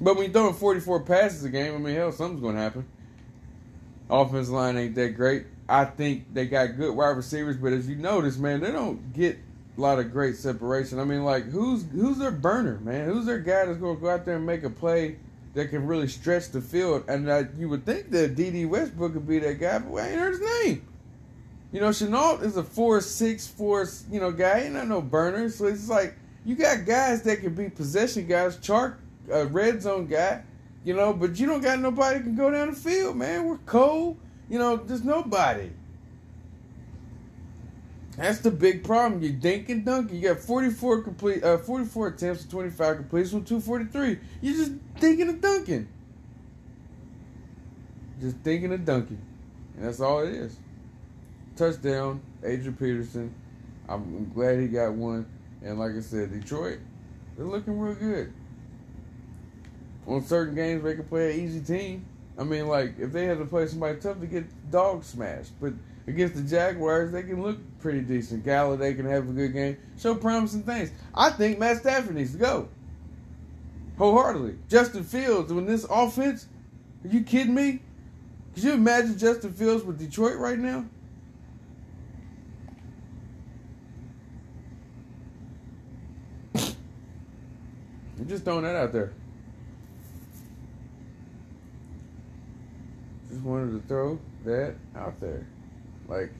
But 0.00 0.14
when 0.16 0.26
you're 0.26 0.32
throwing 0.32 0.54
44 0.54 1.00
passes 1.00 1.44
a 1.44 1.50
game, 1.50 1.74
I 1.74 1.78
mean, 1.78 1.94
hell, 1.96 2.12
something's 2.12 2.40
going 2.40 2.54
to 2.54 2.60
happen. 2.62 2.86
Offense 4.10 4.48
line 4.48 4.76
ain't 4.76 4.94
that 4.96 5.10
great. 5.10 5.46
I 5.68 5.84
think 5.84 6.34
they 6.34 6.46
got 6.46 6.76
good 6.76 6.94
wide 6.94 7.16
receivers, 7.16 7.56
but 7.56 7.72
as 7.72 7.88
you 7.88 7.96
notice, 7.96 8.36
man, 8.36 8.60
they 8.60 8.72
don't 8.72 9.12
get 9.12 9.38
a 9.76 9.80
lot 9.80 9.98
of 9.98 10.12
great 10.12 10.36
separation. 10.36 10.98
I 10.98 11.04
mean, 11.04 11.24
like 11.24 11.44
who's 11.44 11.84
who's 11.92 12.18
their 12.18 12.30
burner, 12.30 12.78
man? 12.80 13.08
Who's 13.08 13.24
their 13.26 13.38
guy 13.38 13.64
that's 13.64 13.78
going 13.78 13.96
to 13.96 14.02
go 14.02 14.10
out 14.10 14.24
there 14.26 14.36
and 14.36 14.46
make 14.46 14.64
a 14.64 14.70
play 14.70 15.16
that 15.54 15.70
can 15.70 15.86
really 15.86 16.08
stretch 16.08 16.50
the 16.50 16.60
field? 16.60 17.04
And 17.08 17.26
you 17.58 17.68
would 17.68 17.86
think 17.86 18.10
that 18.10 18.34
Dede 18.34 18.68
Westbrook 18.68 19.14
could 19.14 19.26
be 19.26 19.38
that 19.38 19.60
guy, 19.60 19.78
but 19.78 19.94
I 19.94 20.08
ain't 20.08 20.18
heard 20.18 20.32
his 20.32 20.64
name. 20.64 20.86
You 21.72 21.80
know, 21.80 21.88
Shenault 21.88 22.42
is 22.42 22.58
a 22.58 22.62
four 22.62 23.00
six 23.00 23.46
four, 23.46 23.88
you 24.10 24.20
know, 24.20 24.30
guy. 24.30 24.64
Ain't 24.64 24.74
not 24.74 24.88
no 24.88 25.00
burner. 25.00 25.48
So 25.48 25.66
it's 25.66 25.88
like 25.88 26.16
you 26.44 26.54
got 26.54 26.84
guys 26.84 27.22
that 27.22 27.40
can 27.40 27.54
be 27.54 27.70
possession 27.70 28.26
guys. 28.26 28.58
Chark, 28.58 28.96
a 29.30 29.46
red 29.46 29.80
zone 29.80 30.06
guy. 30.06 30.42
You 30.84 30.94
know, 30.94 31.12
but 31.12 31.38
you 31.38 31.46
don't 31.46 31.60
got 31.60 31.78
nobody 31.78 32.20
can 32.20 32.34
go 32.34 32.50
down 32.50 32.70
the 32.70 32.76
field, 32.76 33.16
man. 33.16 33.44
We're 33.44 33.58
cold. 33.58 34.18
You 34.48 34.58
know, 34.58 34.76
there's 34.76 35.04
nobody. 35.04 35.70
That's 38.16 38.40
the 38.40 38.50
big 38.50 38.84
problem. 38.84 39.22
You 39.22 39.32
dink 39.32 39.68
and 39.68 39.84
dunk. 39.84 40.12
You 40.12 40.20
got 40.20 40.38
44 40.38 41.02
complete, 41.02 41.42
uh, 41.42 41.58
44 41.58 42.08
attempts, 42.08 42.44
25 42.44 42.96
completions 42.96 43.34
with 43.34 43.48
243. 43.48 44.18
You're 44.42 44.54
just 44.54 44.72
thinking 44.98 45.28
of 45.28 45.40
dunking. 45.40 45.88
Just 48.20 48.36
thinking 48.38 48.72
of 48.72 48.84
dunking. 48.84 49.20
And 49.76 49.86
that's 49.86 50.00
all 50.00 50.20
it 50.20 50.34
is. 50.34 50.56
Touchdown, 51.56 52.20
Adrian 52.44 52.74
Peterson. 52.74 53.34
I'm 53.88 54.30
glad 54.32 54.60
he 54.60 54.68
got 54.68 54.92
one. 54.92 55.26
And 55.62 55.78
like 55.78 55.92
I 55.96 56.00
said, 56.00 56.32
Detroit, 56.32 56.80
they're 57.36 57.46
looking 57.46 57.78
real 57.78 57.94
good. 57.94 58.32
On 60.06 60.22
certain 60.24 60.54
games, 60.54 60.82
they 60.82 60.94
can 60.94 61.04
play 61.04 61.32
an 61.32 61.40
easy 61.44 61.60
team. 61.60 62.06
I 62.38 62.44
mean, 62.44 62.66
like, 62.66 62.98
if 62.98 63.12
they 63.12 63.26
had 63.26 63.38
to 63.38 63.44
play 63.44 63.66
somebody 63.66 64.00
tough 64.00 64.20
to 64.20 64.26
get 64.26 64.44
dog 64.70 65.04
smashed. 65.04 65.52
But 65.60 65.74
against 66.06 66.34
the 66.34 66.42
Jaguars, 66.42 67.12
they 67.12 67.22
can 67.22 67.42
look 67.42 67.58
pretty 67.80 68.00
decent. 68.00 68.44
Golladay 68.44 68.96
can 68.96 69.06
have 69.06 69.28
a 69.28 69.32
good 69.32 69.52
game, 69.52 69.76
show 69.98 70.14
promising 70.14 70.62
things. 70.62 70.90
I 71.14 71.30
think 71.30 71.58
Matt 71.58 71.78
Stafford 71.78 72.14
needs 72.14 72.32
to 72.32 72.38
go. 72.38 72.68
Wholeheartedly. 73.98 74.56
Justin 74.68 75.04
Fields, 75.04 75.52
when 75.52 75.66
this 75.66 75.84
offense, 75.88 76.46
are 77.04 77.08
you 77.08 77.22
kidding 77.22 77.54
me? 77.54 77.80
Could 78.54 78.64
you 78.64 78.72
imagine 78.72 79.16
Justin 79.18 79.52
Fields 79.52 79.84
with 79.84 79.98
Detroit 79.98 80.38
right 80.38 80.58
now? 80.58 80.84
I'm 86.56 86.76
just 88.28 88.44
throwing 88.44 88.64
that 88.64 88.76
out 88.76 88.92
there. 88.92 89.12
Just 93.32 93.44
wanted 93.44 93.80
to 93.80 93.88
throw 93.88 94.20
that 94.44 94.74
out 94.94 95.18
there. 95.18 95.46
Like 96.06 96.32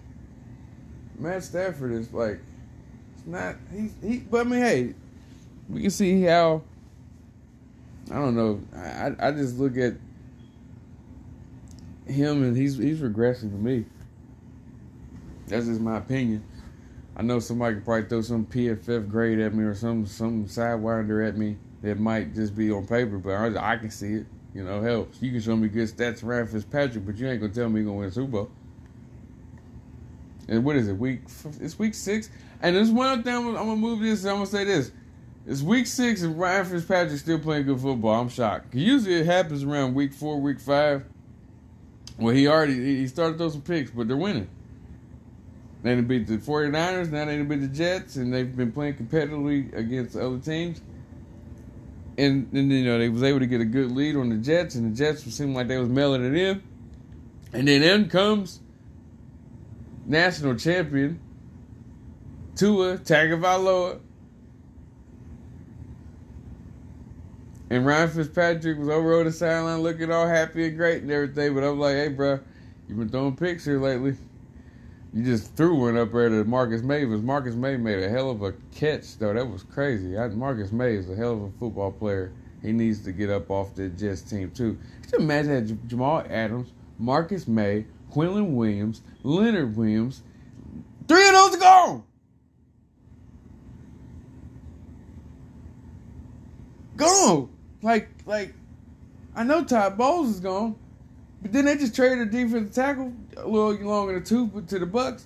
Matt 1.19 1.43
Stafford 1.43 1.93
is 1.93 2.13
like 2.13 2.39
it's 3.15 3.27
not 3.27 3.57
he's 3.75 3.95
he 4.03 4.19
but 4.19 4.47
I 4.47 4.51
mean 4.51 4.61
hey, 4.61 4.95
we 5.71 5.81
can 5.81 5.91
see 5.91 6.23
how 6.23 6.61
I 8.11 8.17
don't 8.17 8.37
know. 8.37 8.61
I 8.77 9.13
I 9.19 9.31
just 9.31 9.59
look 9.59 9.79
at 9.79 9.95
him 12.07 12.43
and 12.43 12.55
he's 12.55 12.77
he's 12.77 13.01
regressing 13.01 13.51
to 13.53 13.57
me. 13.57 13.87
That's 15.47 15.65
just 15.65 15.81
my 15.81 15.97
opinion. 15.97 16.45
I 17.17 17.23
know 17.23 17.39
somebody 17.39 17.77
could 17.77 17.87
probably 17.87 18.09
throw 18.09 18.21
some 18.21 18.45
PFF 18.45 19.09
grade 19.09 19.39
at 19.39 19.55
me 19.55 19.65
or 19.65 19.75
some 19.75 20.05
some 20.05 20.45
sidewinder 20.45 21.27
at 21.27 21.39
me 21.39 21.57
that 21.81 21.99
might 21.99 22.35
just 22.35 22.55
be 22.55 22.71
on 22.71 22.87
paper, 22.87 23.17
but 23.17 23.33
I, 23.33 23.73
I 23.73 23.77
can 23.79 23.91
see 23.91 24.15
it. 24.15 24.27
You 24.55 24.65
know, 24.65 24.83
hell, 24.83 25.09
you 25.21 25.31
can 25.31 25.41
show 25.41 25.57
me 25.57 25.69
good 25.69 25.89
stats 25.89 26.23
around 26.23 26.49
Fitzpatrick, 26.49 27.07
but 27.07 27.17
you 27.17 27.29
ain't 27.29 27.41
gonna 27.41 27.53
tell 27.53 27.69
me 27.69 27.81
he's 27.81 27.87
gonna 27.87 27.99
win 27.99 28.11
Super 28.11 28.31
Bowl. 28.31 28.51
And 30.49 30.65
what 30.65 30.77
is 30.77 30.89
it? 30.89 30.95
Week 30.95 31.21
it's 31.61 31.79
week 31.79 31.95
six. 31.95 32.29
And 32.61 32.77
there's 32.77 32.91
one 32.91 33.23
thing 33.23 33.35
I'm, 33.35 33.55
gonna 33.55 33.77
move 33.77 34.01
this. 34.01 34.25
I'm 34.25 34.35
gonna 34.35 34.47
say 34.47 34.65
this. 34.65 34.93
It's 35.47 35.63
week 35.63 35.87
six 35.87 36.23
and 36.23 36.39
Ryan 36.39 36.67
Fitzpatrick 36.67 37.19
still 37.19 37.39
playing 37.39 37.67
good 37.67 37.81
football. 37.81 38.21
I'm 38.21 38.29
shocked. 38.29 38.75
Usually 38.75 39.15
it 39.15 39.27
happens 39.27 39.65
around 39.65 39.95
week 39.95 40.13
four, 40.13 40.41
week 40.41 40.61
five. 40.61 41.05
Well, 42.19 42.35
he 42.35 42.47
already 42.47 42.75
he 42.75 43.07
started 43.09 43.39
those 43.39 43.57
picks, 43.57 43.91
but 43.91 44.07
they're 44.07 44.17
winning. 44.17 44.49
They 45.83 46.01
beat 46.01 46.29
the 46.29 46.39
49ers, 46.39 47.11
now 47.11 47.25
they 47.25 47.43
beat 47.43 47.57
the 47.57 47.67
Jets, 47.67 48.15
and 48.15 48.33
they've 48.33 48.55
been 48.57 48.71
playing 48.71 48.95
competitively 48.95 49.75
against 49.75 50.15
other 50.15 50.39
teams 50.39 50.81
and 52.23 52.49
then 52.53 52.71
you 52.71 52.85
know 52.85 52.99
they 52.99 53.09
was 53.09 53.23
able 53.23 53.41
to 53.41 53.47
get 53.47 53.61
a 53.61 53.65
good 53.65 53.91
lead 53.91 54.17
on 54.17 54.29
the 54.29 54.37
Jets, 54.37 54.75
and 54.77 54.93
the 54.93 54.97
Jets 54.97 55.23
seemed 55.25 55.55
like 55.55 55.69
they 55.69 55.79
was 55.79 55.89
mailing 55.89 56.25
it 56.25 56.35
in. 56.35 56.63
And 57.53 57.69
then 57.69 57.83
in 57.83 58.09
comes 58.09 58.61
national 60.07 60.57
champion 60.57 61.21
Tua 62.55 62.99
Tagovailoa, 62.99 64.01
and 67.71 67.87
Ryan 67.87 68.09
Fitzpatrick 68.09 68.79
was 68.79 68.89
over 68.89 69.19
on 69.19 69.25
the 69.25 69.33
sideline 69.33 69.81
looking 69.81 70.13
all 70.13 70.29
happy 70.29 70.69
and 70.69 70.77
great 70.77 71.03
and 71.03 71.11
everything. 71.11 71.55
But 71.55 71.65
I'm 71.65 71.81
like, 71.81 71.95
hey, 71.95 72.09
bro, 72.09 72.39
you've 72.89 72.99
been 72.99 73.09
throwing 73.09 73.37
picks 73.37 73.65
here 73.65 73.81
lately. 73.81 74.17
You 75.15 75.23
just 75.25 75.55
threw 75.57 75.75
one 75.75 75.99
up 75.99 76.13
there 76.13 76.31
to 76.31 76.45
Marcus 76.45 76.83
Mavis. 76.83 77.21
Marcus 77.21 77.55
Maye 77.55 77.77
made 77.77 78.03
a 78.03 78.09
hell 78.09 78.31
of 78.31 78.43
a 78.43 78.53
catch, 78.75 79.19
though. 79.19 79.35
That 79.35 79.47
was 79.47 79.63
crazy. 79.63 80.17
I, 80.17 80.29
Marcus 80.29 80.73
Maye 80.73 80.95
is 80.95 81.11
a 81.11 81.15
hell 81.15 81.33
of 81.33 81.43
a 81.43 81.51
football 81.59 81.93
player. 81.93 82.33
He 82.63 82.73
needs 82.73 83.05
to 83.05 83.13
get 83.13 83.29
up 83.29 83.51
off 83.51 83.75
the 83.75 83.91
Jets 83.91 84.23
team, 84.23 84.51
too. 84.53 84.79
Just 85.03 85.15
imagine 85.15 85.67
that 85.67 85.89
Jamal 85.89 86.25
Adams, 86.31 86.73
Marcus 86.99 87.47
Maye, 87.47 87.85
Quinnen 88.11 88.53
Williams, 88.53 89.03
Leonard 89.23 89.77
Williams, 89.77 90.23
three 91.09 91.27
of 91.29 91.35
those 91.35 91.57
are 91.57 91.61
gone. 91.61 92.05
Gone. 96.97 97.51
Like, 97.83 98.09
like, 98.25 98.55
I 99.35 99.45
know 99.45 99.63
Todd 99.65 99.99
Bowles 99.99 100.29
is 100.31 100.41
gone, 100.41 100.77
but 101.43 101.53
then 101.53 101.67
they 101.67 101.77
just 101.77 101.95
traded 101.95 102.29
a 102.29 102.31
defensive 102.31 102.73
tackle 102.73 103.13
a 103.37 103.47
little 103.47 103.75
longer 103.87 104.21
two 104.21 104.63
to 104.69 104.79
the 104.79 104.87
Bucs. 104.87 105.25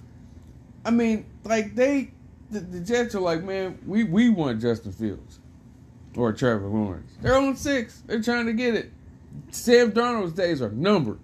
I 0.84 0.90
mean, 0.90 1.26
like 1.44 1.74
they, 1.74 2.12
the, 2.50 2.60
the, 2.60 2.80
Jets 2.80 3.14
are 3.14 3.20
like, 3.20 3.42
man, 3.42 3.78
we 3.86 4.04
we 4.04 4.28
want 4.28 4.60
Justin 4.60 4.92
Fields 4.92 5.40
or 6.16 6.32
Trevor 6.32 6.68
Lawrence. 6.68 7.12
They're 7.20 7.36
on 7.36 7.56
six. 7.56 8.02
They're 8.06 8.22
trying 8.22 8.46
to 8.46 8.52
get 8.52 8.74
it. 8.74 8.92
Sam 9.50 9.92
Darnold's 9.92 10.32
days 10.32 10.62
are 10.62 10.70
numbered. 10.70 11.18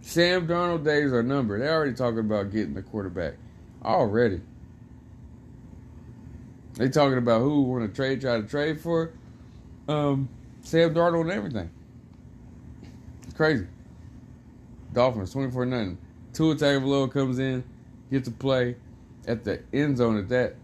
Sam 0.00 0.46
Darnold 0.46 0.84
days 0.84 1.12
are 1.12 1.22
numbered. 1.22 1.62
They're 1.62 1.74
already 1.74 1.94
talking 1.94 2.20
about 2.20 2.50
getting 2.50 2.74
the 2.74 2.82
quarterback 2.82 3.34
already. 3.84 4.40
They 6.74 6.88
talking 6.88 7.18
about 7.18 7.40
who 7.40 7.62
want 7.62 7.88
to 7.88 7.94
trade, 7.94 8.20
try 8.20 8.40
to 8.40 8.46
trade 8.46 8.80
for 8.80 9.12
um, 9.88 10.28
Sam 10.62 10.92
Darnold 10.94 11.22
and 11.22 11.32
everything. 11.32 11.70
It's 13.22 13.34
crazy. 13.34 13.66
Dolphins, 14.94 15.32
24 15.32 15.66
nothing. 15.66 15.98
Tua 16.32 16.54
Tagovailoa 16.54 17.12
comes 17.12 17.38
in, 17.38 17.62
gets 18.10 18.28
a 18.28 18.30
play 18.30 18.76
at 19.26 19.44
the 19.44 19.62
end 19.72 19.98
zone 19.98 20.16
at 20.16 20.28
that. 20.30 20.54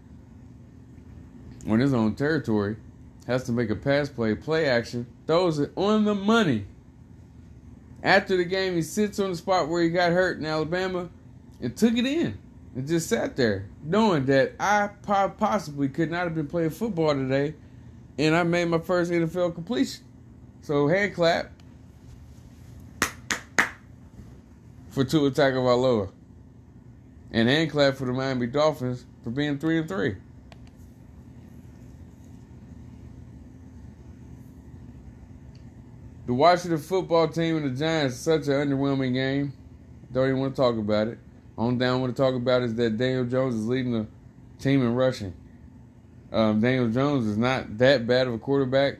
On 1.67 1.79
his 1.79 1.93
own 1.93 2.15
territory, 2.15 2.77
has 3.27 3.43
to 3.43 3.51
make 3.51 3.69
a 3.69 3.75
pass 3.75 4.09
play, 4.09 4.33
play 4.33 4.65
action, 4.65 5.05
throws 5.27 5.59
it 5.59 5.71
on 5.75 6.05
the 6.05 6.15
money. 6.15 6.65
After 8.03 8.35
the 8.35 8.45
game, 8.45 8.73
he 8.75 8.81
sits 8.81 9.19
on 9.19 9.29
the 9.29 9.37
spot 9.37 9.67
where 9.67 9.83
he 9.83 9.89
got 9.89 10.11
hurt 10.11 10.39
in 10.39 10.45
Alabama 10.45 11.09
and 11.61 11.77
took 11.77 11.95
it 11.95 12.05
in 12.05 12.37
and 12.75 12.87
just 12.87 13.07
sat 13.07 13.35
there, 13.35 13.67
knowing 13.83 14.25
that 14.25 14.53
I 14.59 14.89
possibly 15.37 15.87
could 15.87 16.09
not 16.09 16.23
have 16.23 16.33
been 16.33 16.47
playing 16.47 16.71
football 16.71 17.13
today, 17.13 17.53
and 18.17 18.35
I 18.35 18.43
made 18.43 18.65
my 18.65 18.79
first 18.79 19.11
NFL 19.11 19.53
completion. 19.53 20.03
So 20.61 20.87
hand 20.87 21.13
clap 21.13 21.51
for 24.91 25.03
Tua 25.03 25.31
Tagovailoa. 25.31 26.11
And 27.31 27.49
hand 27.49 27.71
clap 27.71 27.95
for 27.95 28.05
the 28.05 28.13
Miami 28.13 28.47
Dolphins 28.47 29.05
for 29.23 29.31
being 29.31 29.57
3 29.57 29.79
and 29.79 29.89
3. 29.89 30.15
The 36.27 36.33
Washington 36.33 36.79
football 36.79 37.27
team 37.27 37.57
and 37.57 37.65
the 37.65 37.79
Giants 37.79 38.17
such 38.17 38.47
an 38.47 38.53
underwhelming 38.53 39.13
game. 39.13 39.53
Don't 40.13 40.27
even 40.27 40.39
want 40.39 40.55
to 40.55 40.61
talk 40.61 40.77
about 40.77 41.07
it. 41.07 41.17
Only 41.57 41.77
down, 41.77 42.01
want 42.01 42.15
to 42.15 42.21
talk 42.21 42.35
about 42.35 42.61
is 42.61 42.75
that 42.75 42.97
Daniel 42.97 43.25
Jones 43.25 43.55
is 43.55 43.67
leading 43.67 43.93
the 43.93 44.07
team 44.59 44.81
in 44.81 44.95
rushing. 44.95 45.33
Um, 46.31 46.61
Daniel 46.61 46.89
Jones 46.89 47.27
is 47.27 47.37
not 47.37 47.77
that 47.77 48.07
bad 48.07 48.27
of 48.27 48.33
a 48.33 48.37
quarterback. 48.37 48.99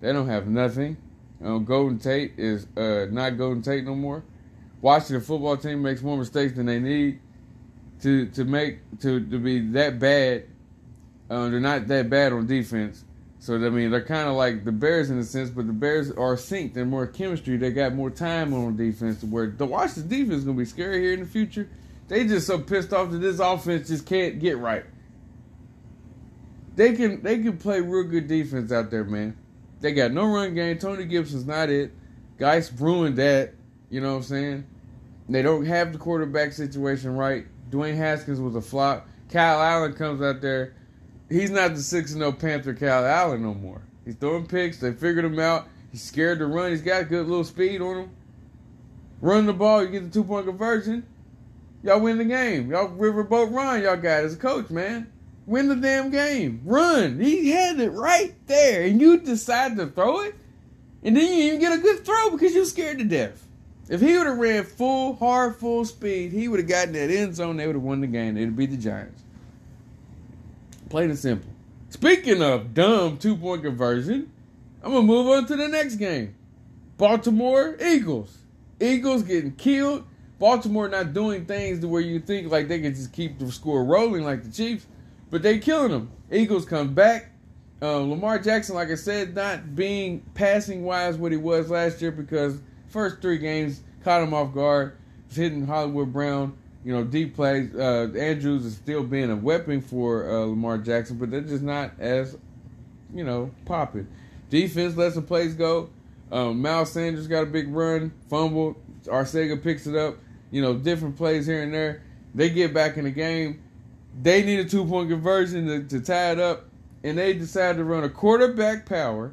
They 0.00 0.12
don't 0.12 0.28
have 0.28 0.46
nothing. 0.46 0.96
Um, 1.42 1.64
Golden 1.64 1.98
Tate 1.98 2.32
is 2.38 2.66
uh, 2.76 3.06
not 3.10 3.36
Golden 3.36 3.62
Tate 3.62 3.84
no 3.84 3.94
more. 3.94 4.22
Washington 4.80 5.20
football 5.20 5.56
team 5.56 5.82
makes 5.82 6.02
more 6.02 6.16
mistakes 6.16 6.54
than 6.54 6.66
they 6.66 6.78
need 6.78 7.20
to 8.02 8.26
to 8.26 8.44
make 8.44 8.78
to 9.00 9.20
to 9.20 9.38
be 9.38 9.60
that 9.72 9.98
bad. 9.98 10.44
Uh, 11.28 11.48
they're 11.48 11.60
not 11.60 11.86
that 11.88 12.10
bad 12.10 12.32
on 12.32 12.46
defense. 12.46 13.04
So 13.38 13.54
I 13.54 13.70
mean, 13.70 13.90
they're 13.90 14.04
kind 14.04 14.28
of 14.28 14.34
like 14.34 14.64
the 14.64 14.72
Bears 14.72 15.10
in 15.10 15.18
a 15.18 15.24
sense, 15.24 15.50
but 15.50 15.66
the 15.66 15.72
Bears 15.72 16.10
are 16.10 16.36
synced. 16.36 16.74
They're 16.74 16.84
more 16.84 17.06
chemistry. 17.06 17.56
They 17.56 17.70
got 17.70 17.94
more 17.94 18.10
time 18.10 18.52
on 18.52 18.76
defense. 18.76 19.22
Where 19.22 19.48
the 19.48 19.66
Washington 19.66 20.08
defense 20.08 20.38
is 20.40 20.44
gonna 20.44 20.58
be 20.58 20.64
scary 20.64 21.00
here 21.02 21.14
in 21.14 21.20
the 21.20 21.26
future. 21.26 21.68
They 22.08 22.26
just 22.26 22.46
so 22.46 22.58
pissed 22.58 22.92
off 22.92 23.10
that 23.12 23.18
this 23.18 23.38
offense 23.38 23.88
just 23.88 24.04
can't 24.04 24.40
get 24.40 24.58
right. 24.58 24.84
They 26.76 26.94
can 26.94 27.22
they 27.22 27.38
can 27.38 27.56
play 27.56 27.80
real 27.80 28.04
good 28.04 28.28
defense 28.28 28.72
out 28.72 28.90
there, 28.90 29.04
man. 29.04 29.36
They 29.80 29.92
got 29.92 30.12
no 30.12 30.26
run 30.26 30.54
game. 30.54 30.78
Tony 30.78 31.04
Gibson's 31.04 31.46
not 31.46 31.70
it. 31.70 31.92
Guys 32.38 32.72
ruined 32.72 33.16
that. 33.16 33.54
You 33.90 34.00
know 34.00 34.12
what 34.12 34.18
I'm 34.18 34.22
saying? 34.22 34.66
They 35.28 35.42
don't 35.42 35.66
have 35.66 35.92
the 35.92 35.98
quarterback 35.98 36.52
situation 36.52 37.14
right. 37.16 37.46
Dwayne 37.70 37.96
Haskins 37.96 38.40
was 38.40 38.54
a 38.54 38.60
flop. 38.60 39.08
Kyle 39.30 39.60
Allen 39.60 39.92
comes 39.92 40.22
out 40.22 40.40
there. 40.40 40.74
He's 41.28 41.50
not 41.50 41.74
the 41.74 41.82
6 41.82 42.12
0 42.12 42.32
Panther 42.32 42.74
Kyle 42.74 43.04
Allen 43.04 43.42
no 43.42 43.54
more. 43.54 43.82
He's 44.04 44.16
throwing 44.16 44.46
picks. 44.46 44.78
They 44.78 44.92
figured 44.92 45.24
him 45.24 45.38
out. 45.38 45.68
He's 45.92 46.02
scared 46.02 46.38
to 46.38 46.46
run. 46.46 46.70
He's 46.70 46.82
got 46.82 47.08
good 47.08 47.26
little 47.26 47.44
speed 47.44 47.80
on 47.80 47.96
him. 48.04 48.10
Run 49.20 49.46
the 49.46 49.52
ball, 49.52 49.84
you 49.84 49.90
get 49.90 50.04
the 50.04 50.10
two 50.10 50.24
point 50.24 50.46
conversion. 50.46 51.06
Y'all 51.82 52.00
win 52.00 52.18
the 52.18 52.24
game. 52.24 52.70
Y'all 52.70 52.88
riverboat 52.88 53.52
run, 53.52 53.82
y'all 53.82 53.96
got 53.96 54.24
as 54.24 54.34
a 54.34 54.36
coach, 54.38 54.70
man. 54.70 55.10
Win 55.46 55.68
the 55.68 55.76
damn 55.76 56.10
game. 56.10 56.62
Run. 56.64 57.18
He 57.18 57.50
had 57.50 57.80
it 57.80 57.90
right 57.90 58.34
there. 58.46 58.82
And 58.84 59.00
you 59.00 59.18
decide 59.18 59.76
to 59.76 59.86
throw 59.86 60.20
it. 60.20 60.34
And 61.02 61.16
then 61.16 61.24
you 61.26 61.44
even 61.44 61.60
get 61.60 61.72
a 61.72 61.78
good 61.78 62.04
throw 62.04 62.30
because 62.30 62.54
you're 62.54 62.64
scared 62.64 62.98
to 62.98 63.04
death. 63.04 63.46
If 63.90 64.00
he 64.00 64.16
would 64.16 64.28
have 64.28 64.38
ran 64.38 64.62
full, 64.62 65.16
hard, 65.16 65.56
full 65.56 65.84
speed, 65.84 66.30
he 66.30 66.46
would 66.46 66.60
have 66.60 66.68
gotten 66.68 66.92
that 66.92 67.10
end 67.10 67.34
zone. 67.34 67.56
They 67.56 67.66
would 67.66 67.74
have 67.74 67.82
won 67.82 68.00
the 68.00 68.06
game. 68.06 68.36
They'd 68.36 68.56
beat 68.56 68.70
the 68.70 68.76
Giants. 68.76 69.24
Plain 70.88 71.10
and 71.10 71.18
simple. 71.18 71.50
Speaking 71.88 72.40
of 72.40 72.72
dumb 72.72 73.18
two 73.18 73.36
point 73.36 73.64
conversion, 73.64 74.30
I'm 74.80 74.92
gonna 74.92 75.02
move 75.02 75.26
on 75.26 75.44
to 75.46 75.56
the 75.56 75.66
next 75.66 75.96
game. 75.96 76.36
Baltimore 76.98 77.76
Eagles. 77.84 78.38
Eagles 78.80 79.24
getting 79.24 79.56
killed. 79.56 80.04
Baltimore 80.38 80.88
not 80.88 81.12
doing 81.12 81.44
things 81.44 81.80
to 81.80 81.88
where 81.88 82.00
you 82.00 82.20
think 82.20 82.48
like 82.48 82.68
they 82.68 82.80
could 82.80 82.94
just 82.94 83.12
keep 83.12 83.40
the 83.40 83.50
score 83.50 83.84
rolling 83.84 84.22
like 84.22 84.44
the 84.44 84.52
Chiefs, 84.52 84.86
but 85.30 85.42
they 85.42 85.58
killing 85.58 85.90
them. 85.90 86.12
Eagles 86.30 86.64
come 86.64 86.94
back. 86.94 87.32
Uh, 87.82 87.96
Lamar 87.96 88.38
Jackson, 88.38 88.76
like 88.76 88.90
I 88.90 88.94
said, 88.94 89.34
not 89.34 89.74
being 89.74 90.20
passing 90.34 90.84
wise 90.84 91.16
what 91.16 91.32
he 91.32 91.38
was 91.38 91.70
last 91.70 92.00
year 92.00 92.12
because 92.12 92.60
first 92.90 93.22
three 93.22 93.38
games 93.38 93.82
caught 94.04 94.22
him 94.22 94.34
off 94.34 94.54
guard. 94.54 94.96
Was 95.28 95.36
hitting 95.36 95.66
Hollywood 95.66 96.12
Brown, 96.12 96.56
you 96.84 96.92
know, 96.92 97.04
deep 97.04 97.36
plays. 97.36 97.74
Uh, 97.74 98.10
Andrews 98.18 98.64
is 98.64 98.74
still 98.76 99.04
being 99.04 99.30
a 99.30 99.36
weapon 99.36 99.80
for 99.80 100.28
uh, 100.28 100.46
Lamar 100.46 100.78
Jackson, 100.78 101.18
but 101.18 101.30
they're 101.30 101.40
just 101.40 101.62
not 101.62 101.92
as, 101.98 102.36
you 103.14 103.24
know, 103.24 103.52
popping. 103.64 104.08
Defense 104.50 104.96
lets 104.96 105.14
the 105.14 105.22
plays 105.22 105.54
go. 105.54 105.90
Um, 106.32 106.60
Miles 106.60 106.92
Sanders 106.92 107.26
got 107.26 107.42
a 107.42 107.46
big 107.46 107.72
run, 107.72 108.12
fumble. 108.28 108.76
Arcega 109.04 109.62
picks 109.62 109.86
it 109.86 109.96
up. 109.96 110.16
You 110.50 110.62
know, 110.62 110.74
different 110.74 111.16
plays 111.16 111.46
here 111.46 111.62
and 111.62 111.72
there. 111.72 112.02
They 112.34 112.50
get 112.50 112.74
back 112.74 112.96
in 112.96 113.04
the 113.04 113.10
game. 113.10 113.62
They 114.20 114.42
need 114.42 114.58
a 114.58 114.64
two 114.64 114.84
point 114.84 115.08
conversion 115.08 115.66
to, 115.66 115.84
to 115.84 116.04
tie 116.04 116.32
it 116.32 116.40
up, 116.40 116.64
and 117.04 117.16
they 117.16 117.34
decide 117.34 117.76
to 117.76 117.84
run 117.84 118.02
a 118.02 118.08
quarterback 118.08 118.86
power 118.86 119.32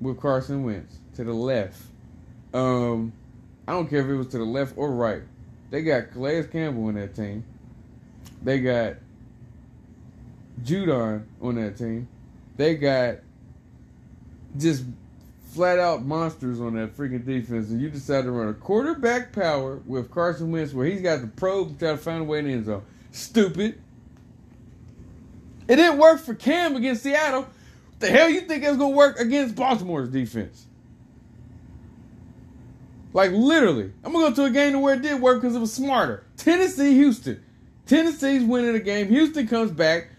with 0.00 0.20
Carson 0.20 0.64
Wentz 0.64 0.98
to 1.14 1.24
the 1.24 1.32
left. 1.32 1.80
Um, 2.52 3.12
I 3.66 3.72
don't 3.72 3.88
care 3.88 4.00
if 4.00 4.06
it 4.06 4.14
was 4.14 4.28
to 4.28 4.38
the 4.38 4.44
left 4.44 4.74
or 4.76 4.90
right. 4.90 5.22
They 5.70 5.82
got 5.82 6.10
Calais 6.12 6.44
Campbell 6.44 6.86
on 6.86 6.94
that 6.94 7.14
team. 7.14 7.44
They 8.42 8.60
got 8.60 8.96
Judon 10.62 11.24
on 11.40 11.54
that 11.56 11.76
team. 11.76 12.08
They 12.56 12.74
got 12.74 13.18
just 14.56 14.84
flat 15.52 15.78
out 15.78 16.04
monsters 16.04 16.60
on 16.60 16.74
that 16.74 16.96
freaking 16.96 17.24
defense, 17.24 17.70
and 17.70 17.80
you 17.80 17.90
decide 17.90 18.24
to 18.24 18.30
run 18.30 18.48
a 18.48 18.54
quarterback 18.54 19.32
power 19.32 19.80
with 19.86 20.10
Carson 20.10 20.50
Wentz 20.50 20.72
where 20.72 20.86
he's 20.86 21.00
got 21.00 21.20
the 21.20 21.26
probe 21.26 21.68
and 21.68 21.78
try 21.78 21.90
to 21.92 21.96
find 21.96 22.22
a 22.22 22.24
way 22.24 22.40
in 22.40 22.46
the 22.46 22.52
end 22.52 22.66
zone. 22.66 22.82
Stupid. 23.12 23.80
It 25.68 25.76
didn't 25.76 25.98
work 25.98 26.20
for 26.20 26.34
Cam 26.34 26.76
against 26.76 27.02
Seattle. 27.02 27.42
What 27.42 28.00
the 28.00 28.08
hell 28.08 28.28
you 28.28 28.40
think 28.42 28.64
it's 28.64 28.76
gonna 28.76 28.94
work 28.94 29.18
against 29.20 29.54
Baltimore's 29.54 30.08
defense? 30.08 30.66
Like 33.12 33.32
literally, 33.32 33.92
I'm 34.04 34.12
gonna 34.12 34.30
go 34.30 34.34
to 34.36 34.44
a 34.44 34.50
game 34.50 34.72
to 34.72 34.78
where 34.78 34.94
it 34.94 35.02
did 35.02 35.20
work 35.20 35.40
because 35.40 35.56
it 35.56 35.60
was 35.60 35.72
smarter. 35.72 36.24
Tennessee, 36.36 36.94
Houston. 36.94 37.42
Tennessee's 37.86 38.44
winning 38.44 38.72
the 38.72 38.80
game. 38.80 39.08
Houston 39.08 39.48
comes 39.48 39.72
back. 39.72 40.10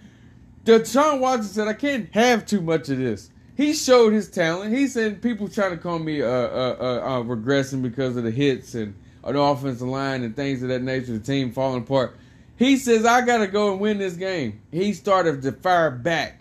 Deshaun 0.66 1.20
Watson 1.20 1.48
said, 1.48 1.68
"I 1.68 1.74
can't 1.74 2.10
have 2.14 2.46
too 2.46 2.62
much 2.62 2.90
of 2.90 2.98
this." 2.98 3.30
He 3.56 3.74
showed 3.74 4.12
his 4.12 4.30
talent. 4.30 4.76
He 4.76 4.88
said 4.88 5.22
people 5.22 5.48
trying 5.48 5.72
to 5.72 5.78
call 5.78 6.00
me 6.00 6.22
uh, 6.22 6.28
uh, 6.28 6.76
uh, 6.80 6.84
uh, 6.84 7.24
regressing 7.24 7.82
because 7.82 8.18
of 8.18 8.24
the 8.24 8.32
hits 8.32 8.76
and 8.76 8.94
the 9.24 9.40
offensive 9.40 9.88
line 9.88 10.24
and 10.24 10.36
things 10.36 10.62
of 10.62 10.70
that 10.70 10.82
nature. 10.82 11.14
The 11.14 11.20
team 11.20 11.52
falling 11.52 11.84
apart. 11.84 12.18
He 12.58 12.76
says, 12.76 13.06
"I 13.06 13.26
got 13.26 13.38
to 13.38 13.48
go 13.48 13.72
and 13.72 13.80
win 13.80 14.00
this 14.00 14.16
game." 14.16 14.60
He 14.72 14.94
started 14.94 15.42
to 15.44 15.54
fire 15.54 15.92
back. 15.92 16.41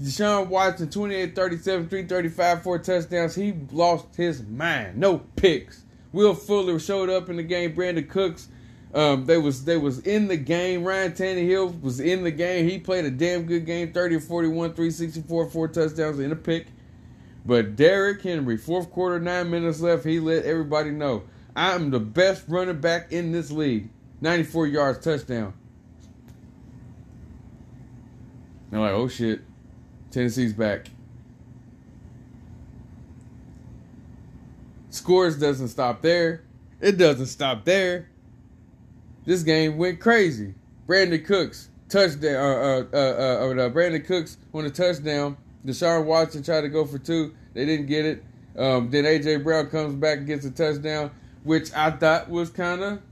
Deshaun 0.00 0.48
Watson, 0.48 0.88
28 0.88 1.34
37, 1.34 1.88
335, 1.88 2.62
four 2.62 2.78
touchdowns. 2.78 3.34
He 3.34 3.52
lost 3.70 4.16
his 4.16 4.42
mind. 4.42 4.96
No 4.96 5.18
picks. 5.36 5.84
Will 6.12 6.34
Fuller 6.34 6.78
showed 6.78 7.10
up 7.10 7.28
in 7.28 7.36
the 7.36 7.42
game. 7.42 7.74
Brandin 7.74 8.08
Cooks, 8.08 8.48
um, 8.94 9.26
they 9.26 9.36
was 9.36 9.64
they 9.64 9.76
was 9.76 10.00
in 10.00 10.28
the 10.28 10.38
game. 10.38 10.84
Ryan 10.84 11.12
Tannehill 11.12 11.82
was 11.82 12.00
in 12.00 12.24
the 12.24 12.30
game. 12.30 12.68
He 12.68 12.78
played 12.78 13.04
a 13.04 13.10
damn 13.10 13.44
good 13.44 13.66
game. 13.66 13.92
30 13.92 14.20
41, 14.20 14.70
364, 14.70 15.50
four 15.50 15.68
touchdowns 15.68 16.18
and 16.18 16.32
a 16.32 16.36
pick. 16.36 16.68
But 17.44 17.76
Derrick 17.76 18.22
Henry, 18.22 18.56
fourth 18.56 18.90
quarter, 18.90 19.20
nine 19.20 19.50
minutes 19.50 19.80
left. 19.80 20.04
He 20.04 20.18
let 20.18 20.44
everybody 20.44 20.90
know 20.90 21.24
I'm 21.54 21.90
the 21.90 22.00
best 22.00 22.44
running 22.48 22.80
back 22.80 23.12
in 23.12 23.32
this 23.32 23.50
league. 23.50 23.90
94 24.22 24.66
yards, 24.66 24.98
touchdown. 25.04 25.54
They're 28.70 28.80
like, 28.80 28.92
oh 28.92 29.08
shit. 29.08 29.42
Tennessee's 30.10 30.52
back. 30.52 30.86
Scores 34.90 35.38
doesn't 35.38 35.68
stop 35.68 36.02
there. 36.02 36.42
It 36.80 36.96
doesn't 36.98 37.26
stop 37.26 37.64
there. 37.64 38.08
This 39.24 39.42
game 39.42 39.78
went 39.78 40.00
crazy. 40.00 40.54
Brandin 40.88 41.24
Cooks 41.24 41.68
touchdown. 41.88 42.34
Uh, 42.34 42.38
uh, 42.38 42.84
uh, 42.92 42.96
uh, 42.96 43.66
uh, 43.66 43.70
Brandin 43.70 44.04
Cooks 44.04 44.38
on 44.52 44.64
a 44.64 44.70
touchdown. 44.70 45.36
Deshaun 45.64 46.04
Watson 46.04 46.42
tried 46.42 46.62
to 46.62 46.68
go 46.68 46.84
for 46.84 46.98
two. 46.98 47.34
They 47.54 47.66
didn't 47.66 47.86
get 47.86 48.06
it. 48.06 48.24
Um, 48.56 48.90
then 48.90 49.04
AJ 49.04 49.44
Brown 49.44 49.68
comes 49.68 49.94
back 49.94 50.18
and 50.18 50.26
gets 50.26 50.44
a 50.44 50.50
touchdown, 50.50 51.10
which 51.44 51.72
I 51.72 51.90
thought 51.90 52.28
was 52.28 52.50
kind 52.50 52.82
of. 52.82 53.02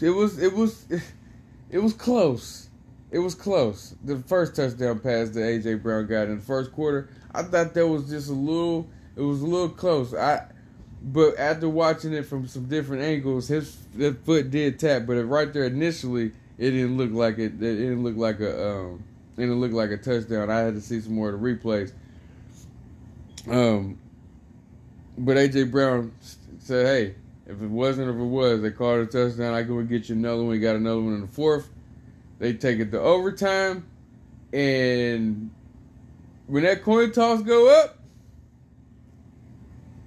It 0.00 0.10
was 0.10 0.38
it 0.38 0.52
was 0.52 0.86
it 1.70 1.78
was 1.78 1.92
close. 1.94 2.67
It 3.10 3.20
was 3.20 3.34
close. 3.34 3.94
The 4.04 4.18
first 4.18 4.54
touchdown 4.54 5.00
pass 5.00 5.30
that 5.30 5.40
AJ 5.40 5.82
Brown 5.82 6.06
got 6.06 6.28
in 6.28 6.36
the 6.36 6.44
first 6.44 6.72
quarter, 6.72 7.08
I 7.34 7.42
thought 7.42 7.74
that 7.74 7.86
was 7.86 8.08
just 8.10 8.28
a 8.28 8.34
little. 8.34 8.88
It 9.16 9.22
was 9.22 9.40
a 9.40 9.46
little 9.46 9.70
close. 9.70 10.14
I, 10.14 10.46
but 11.02 11.38
after 11.38 11.68
watching 11.68 12.12
it 12.12 12.26
from 12.26 12.46
some 12.46 12.66
different 12.66 13.02
angles, 13.02 13.48
his, 13.48 13.78
his 13.96 14.14
foot 14.24 14.50
did 14.50 14.78
tap. 14.78 15.06
But 15.06 15.14
right 15.24 15.52
there 15.52 15.64
initially, 15.64 16.32
it 16.58 16.70
didn't 16.72 16.96
look 16.96 17.12
like 17.12 17.38
it. 17.38 17.54
It 17.54 17.58
didn't 17.58 18.02
look 18.02 18.16
like 18.16 18.40
a. 18.40 18.70
Um, 18.70 19.04
it 19.36 19.42
didn't 19.42 19.60
look 19.60 19.72
like 19.72 19.90
a 19.90 19.96
touchdown. 19.96 20.50
I 20.50 20.58
had 20.58 20.74
to 20.74 20.80
see 20.80 21.00
some 21.00 21.14
more 21.14 21.30
of 21.30 21.40
the 21.40 21.46
replays. 21.46 21.92
Um, 23.48 23.98
but 25.16 25.36
AJ 25.36 25.70
Brown 25.70 26.12
said, 26.58 26.86
"Hey, 26.86 27.14
if 27.46 27.62
it 27.62 27.70
wasn't, 27.70 28.10
if 28.10 28.16
it 28.16 28.18
was, 28.18 28.60
they 28.60 28.70
called 28.70 29.00
a 29.00 29.06
touchdown. 29.06 29.54
I 29.54 29.62
go 29.62 29.78
and 29.78 29.88
get 29.88 30.08
you 30.10 30.16
another 30.16 30.42
one. 30.42 30.48
We 30.48 30.58
got 30.58 30.76
another 30.76 31.00
one 31.00 31.14
in 31.14 31.22
the 31.22 31.28
fourth. 31.28 31.70
They 32.38 32.54
take 32.54 32.78
it 32.78 32.92
to 32.92 33.00
overtime, 33.00 33.84
and 34.52 35.50
when 36.46 36.62
that 36.62 36.82
coin 36.82 37.12
toss 37.12 37.42
go 37.42 37.68
up, 37.82 37.98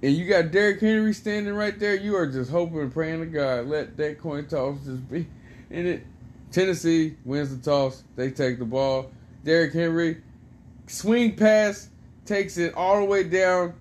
and 0.02 0.12
you 0.12 0.26
got 0.26 0.50
Derrick 0.50 0.80
Henry 0.80 1.12
standing 1.12 1.54
right 1.54 1.78
there, 1.78 1.94
you 1.94 2.16
are 2.16 2.26
just 2.26 2.50
hoping 2.50 2.80
and 2.80 2.92
praying 2.92 3.20
to 3.20 3.26
God 3.26 3.66
let 3.66 3.96
that 3.98 4.20
coin 4.20 4.46
toss 4.46 4.78
just 4.84 5.08
be 5.10 5.26
in 5.70 5.86
it. 5.86 6.06
Tennessee 6.50 7.16
wins 7.24 7.56
the 7.56 7.62
toss. 7.62 8.02
They 8.16 8.30
take 8.30 8.58
the 8.58 8.64
ball. 8.64 9.10
Derrick 9.44 9.72
Henry 9.72 10.22
swing 10.86 11.36
pass 11.36 11.88
takes 12.26 12.58
it 12.58 12.74
all 12.74 13.00
the 13.00 13.06
way 13.06 13.24
down 13.24 13.74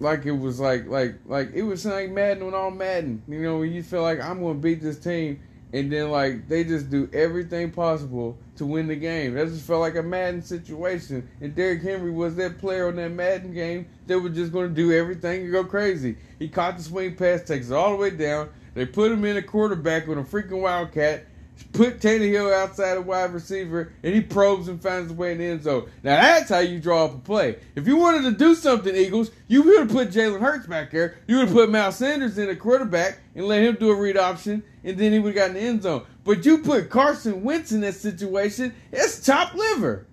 like 0.00 0.26
it 0.26 0.32
was 0.32 0.60
like 0.60 0.86
like 0.86 1.16
like 1.26 1.52
it 1.54 1.62
was 1.62 1.84
like 1.84 2.10
Madden 2.10 2.44
when 2.44 2.54
all 2.54 2.70
Madden. 2.70 3.22
You 3.28 3.42
know, 3.42 3.58
when 3.58 3.72
you 3.72 3.82
feel 3.82 4.02
like 4.02 4.20
I'm 4.20 4.40
gonna 4.40 4.54
beat 4.54 4.80
this 4.80 4.98
team 4.98 5.40
and 5.72 5.92
then 5.92 6.10
like 6.10 6.48
they 6.48 6.64
just 6.64 6.90
do 6.90 7.08
everything 7.12 7.70
possible 7.70 8.38
to 8.56 8.66
win 8.66 8.86
the 8.86 8.96
game. 8.96 9.34
That 9.34 9.48
just 9.48 9.66
felt 9.66 9.80
like 9.80 9.96
a 9.96 10.02
Madden 10.02 10.42
situation. 10.42 11.28
And 11.40 11.54
Derrick 11.54 11.82
Henry 11.82 12.10
was 12.10 12.36
that 12.36 12.58
player 12.58 12.88
on 12.88 12.96
that 12.96 13.10
Madden 13.10 13.52
game 13.52 13.86
that 14.06 14.18
was 14.18 14.34
just 14.34 14.52
going 14.52 14.68
to 14.68 14.74
do 14.74 14.92
everything 14.92 15.42
and 15.42 15.52
go 15.52 15.64
crazy. 15.64 16.16
He 16.38 16.48
caught 16.48 16.76
the 16.76 16.82
swing 16.82 17.16
pass, 17.16 17.42
takes 17.42 17.70
it 17.70 17.74
all 17.74 17.90
the 17.90 17.96
way 17.96 18.10
down. 18.10 18.50
They 18.74 18.86
put 18.86 19.12
him 19.12 19.24
in 19.24 19.36
a 19.36 19.42
quarterback 19.42 20.06
with 20.06 20.18
a 20.18 20.22
freaking 20.22 20.60
wildcat. 20.62 21.26
Put 21.72 22.00
Tannehill 22.00 22.52
outside 22.52 22.96
a 22.96 23.00
wide 23.00 23.32
receiver, 23.32 23.92
and 24.02 24.14
he 24.14 24.20
probes 24.20 24.68
and 24.68 24.82
finds 24.82 25.10
his 25.10 25.16
way 25.16 25.32
in 25.32 25.38
the 25.38 25.44
end 25.44 25.62
zone. 25.62 25.88
Now 26.02 26.16
that's 26.16 26.48
how 26.48 26.58
you 26.58 26.80
draw 26.80 27.04
up 27.04 27.14
a 27.14 27.18
play. 27.18 27.58
If 27.74 27.86
you 27.86 27.96
wanted 27.96 28.22
to 28.22 28.32
do 28.32 28.54
something, 28.54 28.94
Eagles, 28.94 29.30
you 29.46 29.62
would 29.62 29.78
have 29.80 29.88
put 29.90 30.10
Jalen 30.10 30.40
Hurts 30.40 30.66
back 30.66 30.90
there. 30.90 31.18
You 31.26 31.36
would 31.36 31.48
have 31.48 31.54
put 31.54 31.70
Miles 31.70 31.96
Sanders 31.96 32.38
in 32.38 32.48
a 32.48 32.56
quarterback 32.56 33.20
and 33.34 33.46
let 33.46 33.62
him 33.62 33.76
do 33.78 33.90
a 33.90 33.94
read 33.94 34.16
option, 34.16 34.62
and 34.82 34.98
then 34.98 35.12
he 35.12 35.18
would 35.18 35.36
have 35.36 35.36
gotten 35.36 35.54
the 35.54 35.60
end 35.60 35.82
zone. 35.82 36.04
But 36.24 36.44
you 36.44 36.58
put 36.58 36.90
Carson 36.90 37.42
Wentz 37.42 37.72
in 37.72 37.80
that 37.82 37.94
situation, 37.94 38.74
it's 38.90 39.24
chopped 39.24 39.54
liver. 39.54 40.06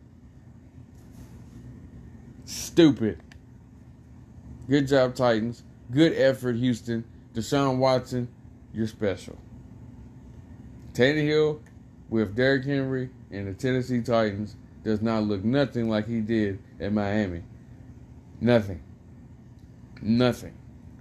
Stupid. 2.46 3.20
Good 4.70 4.88
job, 4.88 5.16
Titans. 5.16 5.64
Good 5.92 6.14
effort, 6.14 6.56
Houston. 6.58 7.06
Deshaun 7.34 7.78
Watson, 7.78 8.28
you're 8.74 8.88
special. 8.88 9.38
Tannehill 10.96 11.60
with 12.10 12.36
Derrick 12.36 12.66
Henry 12.66 13.10
and 13.30 13.48
the 13.48 13.54
Tennessee 13.54 14.02
Titans 14.02 14.56
does 14.84 15.02
not 15.02 15.24
look 15.24 15.44
nothing 15.44 15.90
like 15.90 16.08
he 16.08 16.22
did 16.22 16.60
at 16.80 16.94
Miami. 16.94 17.44
Nothing. 18.40 18.82
Nothing. 20.02 20.54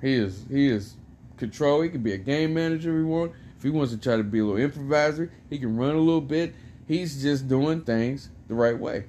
He 0.03 0.14
is 0.14 0.45
he 0.51 0.68
is 0.68 0.97
control. 1.36 1.80
He 1.80 1.88
can 1.88 2.03
be 2.03 2.12
a 2.12 2.18
game 2.18 2.55
manager 2.55 2.90
if 2.90 3.05
he 3.05 3.05
wants. 3.05 3.36
If 3.57 3.62
he 3.62 3.70
wants 3.70 3.92
to 3.92 3.99
try 3.99 4.16
to 4.16 4.24
be 4.24 4.40
a 4.40 4.45
little 4.45 4.61
improviser, 4.61 5.30
he 5.49 5.59
can 5.59 5.76
run 5.76 5.95
a 5.95 5.99
little 5.99 6.20
bit. 6.20 6.55
He's 6.86 7.22
just 7.22 7.49
doing 7.49 7.82
things 7.82 8.28
the 8.49 8.55
right 8.55 8.78
way. 8.78 9.05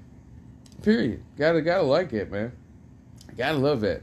Period. 0.84 1.24
Gotta 1.38 1.62
gotta 1.62 1.84
like 1.84 2.14
it, 2.14 2.32
man. 2.32 2.52
Gotta 3.36 3.58
love 3.58 3.82
that. 3.82 4.02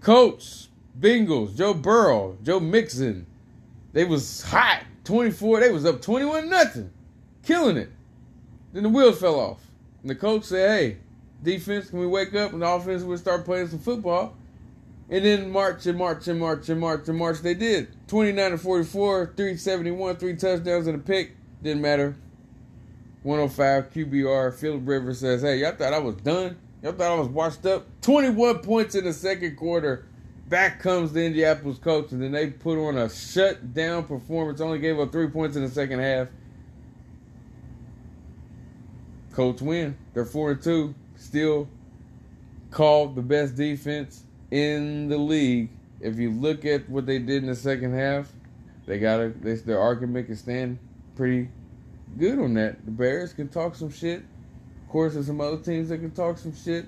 Colts, 0.00 0.68
Bengals, 0.98 1.56
Joe 1.56 1.74
Burrow, 1.74 2.38
Joe 2.42 2.60
Mixon. 2.60 3.26
They 3.92 4.04
was 4.04 4.42
hot. 4.42 4.82
24. 5.04 5.60
They 5.60 5.70
was 5.70 5.84
up 5.84 6.02
21 6.02 6.48
nothing. 6.48 6.90
Killing 7.44 7.76
it. 7.76 7.90
Then 8.72 8.82
the 8.82 8.88
wheels 8.88 9.20
fell 9.20 9.38
off. 9.38 9.60
And 10.02 10.10
the 10.10 10.14
coach 10.14 10.44
said, 10.44 10.68
hey, 10.68 10.96
defense, 11.42 11.90
can 11.90 12.00
we 12.00 12.06
wake 12.06 12.34
up 12.34 12.52
and 12.52 12.62
the 12.62 12.68
offense 12.68 13.02
would 13.02 13.18
start 13.18 13.44
playing 13.44 13.68
some 13.68 13.78
football? 13.78 14.36
And 15.10 15.24
then 15.24 15.50
March 15.50 15.86
and 15.86 15.98
March 15.98 16.26
and 16.28 16.40
March 16.40 16.68
and 16.68 16.80
March 16.80 17.08
and 17.08 17.18
March 17.18 17.40
they 17.40 17.54
did. 17.54 17.88
29 18.08 18.52
to 18.52 18.58
44, 18.58 19.34
371, 19.36 20.16
three 20.16 20.36
touchdowns 20.36 20.86
and 20.86 20.96
a 20.96 20.98
pick. 20.98 21.32
Didn't 21.62 21.82
matter. 21.82 22.16
105 23.22 23.92
QBR. 23.92 24.54
Philip 24.54 24.82
Rivers 24.84 25.20
says, 25.20 25.42
hey, 25.42 25.58
y'all 25.58 25.72
thought 25.72 25.92
I 25.92 25.98
was 25.98 26.16
done? 26.16 26.56
Y'all 26.82 26.92
thought 26.92 27.12
I 27.12 27.14
was 27.14 27.28
washed 27.28 27.64
up? 27.66 27.86
21 28.02 28.58
points 28.58 28.94
in 28.94 29.04
the 29.04 29.12
second 29.12 29.56
quarter. 29.56 30.06
Back 30.54 30.78
comes 30.78 31.12
the 31.12 31.24
Indianapolis 31.24 31.78
coach, 31.78 32.12
and 32.12 32.22
then 32.22 32.30
they 32.30 32.46
put 32.48 32.78
on 32.78 32.96
a 32.96 33.10
shutdown 33.10 34.04
performance. 34.04 34.60
Only 34.60 34.78
gave 34.78 35.00
up 35.00 35.10
three 35.10 35.26
points 35.26 35.56
in 35.56 35.64
the 35.64 35.68
second 35.68 35.98
half. 35.98 36.28
Colts 39.32 39.60
win. 39.60 39.96
They're 40.12 40.24
four 40.24 40.52
and 40.52 40.62
two. 40.62 40.94
Still 41.16 41.68
called 42.70 43.16
the 43.16 43.20
best 43.20 43.56
defense 43.56 44.22
in 44.52 45.08
the 45.08 45.18
league. 45.18 45.70
If 45.98 46.20
you 46.20 46.30
look 46.30 46.64
at 46.64 46.88
what 46.88 47.04
they 47.04 47.18
did 47.18 47.42
in 47.42 47.48
the 47.48 47.56
second 47.56 47.92
half, 47.92 48.30
they 48.86 49.00
got 49.00 49.18
a 49.18 49.30
their 49.30 49.80
argument 49.80 50.26
can 50.26 50.36
stand 50.36 50.78
pretty 51.16 51.48
good 52.16 52.38
on 52.38 52.54
that. 52.54 52.84
The 52.84 52.92
Bears 52.92 53.32
can 53.32 53.48
talk 53.48 53.74
some 53.74 53.90
shit. 53.90 54.20
Of 54.20 54.88
course, 54.88 55.14
there's 55.14 55.26
some 55.26 55.40
other 55.40 55.58
teams 55.58 55.88
that 55.88 55.98
can 55.98 56.12
talk 56.12 56.38
some 56.38 56.54
shit. 56.54 56.86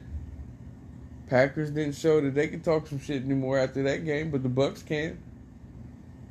Packers 1.29 1.71
didn't 1.71 1.95
show 1.95 2.21
that 2.21 2.35
they 2.35 2.49
can 2.49 2.61
talk 2.61 2.87
some 2.87 3.01
shit 3.01 3.23
anymore 3.23 3.59
after 3.59 3.83
that 3.83 4.05
game, 4.05 4.31
but 4.31 4.43
the 4.43 4.49
Bucs 4.49 4.85
can't. 4.85 5.19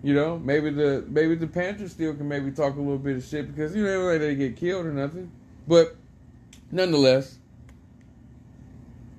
You 0.03 0.13
know, 0.13 0.37
maybe 0.37 0.69
the 0.69 1.03
maybe 1.07 1.35
the 1.35 1.47
Panthers 1.47 1.91
still 1.91 2.13
can 2.13 2.27
maybe 2.27 2.51
talk 2.51 2.75
a 2.75 2.79
little 2.79 2.97
bit 2.97 3.17
of 3.17 3.23
shit 3.23 3.47
because 3.47 3.75
you 3.75 3.83
know 3.83 4.07
they 4.07 4.19
didn't 4.19 4.37
get 4.37 4.55
killed 4.55 4.85
or 4.85 4.93
nothing. 4.93 5.31
But 5.67 5.95
nonetheless, 6.71 7.39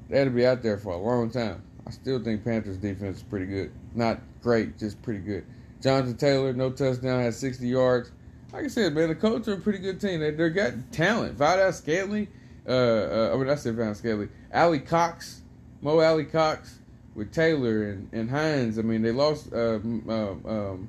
they 0.09 0.19
had 0.19 0.25
to 0.25 0.31
be 0.31 0.47
out 0.47 0.63
there 0.63 0.79
for 0.79 0.95
a 0.95 0.99
long 0.99 1.31
time. 1.31 1.63
I 1.87 1.91
still 1.91 2.23
think 2.23 2.45
Panthers 2.45 2.77
defense 2.77 3.19
is 3.19 3.23
pretty 3.23 3.47
good. 3.47 3.73
Not 3.95 4.21
great, 4.43 4.79
just 4.79 5.01
pretty 5.03 5.21
good. 5.21 5.45
Jonathan 5.83 6.17
Taylor, 6.17 6.53
no 6.53 6.71
touchdown, 6.71 7.21
had 7.21 7.35
60 7.35 7.67
yards. 7.67 8.11
Like 8.53 8.65
I 8.65 8.69
said, 8.69 8.95
man, 8.95 9.09
the 9.09 9.15
Colts 9.15 9.49
are 9.49 9.55
a 9.55 9.61
pretty 9.61 9.79
good 9.79 10.01
team. 10.01 10.21
They 10.21 10.31
they 10.31 10.51
got 10.51 10.73
talent. 10.93 11.37
Valdes-Scantling, 11.37 12.29
uh, 12.67 12.71
uh, 12.71 13.31
I 13.35 13.37
mean, 13.37 13.51
I 13.51 13.55
said 13.57 13.75
Valdes-Scantling. 13.75 14.31
Alie-Cox, 14.53 15.43
Mo 15.83 16.01
Alie-Cox 16.01 16.79
with 17.15 17.33
Taylor 17.33 17.91
and, 17.91 18.09
and 18.13 18.31
Hines. 18.31 18.79
I 18.79 18.83
mean, 18.83 19.03
they 19.03 19.13
lost 19.13 19.53
uh, 19.53 19.77
um, 19.77 20.43
um, 20.47 20.89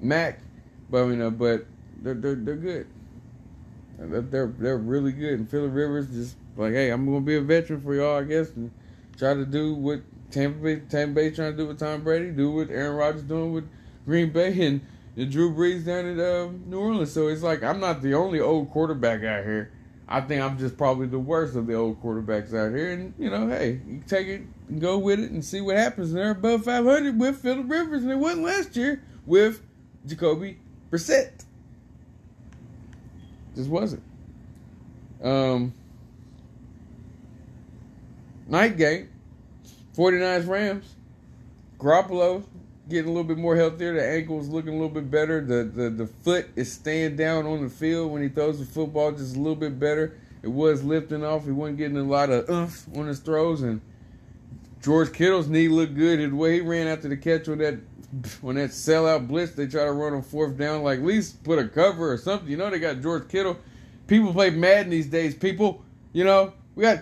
Mack, 0.00 0.40
but 0.90 1.06
mean, 1.06 1.22
uh, 1.22 1.30
but 1.30 1.66
they're, 2.02 2.14
they're 2.14 2.34
they're 2.34 2.56
good. 2.56 2.86
They're 3.98 4.52
they're 4.58 4.76
really 4.76 5.12
good. 5.12 5.38
And 5.38 5.50
Philip 5.50 5.74
Rivers 5.74 6.10
just 6.10 6.36
like, 6.56 6.72
hey, 6.72 6.90
I'm 6.90 7.06
gonna 7.06 7.20
be 7.20 7.36
a 7.36 7.40
veteran 7.40 7.80
for 7.80 7.94
y'all, 7.94 8.18
I 8.18 8.24
guess, 8.24 8.50
and 8.50 8.70
try 9.16 9.34
to 9.34 9.46
do 9.46 9.74
what 9.74 10.00
Tampa 10.30 10.58
Bay 10.58 10.80
Tampa 10.80 11.14
Bay 11.14 11.30
trying 11.30 11.52
to 11.52 11.56
do 11.56 11.66
with 11.66 11.78
Tom 11.78 12.02
Brady, 12.02 12.30
do 12.30 12.50
what 12.50 12.70
Aaron 12.70 12.96
Rodgers 12.96 13.22
doing 13.22 13.52
with 13.52 13.68
Green 14.04 14.30
Bay, 14.30 14.66
and, 14.66 14.80
and 15.16 15.32
Drew 15.32 15.54
Brees 15.54 15.86
down 15.86 16.06
at 16.06 16.18
uh, 16.18 16.50
New 16.66 16.78
Orleans. 16.78 17.12
So 17.12 17.28
it's 17.28 17.42
like 17.42 17.62
I'm 17.62 17.80
not 17.80 18.02
the 18.02 18.14
only 18.14 18.40
old 18.40 18.70
quarterback 18.70 19.24
out 19.24 19.44
here. 19.44 19.72
I 20.08 20.20
think 20.20 20.40
I'm 20.40 20.56
just 20.56 20.76
probably 20.76 21.08
the 21.08 21.18
worst 21.18 21.56
of 21.56 21.66
the 21.66 21.74
old 21.74 22.00
quarterbacks 22.00 22.54
out 22.54 22.74
here. 22.74 22.92
And, 22.92 23.12
you 23.18 23.28
know, 23.28 23.48
hey, 23.48 23.80
you 23.86 24.02
take 24.06 24.28
it 24.28 24.42
and 24.68 24.80
go 24.80 24.98
with 24.98 25.18
it 25.18 25.32
and 25.32 25.44
see 25.44 25.60
what 25.60 25.76
happens. 25.76 26.10
And 26.10 26.18
they're 26.18 26.30
above 26.30 26.64
500 26.64 27.18
with 27.18 27.42
Philip 27.42 27.68
Rivers, 27.68 28.02
and 28.02 28.10
they 28.10 28.14
wasn't 28.14 28.44
last 28.44 28.76
year 28.76 29.02
with 29.24 29.62
Jacoby 30.06 30.58
Brissett. 30.90 31.44
Just 33.56 33.68
wasn't. 33.68 34.02
Um, 35.22 35.74
night 38.46 38.76
game, 38.76 39.08
49ers 39.96 40.46
Rams. 40.46 40.94
Garoppolo 41.78 42.44
getting 42.88 43.06
a 43.06 43.08
little 43.08 43.24
bit 43.24 43.38
more 43.38 43.56
healthier. 43.56 43.94
The 43.94 44.04
ankle's 44.04 44.48
looking 44.48 44.70
a 44.70 44.76
little 44.76 44.88
bit 44.88 45.10
better. 45.10 45.40
The, 45.40 45.64
the 45.64 45.90
the 45.90 46.06
foot 46.06 46.48
is 46.56 46.72
staying 46.72 47.16
down 47.16 47.46
on 47.46 47.62
the 47.62 47.70
field 47.70 48.12
when 48.12 48.22
he 48.22 48.28
throws 48.28 48.58
the 48.58 48.64
football 48.64 49.12
just 49.12 49.36
a 49.36 49.38
little 49.38 49.56
bit 49.56 49.78
better. 49.78 50.18
It 50.42 50.48
was 50.48 50.84
lifting 50.84 51.24
off. 51.24 51.44
He 51.44 51.50
wasn't 51.50 51.78
getting 51.78 51.96
a 51.96 52.04
lot 52.04 52.30
of 52.30 52.48
oomph 52.48 52.86
on 52.96 53.06
his 53.06 53.18
throws. 53.18 53.62
And 53.62 53.80
George 54.82 55.12
Kittle's 55.12 55.48
knee 55.48 55.68
looked 55.68 55.94
good. 55.94 56.20
The 56.20 56.36
way 56.36 56.54
he 56.54 56.60
ran 56.60 56.86
after 56.86 57.08
the 57.08 57.16
catch 57.16 57.48
on 57.48 57.58
that 57.58 57.78
when 58.40 58.56
that 58.56 58.70
sellout 58.70 59.26
blitz, 59.26 59.52
they 59.52 59.66
try 59.66 59.84
to 59.84 59.92
run 59.92 60.14
on 60.14 60.22
fourth 60.22 60.56
down. 60.56 60.82
Like 60.82 61.00
at 61.00 61.04
least 61.04 61.42
put 61.42 61.58
a 61.58 61.66
cover 61.66 62.12
or 62.12 62.16
something. 62.16 62.48
You 62.48 62.56
know 62.56 62.70
they 62.70 62.78
got 62.78 63.02
George 63.02 63.28
Kittle. 63.28 63.58
People 64.06 64.32
play 64.32 64.50
Madden 64.50 64.90
these 64.90 65.06
days. 65.06 65.34
People, 65.34 65.82
you 66.12 66.24
know 66.24 66.52
we 66.74 66.82
got. 66.82 67.00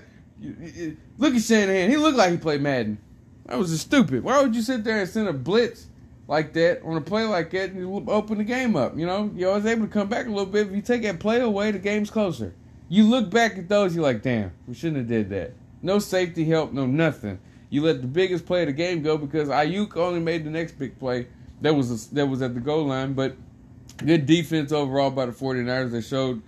Look 1.18 1.34
at 1.34 1.42
Shanahan. 1.42 1.90
He 1.90 1.96
looked 1.96 2.16
like 2.16 2.30
he 2.30 2.38
played 2.38 2.60
Madden. 2.60 2.98
That 3.46 3.58
was 3.58 3.70
just 3.70 3.86
stupid. 3.86 4.24
Why 4.24 4.40
would 4.42 4.54
you 4.54 4.62
sit 4.62 4.84
there 4.84 5.00
and 5.00 5.08
send 5.08 5.28
a 5.28 5.32
blitz 5.32 5.86
like 6.26 6.54
that 6.54 6.82
on 6.82 6.96
a 6.96 7.00
play 7.00 7.24
like 7.24 7.50
that 7.50 7.70
and 7.70 7.78
you 7.78 8.04
open 8.08 8.38
the 8.38 8.44
game 8.44 8.76
up? 8.76 8.96
You 8.96 9.06
know, 9.06 9.30
you're 9.34 9.50
always 9.50 9.66
able 9.66 9.86
to 9.86 9.92
come 9.92 10.08
back 10.08 10.26
a 10.26 10.30
little 10.30 10.46
bit. 10.46 10.68
If 10.68 10.74
you 10.74 10.82
take 10.82 11.02
that 11.02 11.20
play 11.20 11.40
away, 11.40 11.70
the 11.70 11.78
game's 11.78 12.10
closer. 12.10 12.54
You 12.88 13.04
look 13.04 13.30
back 13.30 13.58
at 13.58 13.68
those, 13.68 13.94
you're 13.94 14.04
like, 14.04 14.22
damn, 14.22 14.52
we 14.66 14.74
shouldn't 14.74 14.98
have 14.98 15.08
did 15.08 15.30
that. 15.30 15.52
No 15.82 15.98
safety 15.98 16.44
help, 16.44 16.72
no 16.72 16.86
nothing. 16.86 17.38
You 17.68 17.82
let 17.82 18.00
the 18.00 18.06
biggest 18.06 18.46
play 18.46 18.62
of 18.62 18.68
the 18.68 18.72
game 18.72 19.02
go 19.02 19.18
because 19.18 19.48
Aiyuk 19.48 19.96
only 19.96 20.20
made 20.20 20.44
the 20.44 20.50
next 20.50 20.78
big 20.78 20.98
play. 20.98 21.26
That 21.60 21.74
was 21.74 21.90
a, 21.90 22.14
that 22.14 22.26
was 22.26 22.40
at 22.40 22.54
the 22.54 22.60
goal 22.60 22.86
line, 22.86 23.14
but 23.14 23.36
good 23.98 24.26
defense 24.26 24.72
overall 24.72 25.10
by 25.10 25.26
the 25.26 25.32
49ers. 25.32 25.90
They 25.90 26.00
showed 26.00 26.42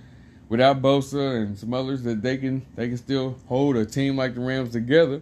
without 0.49 0.81
Bosa 0.81 1.43
and 1.43 1.59
some 1.59 1.75
others 1.75 2.03
that 2.03 2.23
they 2.23 2.37
can 2.37 2.65
they 2.77 2.89
can 2.89 2.97
still 2.97 3.37
hold 3.49 3.77
a 3.77 3.85
team 3.85 4.17
like 4.17 4.35
the 4.35 4.41
Rams 4.41 4.73
together. 4.73 5.21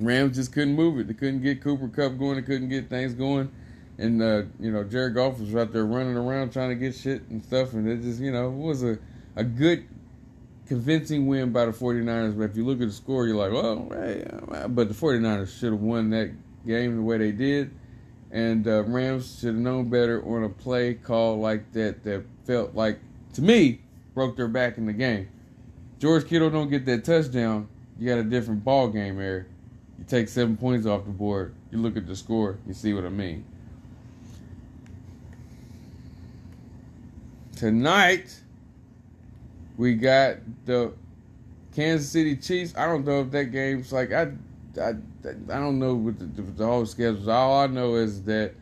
Rams 0.00 0.36
just 0.36 0.52
couldn't 0.52 0.74
move 0.74 0.98
it. 0.98 1.06
They 1.06 1.14
couldn't 1.14 1.42
get 1.42 1.62
Cooper 1.62 1.88
Kupp 1.88 2.18
going. 2.18 2.36
They 2.36 2.42
couldn't 2.42 2.68
get 2.68 2.88
things 2.88 3.14
going. 3.14 3.50
And, 3.98 4.22
uh, 4.22 4.42
you 4.58 4.70
know, 4.70 4.82
Jared 4.82 5.14
Goff 5.14 5.38
was 5.38 5.54
out 5.54 5.72
there 5.72 5.84
running 5.84 6.16
around 6.16 6.52
trying 6.52 6.70
to 6.70 6.74
get 6.74 6.94
shit 6.94 7.22
and 7.28 7.44
stuff. 7.44 7.74
And 7.74 7.86
it 7.86 8.02
just, 8.02 8.20
you 8.20 8.32
know, 8.32 8.48
it 8.48 8.56
was 8.56 8.82
a, 8.82 8.98
a 9.36 9.44
good, 9.44 9.86
convincing 10.66 11.26
win 11.26 11.52
by 11.52 11.66
the 11.66 11.72
49ers. 11.72 12.36
But 12.38 12.44
if 12.44 12.56
you 12.56 12.64
look 12.64 12.80
at 12.80 12.88
the 12.88 12.94
score, 12.94 13.26
you're 13.26 13.36
like, 13.36 13.52
well, 13.52 13.88
hey, 13.92 14.24
but 14.68 14.88
the 14.88 14.94
49ers 14.94 15.58
should 15.58 15.72
have 15.72 15.82
won 15.82 16.10
that 16.10 16.32
game 16.66 16.96
the 16.96 17.02
way 17.02 17.18
they 17.18 17.32
did. 17.32 17.70
And 18.30 18.66
uh, 18.66 18.84
Rams 18.84 19.40
should 19.40 19.48
have 19.48 19.56
known 19.56 19.90
better 19.90 20.24
on 20.24 20.44
a 20.44 20.48
play 20.48 20.94
call 20.94 21.38
like 21.38 21.72
that 21.72 22.04
that 22.04 22.24
felt 22.46 22.74
like, 22.74 23.00
to 23.34 23.42
me, 23.42 23.80
broke 24.14 24.36
their 24.36 24.48
back 24.48 24.78
in 24.78 24.86
the 24.86 24.92
game. 24.92 25.28
George 25.98 26.26
Kittle 26.26 26.48
don't 26.48 26.70
get 26.70 26.86
that 26.86 27.04
touchdown, 27.04 27.68
you 27.98 28.08
got 28.08 28.18
a 28.18 28.24
different 28.24 28.64
ball 28.64 28.88
game 28.88 29.16
there. 29.16 29.46
You 30.00 30.06
take 30.08 30.28
seven 30.28 30.56
points 30.56 30.86
off 30.86 31.04
the 31.04 31.10
board, 31.10 31.54
you 31.70 31.78
look 31.78 31.96
at 31.96 32.06
the 32.06 32.16
score, 32.16 32.58
you 32.66 32.72
see 32.74 32.94
what 32.94 33.04
I 33.04 33.10
mean. 33.10 33.44
Tonight, 37.54 38.40
we 39.76 39.94
got 39.94 40.38
the 40.64 40.94
Kansas 41.74 42.10
City 42.10 42.34
Chiefs. 42.34 42.74
I 42.76 42.86
don't 42.86 43.04
know 43.04 43.20
if 43.20 43.30
that 43.32 43.44
game's 43.52 43.92
like 43.92 44.10
I, 44.12 44.32
I, 44.80 44.88
I 44.88 45.58
don't 45.58 45.78
know 45.78 45.94
what 45.94 46.18
the, 46.18 46.24
the 46.24 46.64
whole 46.64 46.86
schedule. 46.86 47.30
All 47.30 47.60
I 47.60 47.66
know 47.66 47.96
is 47.96 48.22
that 48.24 48.54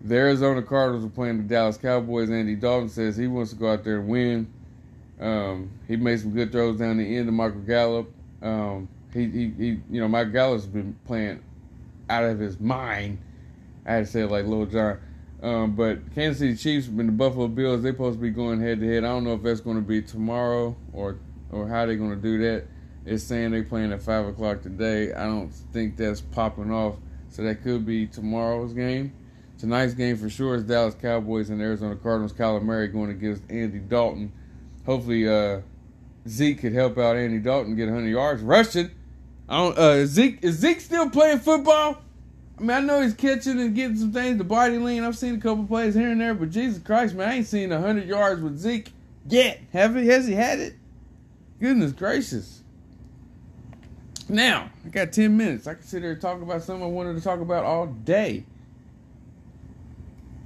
the 0.00 0.14
Arizona 0.14 0.62
Cardinals 0.62 1.04
are 1.04 1.10
playing 1.10 1.36
the 1.36 1.42
Dallas 1.42 1.76
Cowboys. 1.76 2.30
Andy 2.30 2.54
Dalton 2.54 2.88
says 2.88 3.18
he 3.18 3.26
wants 3.26 3.50
to 3.50 3.56
go 3.56 3.70
out 3.70 3.84
there 3.84 3.98
and 3.98 4.08
win. 4.08 4.52
Um, 5.20 5.70
he 5.86 5.96
made 5.96 6.20
some 6.20 6.30
good 6.30 6.52
throws 6.52 6.78
down 6.78 6.96
the 6.96 7.16
end 7.16 7.28
of 7.28 7.34
Michael 7.34 7.60
Gallup. 7.60 8.10
Um, 8.40 8.88
he, 9.18 9.26
he, 9.30 9.52
he, 9.56 9.80
you 9.90 10.00
know, 10.00 10.08
Mike 10.08 10.32
Gallup's 10.32 10.66
been 10.66 10.96
playing 11.04 11.42
out 12.08 12.24
of 12.24 12.38
his 12.38 12.58
mind. 12.60 13.18
I 13.86 13.94
had 13.94 14.06
to 14.06 14.10
say 14.10 14.22
it 14.22 14.30
like 14.30 14.46
Lil 14.46 14.66
Jon. 14.66 14.98
Um, 15.42 15.76
but 15.76 15.98
Kansas 16.14 16.40
City 16.40 16.56
Chiefs 16.56 16.88
and 16.88 16.98
the 16.98 17.12
Buffalo 17.12 17.46
Bills, 17.48 17.82
they're 17.82 17.92
supposed 17.92 18.18
to 18.18 18.22
be 18.22 18.30
going 18.30 18.60
head 18.60 18.80
to 18.80 18.86
head. 18.86 19.04
I 19.04 19.08
don't 19.08 19.24
know 19.24 19.34
if 19.34 19.42
that's 19.42 19.60
going 19.60 19.76
to 19.76 19.82
be 19.82 20.02
tomorrow 20.02 20.76
or 20.92 21.18
or 21.50 21.66
how 21.66 21.86
they're 21.86 21.96
going 21.96 22.10
to 22.10 22.16
do 22.16 22.38
that. 22.38 22.66
It's 23.06 23.24
saying 23.24 23.52
they're 23.52 23.62
playing 23.62 23.92
at 23.92 24.02
five 24.02 24.26
o'clock 24.26 24.62
today. 24.62 25.12
I 25.14 25.24
don't 25.24 25.50
think 25.72 25.96
that's 25.96 26.20
popping 26.20 26.70
off, 26.72 26.96
so 27.28 27.42
that 27.42 27.62
could 27.62 27.86
be 27.86 28.06
tomorrow's 28.06 28.72
game. 28.72 29.12
Tonight's 29.58 29.94
game 29.94 30.16
for 30.16 30.28
sure 30.28 30.56
is 30.56 30.64
Dallas 30.64 30.94
Cowboys 30.94 31.50
and 31.50 31.60
Arizona 31.60 31.96
Cardinals. 31.96 32.32
Kyler 32.32 32.62
Murray 32.62 32.88
going 32.88 33.10
against 33.10 33.42
Andy 33.48 33.78
Dalton. 33.78 34.32
Hopefully, 34.84 35.28
uh, 35.28 35.60
Zeke 36.28 36.60
could 36.60 36.72
help 36.72 36.98
out 36.98 37.16
Andy 37.16 37.38
Dalton 37.38 37.74
get 37.74 37.86
100 37.86 38.08
yards 38.08 38.42
rushing. 38.42 38.90
I 39.48 39.56
don't. 39.56 39.78
Uh, 39.78 40.06
Zeke 40.06 40.38
is 40.42 40.56
Zeke 40.56 40.80
still 40.80 41.08
playing 41.10 41.38
football? 41.38 41.98
I 42.58 42.60
mean, 42.60 42.70
I 42.70 42.80
know 42.80 43.00
he's 43.00 43.14
catching 43.14 43.60
and 43.60 43.74
getting 43.74 43.96
some 43.96 44.12
things. 44.12 44.36
The 44.36 44.44
body 44.44 44.78
lean. 44.78 45.04
I've 45.04 45.16
seen 45.16 45.36
a 45.36 45.40
couple 45.40 45.64
plays 45.64 45.94
here 45.94 46.10
and 46.10 46.20
there, 46.20 46.34
but 46.34 46.50
Jesus 46.50 46.82
Christ, 46.82 47.14
man, 47.14 47.28
I 47.28 47.34
ain't 47.36 47.46
seen 47.46 47.70
100 47.70 48.06
yards 48.06 48.42
with 48.42 48.58
Zeke 48.58 48.92
yet. 49.28 49.60
Have 49.72 49.94
he? 49.94 50.08
Has 50.08 50.26
he 50.26 50.34
had 50.34 50.58
it? 50.58 50.74
Goodness 51.60 51.92
gracious. 51.92 52.62
Now, 54.28 54.70
I 54.84 54.88
got 54.90 55.12
10 55.12 55.36
minutes. 55.36 55.66
I 55.66 55.74
can 55.74 55.82
sit 55.84 56.02
here 56.02 56.12
and 56.12 56.20
talk 56.20 56.42
about 56.42 56.62
something 56.62 56.84
I 56.84 56.88
wanted 56.88 57.16
to 57.16 57.22
talk 57.22 57.40
about 57.40 57.64
all 57.64 57.86
day. 57.86 58.44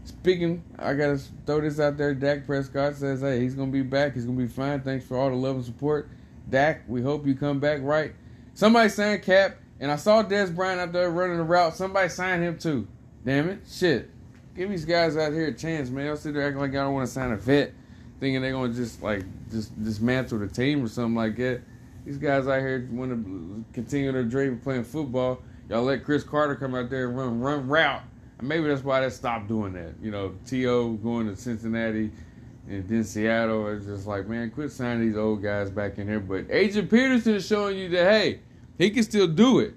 Speaking, 0.05 0.63
I 0.79 0.95
gotta 0.95 1.19
throw 1.47 1.61
this 1.61 1.81
out 1.81 1.97
there. 1.97 2.15
Dak 2.15 2.47
Prescott 2.47 2.95
says, 2.95 3.23
"Hey, 3.23 3.41
he's 3.41 3.55
gonna 3.55 3.73
be 3.73 3.83
back. 3.83 4.15
He's 4.15 4.25
gonna 4.25 4.39
be 4.39 4.47
fine. 4.47 4.81
Thanks 4.81 5.05
for 5.05 5.17
all 5.17 5.31
the 5.31 5.37
love 5.37 5.57
and 5.57 5.65
support, 5.65 6.09
Dak. 6.49 6.83
We 6.87 7.03
hope 7.03 7.27
you 7.27 7.35
come 7.35 7.59
back 7.59 7.81
right." 7.83 8.15
Somebody 8.55 8.89
signed 8.89 9.23
Cap, 9.23 9.57
and 9.81 9.91
I 9.91 9.97
saw 9.97 10.23
Dez 10.23 10.55
Bryant 10.55 10.81
out 10.81 10.93
there 10.93 11.11
running 11.11 11.39
the 11.39 11.43
route. 11.43 11.77
Somebody 11.77 12.09
signed 12.09 12.43
him 12.43 12.59
too. 12.59 12.87
Damn 13.25 13.49
it, 13.49 13.61
shit. 13.69 14.11
Give 14.55 14.69
these 14.69 14.85
guys 14.85 15.17
out 15.17 15.33
here 15.33 15.47
a 15.47 15.55
chance, 15.55 15.89
man. 15.89 16.07
Y'all 16.07 16.17
sit 16.17 16.35
there 16.35 16.47
acting 16.47 16.61
like 16.61 16.71
I 16.71 16.85
don't 16.85 16.95
want 16.95 17.07
to 17.07 17.13
sign 17.13 17.33
a 17.33 17.37
vet, 17.37 17.73
thinking 18.21 18.43
they're 18.43 18.53
gonna 18.53 18.73
just 18.73 19.03
like 19.03 19.25
just 19.51 19.83
dismantle 19.83 20.39
the 20.39 20.49
team 20.49 20.85
or 20.85 20.89
something 20.89 21.15
like 21.15 21.37
that. 21.37 21.63
These 22.05 22.19
guys 22.19 22.47
out 22.49 22.61
here 22.61 22.89
want 22.91 23.11
to 23.11 23.65
continue 23.73 24.13
their 24.13 24.25
dream 24.25 24.55
of 24.55 24.63
playing 24.63 24.85
football. 24.85 25.41
Y'all 25.69 25.85
let 25.85 26.05
Cris 26.05 26.25
Carter 26.25 26.57
come 26.57 26.75
out 26.75 26.91
there 26.91 27.09
and 27.09 27.17
run 27.17 27.41
run 27.41 27.69
route 27.69 28.03
maybe 28.43 28.67
that's 28.69 28.85
why 28.85 29.01
they 29.01 29.11
stopped 29.11 29.49
doing 29.49 29.73
that. 29.75 29.95
You 30.03 30.11
know, 30.11 30.35
T.O. 30.47 30.95
going 30.95 31.29
to 31.29 31.37
Cincinnati 31.37 32.11
and 32.73 32.89
then 32.89 33.05
Seattle. 33.05 33.69
is 33.69 33.85
just 33.85 34.07
like, 34.07 34.27
man, 34.27 34.51
quit 34.51 34.73
signing 34.73 35.07
these 35.07 35.17
old 35.17 35.43
guys 35.43 35.71
back 35.71 35.99
in 35.99 36.09
here. 36.09 36.21
But 36.21 36.47
Adrian 36.51 36.89
Peterson 36.89 37.35
is 37.35 37.47
showing 37.47 37.79
you 37.79 37.89
that, 37.91 38.11
hey, 38.11 38.41
he 38.79 38.91
can 38.91 39.03
still 39.03 39.29
do 39.29 39.61
it. 39.61 39.75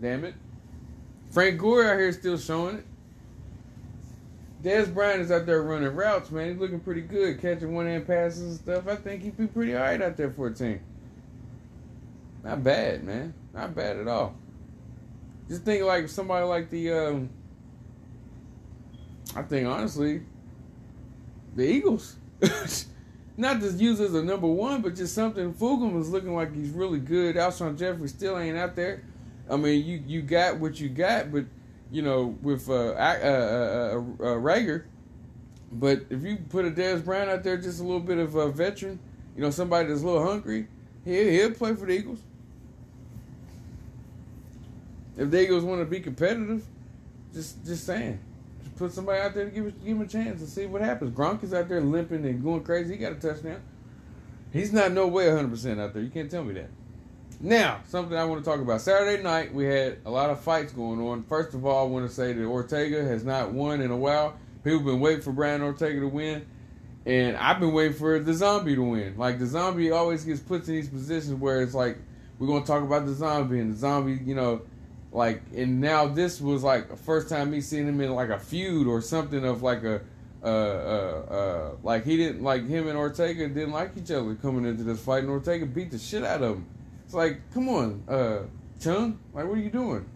Damn 0.00 0.24
it. 0.24 0.34
Frank 1.30 1.58
Gore 1.58 1.84
out 1.84 1.98
here 1.98 2.12
still 2.12 2.38
showing 2.38 2.78
it. 2.78 2.86
Dez 4.62 4.92
Bryant 4.92 5.22
is 5.22 5.30
out 5.30 5.46
there 5.46 5.62
running 5.62 5.94
routes, 5.94 6.30
man. 6.30 6.50
He's 6.50 6.58
looking 6.58 6.80
pretty 6.80 7.00
good, 7.00 7.40
catching 7.40 7.74
one 7.74 7.86
hand 7.86 8.06
passes 8.06 8.42
and 8.42 8.54
stuff. 8.56 8.88
I 8.88 8.96
think 8.96 9.22
he'd 9.22 9.36
be 9.36 9.46
pretty 9.46 9.74
all 9.74 9.82
right 9.82 10.00
out 10.02 10.18
there 10.18 10.30
for 10.30 10.48
a 10.48 10.54
team. 10.54 10.80
Not 12.44 12.62
bad, 12.62 13.04
man. 13.04 13.32
Not 13.54 13.74
bad 13.74 13.96
at 13.96 14.06
all. 14.06 14.34
Just 15.48 15.64
think 15.64 15.84
like 15.84 16.08
somebody 16.08 16.44
like 16.44 16.68
the 16.68 16.92
um, 16.92 17.30
I 19.34 19.42
think 19.42 19.66
honestly, 19.66 20.22
the 21.54 21.64
Eagles. 21.64 22.16
Not 23.36 23.60
just 23.60 23.78
used 23.78 24.00
as 24.00 24.14
a 24.14 24.22
number 24.22 24.46
one, 24.46 24.82
but 24.82 24.94
just 24.94 25.14
something. 25.14 25.54
Fulgham 25.54 25.98
is 26.00 26.10
looking 26.10 26.34
like 26.34 26.54
he's 26.54 26.70
really 26.70 26.98
good. 26.98 27.36
Alshon 27.36 27.78
Jeffery 27.78 28.08
still 28.08 28.38
ain't 28.38 28.58
out 28.58 28.76
there. 28.76 29.02
I 29.48 29.56
mean, 29.56 29.84
you 29.84 30.02
you 30.06 30.22
got 30.22 30.58
what 30.58 30.78
you 30.78 30.88
got, 30.88 31.32
but 31.32 31.44
you 31.90 32.02
know 32.02 32.36
with 32.42 32.68
uh, 32.68 32.72
uh, 32.72 32.94
uh, 32.94 33.98
uh, 33.98 34.36
Reagor. 34.36 34.84
But 35.72 36.02
if 36.10 36.22
you 36.22 36.36
put 36.48 36.64
a 36.64 36.70
Dez 36.70 37.04
Bryant 37.04 37.30
out 37.30 37.42
there, 37.42 37.56
just 37.56 37.80
a 37.80 37.82
little 37.82 38.00
bit 38.00 38.18
of 38.18 38.34
a 38.34 38.50
veteran, 38.50 38.98
you 39.36 39.42
know, 39.42 39.50
somebody 39.50 39.88
that's 39.88 40.02
a 40.02 40.06
little 40.06 40.26
hungry, 40.26 40.66
he'll, 41.04 41.28
he'll 41.28 41.52
play 41.52 41.74
for 41.74 41.86
the 41.86 41.92
Eagles. 41.92 42.20
If 45.16 45.30
the 45.30 45.40
Eagles 45.40 45.64
want 45.64 45.80
to 45.80 45.84
be 45.84 46.00
competitive, 46.00 46.64
just 47.32 47.64
just 47.64 47.86
saying 47.86 48.18
put 48.80 48.92
somebody 48.92 49.20
out 49.20 49.34
there 49.34 49.44
to 49.44 49.50
give, 49.50 49.84
give 49.84 49.96
him 49.96 50.00
a 50.00 50.06
chance 50.06 50.40
and 50.40 50.48
see 50.48 50.64
what 50.64 50.80
happens. 50.80 51.14
Gronk 51.14 51.44
is 51.44 51.52
out 51.52 51.68
there 51.68 51.82
limping 51.82 52.24
and 52.24 52.42
going 52.42 52.64
crazy. 52.64 52.94
He 52.94 52.98
got 52.98 53.12
a 53.12 53.16
touchdown. 53.16 53.60
He's 54.52 54.72
not 54.72 54.92
no 54.92 55.06
way 55.06 55.26
100% 55.26 55.78
out 55.78 55.92
there. 55.92 56.02
You 56.02 56.08
can't 56.08 56.30
tell 56.30 56.42
me 56.42 56.54
that. 56.54 56.70
Now, 57.40 57.80
something 57.86 58.16
I 58.16 58.24
want 58.24 58.42
to 58.42 58.50
talk 58.50 58.60
about. 58.60 58.80
Saturday 58.80 59.22
night, 59.22 59.54
we 59.54 59.66
had 59.66 59.98
a 60.06 60.10
lot 60.10 60.30
of 60.30 60.40
fights 60.40 60.72
going 60.72 60.98
on. 60.98 61.22
First 61.24 61.54
of 61.54 61.66
all, 61.66 61.86
I 61.86 61.90
want 61.90 62.08
to 62.08 62.14
say 62.14 62.32
that 62.32 62.42
Ortega 62.42 63.04
has 63.04 63.22
not 63.22 63.52
won 63.52 63.82
in 63.82 63.90
a 63.90 63.96
while. 63.96 64.36
People 64.64 64.80
been 64.80 65.00
waiting 65.00 65.22
for 65.22 65.32
Brian 65.32 65.60
Ortega 65.60 66.00
to 66.00 66.08
win. 66.08 66.46
And 67.04 67.36
I've 67.36 67.60
been 67.60 67.72
waiting 67.72 67.96
for 67.96 68.18
the 68.18 68.32
zombie 68.32 68.74
to 68.74 68.82
win. 68.82 69.16
Like, 69.18 69.38
the 69.38 69.46
zombie 69.46 69.90
always 69.90 70.24
gets 70.24 70.40
put 70.40 70.66
in 70.66 70.74
these 70.74 70.88
positions 70.88 71.38
where 71.38 71.62
it's 71.62 71.74
like, 71.74 71.98
we're 72.38 72.46
going 72.46 72.62
to 72.62 72.66
talk 72.66 72.82
about 72.82 73.04
the 73.04 73.12
zombie, 73.12 73.60
and 73.60 73.74
the 73.74 73.76
zombie, 73.76 74.18
you 74.24 74.34
know, 74.34 74.62
like 75.12 75.42
and 75.56 75.80
now 75.80 76.06
this 76.06 76.40
was 76.40 76.62
like 76.62 76.96
first 76.98 77.28
time 77.28 77.50
me 77.50 77.60
seeing 77.60 77.88
him 77.88 78.00
in 78.00 78.14
like 78.14 78.28
a 78.28 78.38
feud 78.38 78.86
or 78.86 79.00
something 79.00 79.44
of 79.44 79.62
like 79.62 79.82
a 79.82 80.00
uh 80.42 80.46
uh 80.46 81.24
uh 81.30 81.70
like 81.82 82.04
he 82.04 82.16
didn't 82.16 82.42
like 82.42 82.66
him 82.66 82.86
and 82.88 82.96
Ortega 82.96 83.48
didn't 83.48 83.72
like 83.72 83.96
each 83.96 84.10
other 84.10 84.34
coming 84.36 84.64
into 84.64 84.84
this 84.84 85.00
fight 85.02 85.22
and 85.22 85.30
Ortega 85.30 85.66
beat 85.66 85.90
the 85.90 85.98
shit 85.98 86.24
out 86.24 86.42
of 86.42 86.56
him. 86.56 86.66
It's 87.04 87.14
like, 87.14 87.40
come 87.52 87.68
on, 87.68 88.02
uh 88.08 88.42
Chung, 88.80 89.18
like 89.34 89.46
what 89.46 89.58
are 89.58 89.60
you 89.60 89.70
doing? 89.70 90.08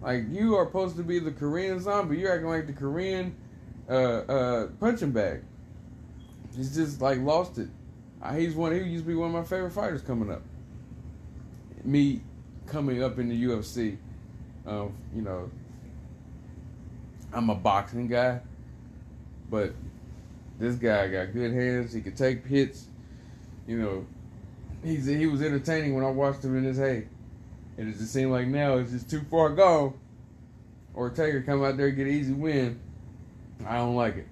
Like 0.00 0.24
you 0.30 0.54
are 0.56 0.66
supposed 0.66 0.96
to 0.98 1.02
be 1.02 1.18
the 1.18 1.32
Korean 1.32 1.80
zombie. 1.80 2.18
You're 2.18 2.32
acting 2.32 2.48
like 2.48 2.66
the 2.66 2.72
Korean 2.74 3.34
uh 3.88 3.92
uh 3.92 4.66
punching 4.78 5.12
bag. 5.12 5.42
He's 6.54 6.74
just 6.74 7.00
like 7.00 7.18
lost 7.18 7.58
it. 7.58 7.68
He's 8.34 8.54
one 8.54 8.72
he 8.72 8.78
used 8.78 9.04
to 9.04 9.08
be 9.08 9.14
one 9.14 9.28
of 9.28 9.34
my 9.34 9.42
favorite 9.42 9.72
fighters 9.72 10.02
coming 10.02 10.30
up. 10.30 10.42
Me 11.82 12.20
coming 12.66 13.02
up 13.02 13.18
in 13.18 13.28
the 13.28 13.44
UFC, 13.44 13.96
um, 14.66 14.94
you 15.14 15.22
know, 15.22 15.50
I'm 17.32 17.50
a 17.50 17.54
boxing 17.54 18.06
guy, 18.06 18.40
but 19.50 19.72
this 20.58 20.76
guy 20.76 21.08
got 21.08 21.32
good 21.32 21.52
hands. 21.52 21.92
He 21.92 22.00
could 22.00 22.16
take 22.16 22.46
hits. 22.46 22.86
You 23.66 23.78
know, 23.78 24.06
he's 24.84 25.06
he 25.06 25.26
was 25.26 25.42
entertaining 25.42 25.94
when 25.94 26.04
I 26.04 26.10
watched 26.10 26.44
him 26.44 26.56
in 26.56 26.64
his 26.64 26.78
hay, 26.78 27.06
and 27.76 27.88
it 27.88 27.98
just 27.98 28.12
seemed 28.12 28.30
like 28.30 28.46
now 28.46 28.78
it's 28.78 28.92
just 28.92 29.10
too 29.10 29.22
far 29.30 29.50
gone. 29.50 29.94
Ortega 30.94 31.42
come 31.42 31.64
out 31.64 31.76
there 31.76 31.90
get 31.90 32.06
an 32.06 32.12
easy 32.12 32.32
win. 32.32 32.78
I 33.66 33.76
don't 33.76 33.96
like 33.96 34.16
it. 34.16 34.28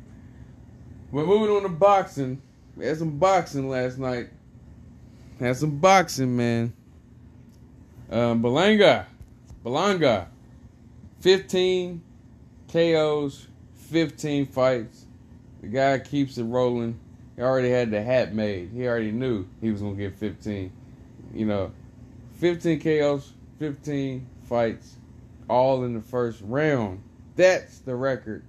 But 1.12 1.26
moving 1.26 1.54
on 1.54 1.62
to 1.62 1.68
boxing, 1.68 2.40
we 2.76 2.86
had 2.86 2.98
some 2.98 3.18
boxing 3.18 3.68
last 3.68 3.98
night. 3.98 4.30
Had 5.40 5.56
some 5.56 5.78
boxing, 5.78 6.36
man. 6.36 6.72
Um, 8.12 8.42
Berlanga, 8.42 9.06
Berlanga, 9.64 10.26
15 11.20 12.02
KOs, 12.70 13.46
15 13.74 14.46
fights. 14.48 15.06
The 15.62 15.68
guy 15.68 15.98
keeps 15.98 16.36
it 16.36 16.44
rolling. 16.44 17.00
He 17.36 17.42
already 17.42 17.70
had 17.70 17.90
the 17.90 18.02
hat 18.02 18.34
made. 18.34 18.68
He 18.68 18.86
already 18.86 19.12
knew 19.12 19.46
he 19.62 19.70
was 19.70 19.80
to 19.80 19.96
get 19.96 20.14
15. 20.18 20.70
You 21.32 21.46
know, 21.46 21.72
15 22.34 22.80
KOs, 22.80 23.32
15 23.58 24.26
fights, 24.42 24.96
all 25.48 25.84
in 25.84 25.94
the 25.94 26.02
first 26.02 26.42
round. 26.44 27.02
That's 27.36 27.78
the 27.78 27.94
record 27.94 28.44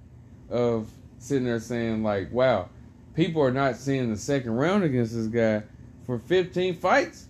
of 0.50 0.90
sitting 1.18 1.46
there 1.46 1.58
saying, 1.58 2.02
like, 2.02 2.30
wow, 2.30 2.68
people 3.14 3.40
are 3.40 3.50
not 3.50 3.76
seeing 3.76 4.10
the 4.10 4.18
second 4.18 4.56
round 4.56 4.84
against 4.84 5.14
this 5.14 5.28
guy 5.28 5.62
for 6.04 6.18
15 6.18 6.74
fights? 6.74 7.28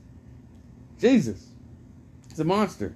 Jesus. 0.98 1.53
It's 2.34 2.40
a 2.40 2.44
monster. 2.44 2.92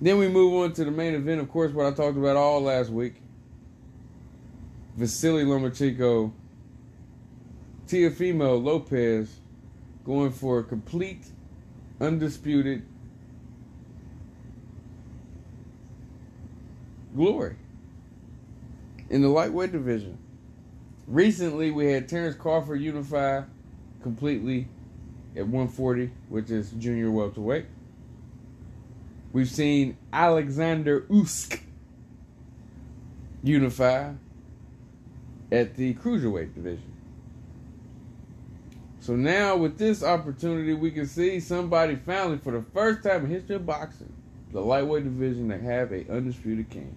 Then 0.00 0.16
we 0.18 0.28
move 0.28 0.62
on 0.62 0.72
to 0.74 0.84
the 0.84 0.92
main 0.92 1.12
event, 1.12 1.40
of 1.40 1.50
course, 1.50 1.72
what 1.72 1.86
I 1.86 1.90
talked 1.90 2.16
about 2.16 2.36
all 2.36 2.60
last 2.60 2.90
week. 2.90 3.14
Vasily 4.96 5.44
Lomachenko, 5.44 6.30
Teofimo 7.88 8.62
Lopez 8.62 9.40
going 10.04 10.30
for 10.30 10.60
a 10.60 10.62
complete, 10.62 11.26
undisputed 12.00 12.86
glory 17.16 17.56
in 19.10 19.20
the 19.20 19.28
lightweight 19.28 19.72
division. 19.72 20.16
Recently, 21.08 21.72
we 21.72 21.86
had 21.86 22.08
Terrence 22.08 22.36
Crawford 22.36 22.80
unify 22.80 23.42
completely 24.00 24.68
at 25.38 25.46
140, 25.46 26.10
which 26.28 26.50
is 26.50 26.70
junior 26.72 27.10
welterweight. 27.10 27.66
We've 29.32 29.48
seen 29.48 29.96
Alexander 30.12 31.02
Usyk 31.02 31.60
unify 33.42 34.12
at 35.52 35.76
the 35.76 35.94
cruiserweight 35.94 36.54
division. 36.54 36.92
So 39.00 39.16
now 39.16 39.56
with 39.56 39.78
this 39.78 40.02
opportunity, 40.02 40.74
we 40.74 40.90
can 40.90 41.06
see 41.06 41.40
somebody 41.40 41.96
finally, 41.96 42.38
for 42.38 42.52
the 42.52 42.62
first 42.74 43.04
time 43.04 43.24
in 43.24 43.30
history 43.30 43.56
of 43.56 43.64
boxing, 43.64 44.12
the 44.52 44.60
lightweight 44.60 45.04
division 45.04 45.48
that 45.48 45.62
have 45.62 45.92
a 45.92 46.10
undisputed 46.10 46.68
king. 46.68 46.94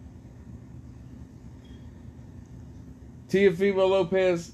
Teofimo 3.30 3.90
Lopez 3.90 4.52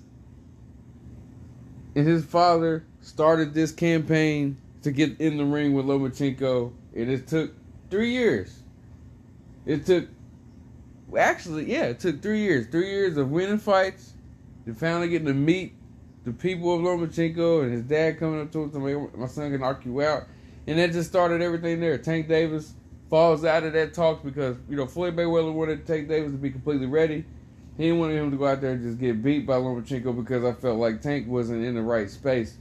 and 1.95 2.07
his 2.07 2.23
father 2.25 2.83
started 3.07 3.53
this 3.53 3.71
campaign 3.71 4.57
to 4.83 4.91
get 4.91 5.19
in 5.19 5.37
the 5.37 5.45
ring 5.45 5.73
with 5.73 5.85
Lomachenko, 5.85 6.73
and 6.95 7.09
it 7.09 7.27
took 7.27 7.53
three 7.89 8.11
years. 8.11 8.59
It 9.65 9.85
took, 9.85 10.07
actually, 11.17 11.71
yeah, 11.71 11.85
it 11.85 11.99
took 11.99 12.21
three 12.21 12.41
years. 12.41 12.67
Three 12.67 12.89
years 12.89 13.17
of 13.17 13.31
winning 13.31 13.59
fights, 13.59 14.13
to 14.65 14.73
finally 14.73 15.07
getting 15.07 15.27
to 15.27 15.33
meet 15.33 15.73
the 16.25 16.33
people 16.33 16.75
of 16.75 16.81
Lomachenko 16.81 17.63
and 17.63 17.71
his 17.71 17.83
dad 17.83 18.19
coming 18.19 18.41
up 18.41 18.51
to 18.51 18.63
him, 18.63 19.09
my 19.15 19.27
son 19.27 19.51
can 19.51 19.61
knock 19.61 19.85
you 19.85 20.01
out. 20.01 20.23
And 20.67 20.77
that 20.77 20.91
just 20.91 21.09
started 21.09 21.41
everything 21.41 21.79
there. 21.79 21.97
Tank 21.97 22.27
Davis 22.27 22.73
falls 23.09 23.45
out 23.45 23.63
of 23.63 23.71
that 23.71 23.93
talk 23.93 24.21
because, 24.23 24.57
you 24.69 24.75
know, 24.75 24.85
Floyd 24.85 25.15
Mayweather 25.15 25.53
wanted 25.53 25.87
Tank 25.87 26.09
Davis 26.09 26.33
to 26.33 26.37
be 26.37 26.51
completely 26.51 26.87
ready. 26.87 27.23
He 27.77 27.83
didn't 27.83 27.99
want 27.99 28.11
him 28.11 28.31
to 28.31 28.37
go 28.37 28.47
out 28.47 28.59
there 28.59 28.73
and 28.73 28.83
just 28.83 28.99
get 28.99 29.23
beat 29.23 29.45
by 29.45 29.55
Lomachenko 29.55 30.13
because 30.13 30.43
I 30.43 30.51
felt 30.51 30.77
like 30.77 31.01
Tank 31.01 31.27
wasn't 31.27 31.63
in 31.63 31.75
the 31.75 31.81
right 31.81 32.09
space 32.09 32.57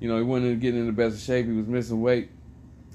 You 0.00 0.08
know, 0.08 0.16
he 0.16 0.22
wasn't 0.22 0.60
getting 0.60 0.80
in 0.80 0.86
the 0.86 0.92
best 0.92 1.16
of 1.16 1.22
shape. 1.22 1.46
He 1.46 1.52
was 1.52 1.66
missing 1.66 2.00
weight, 2.00 2.30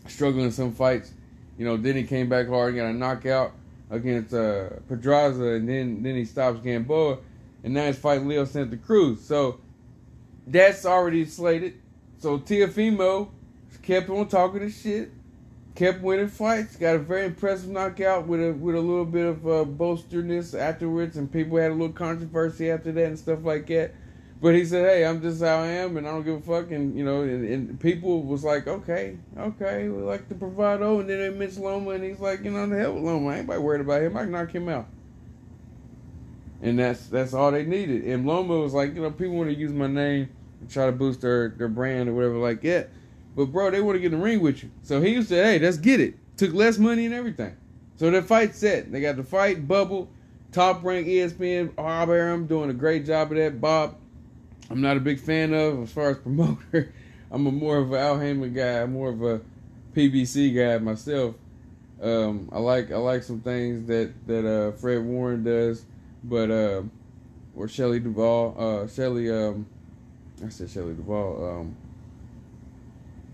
struggling 0.08 0.46
in 0.46 0.52
some 0.52 0.74
fights. 0.74 1.12
You 1.58 1.66
know, 1.66 1.78
then 1.78 1.96
he 1.96 2.04
came 2.04 2.30
back 2.30 2.48
hard 2.48 2.70
and 2.70 2.78
got 2.78 2.88
a 2.88 2.94
knockout 2.94 3.54
against 3.90 4.34
uh, 4.34 4.70
Pedraza, 4.88 5.44
and 5.44 5.68
then 5.68 6.02
then 6.04 6.16
he 6.16 6.26
stops 6.26 6.60
Gamboa, 6.62 7.18
and 7.64 7.74
now 7.74 7.88
he's 7.88 7.98
fighting 7.98 8.28
Leo 8.28 8.46
Santa 8.46 8.78
Cruz. 8.78 9.22
So 9.22 9.60
that's 10.48 10.86
already 10.86 11.26
slated. 11.26 11.76
So 12.18 12.38
Teofimo 12.40 13.30
kept 13.82 14.10
on 14.10 14.28
talking 14.28 14.62
his 14.62 14.80
shit, 14.80 15.12
kept 15.76 16.02
winning 16.02 16.28
fights, 16.28 16.76
got 16.76 16.96
a 16.96 17.00
very 17.00 17.26
impressive 17.26 17.70
knockout 17.70 18.28
with 18.28 18.40
a 18.40 18.54
with 18.54 18.76
a 18.76 18.80
little 18.80 19.06
bit 19.06 19.26
of 19.26 19.48
uh, 19.48 19.64
bolsterness 19.66 20.54
afterwards, 20.54 21.18
and 21.18 21.32
people 21.32 21.58
had 21.58 21.72
a 21.72 21.74
little 21.74 21.94
controversy 21.94 22.70
after 22.72 22.92
that 22.92 23.06
and 23.06 23.20
stuff 23.20 23.40
like 23.44 23.68
that. 23.68 23.94
But 24.42 24.56
he 24.56 24.66
said, 24.66 24.90
"Hey, 24.90 25.06
I'm 25.06 25.22
just 25.22 25.42
how 25.42 25.58
I 25.58 25.68
am, 25.68 25.98
and 25.98 26.08
I 26.08 26.12
don't 26.12 26.24
give 26.24 26.38
a 26.38 26.42
fuck." 26.42 26.72
And 26.72 26.98
you 26.98 27.06
know, 27.06 27.22
and, 27.22 27.48
and 27.48 27.80
people 27.80 28.24
was 28.24 28.44
like, 28.44 28.68
"Okay, 28.68 29.18
okay, 29.38 29.88
we 29.88 30.02
like 30.02 30.28
the 30.30 30.36
bravado." 30.36 31.00
And 31.00 31.08
then 31.08 31.20
they 31.20 31.30
mentioned 31.30 31.64
Loma, 31.64 31.92
and 31.92 32.04
he's 32.04 32.20
like, 32.20 32.44
"You 32.44 32.50
know, 32.50 32.68
the 32.68 32.78
hell 32.78 32.94
with 32.94 33.04
Loma. 33.04 33.38
Nobody 33.38 33.60
worried 33.60 33.82
about 33.82 34.02
him. 34.02 34.18
I 34.18 34.24
can 34.24 34.32
knock 34.32 34.52
him 34.52 34.68
out." 34.68 34.88
And 36.64 36.80
that's 36.80 37.06
that's 37.06 37.36
all 37.36 37.52
they 37.52 37.66
needed. 37.66 38.04
And 38.04 38.26
Loma 38.26 38.58
was 38.58 38.74
like, 38.74 38.96
you 38.96 39.04
know, 39.04 39.12
people 39.12 39.36
want 39.36 39.50
to 39.50 39.56
use 39.56 39.72
my 39.72 39.88
name 39.88 40.30
and 40.60 40.70
try 40.70 40.88
to 40.88 40.92
boost 40.92 41.22
their 41.22 41.50
their 41.50 41.68
brand 41.68 42.10
or 42.10 42.14
whatever. 42.14 42.38
Like, 42.38 42.64
yeah, 42.64 42.86
but 43.36 43.46
bro, 43.46 43.70
they 43.70 43.82
want 43.82 43.96
to 43.96 44.00
get 44.00 44.12
in 44.12 44.20
the 44.20 44.26
ring 44.26 44.42
with 44.42 44.64
you. 44.64 44.72
So 44.82 45.02
he 45.02 45.22
said, 45.22 45.46
"Hey, 45.46 45.60
let's 45.60 45.78
get 45.78 46.00
it." 46.00 46.16
Took 46.38 46.54
less 46.54 46.80
money 46.80 47.06
and 47.06 47.14
everything. 47.14 47.56
So 47.98 48.10
the 48.10 48.24
fight 48.24 48.56
set. 48.56 48.92
They 48.92 49.02
got 49.02 49.18
the 49.18 49.24
fight 49.24 49.68
bubble. 49.68 50.10
Top 50.52 50.84
rank 50.84 51.06
ESPN 51.06 51.76
Bob 51.76 52.10
Arum 52.10 52.48
doing 52.48 52.72
a 52.72 52.74
great 52.74 53.06
job 53.06 53.32
of 53.32 53.38
that. 53.38 53.62
Bob 53.62 53.96
I'm 54.72 54.80
not 54.80 54.96
a 54.96 55.02
big 55.02 55.20
fan 55.20 55.54
of 55.54 55.84
as 55.84 55.92
far 55.92 56.12
as 56.12 56.18
promoter. 56.20 56.94
I'm 57.32 57.46
a 57.46 57.52
more 57.52 57.78
of 57.78 57.92
an 57.92 58.00
Al 58.00 58.20
Haymon 58.20 58.54
guy, 58.54 58.86
more 58.86 59.10
of 59.10 59.22
a 59.22 59.42
PBC 59.94 60.56
guy 60.56 60.78
myself. 60.78 61.36
Um, 62.02 62.50
I 62.54 62.60
like 62.60 62.90
I 62.90 62.96
like 62.96 63.24
some 63.24 63.42
things 63.42 63.86
that 63.88 64.14
that 64.28 64.46
uh, 64.46 64.72
Fred 64.72 65.04
Warren 65.04 65.44
does, 65.44 65.86
but 66.24 66.50
uh, 66.50 66.84
or 67.54 67.68
Shelley 67.68 68.00
Duvall, 68.00 68.56
uh, 68.58 68.88
Shelley, 68.88 69.30
um, 69.30 69.68
I 70.44 70.48
said 70.48 70.70
Shelley 70.70 70.94
Duvall, 70.94 71.60
um, 71.60 71.76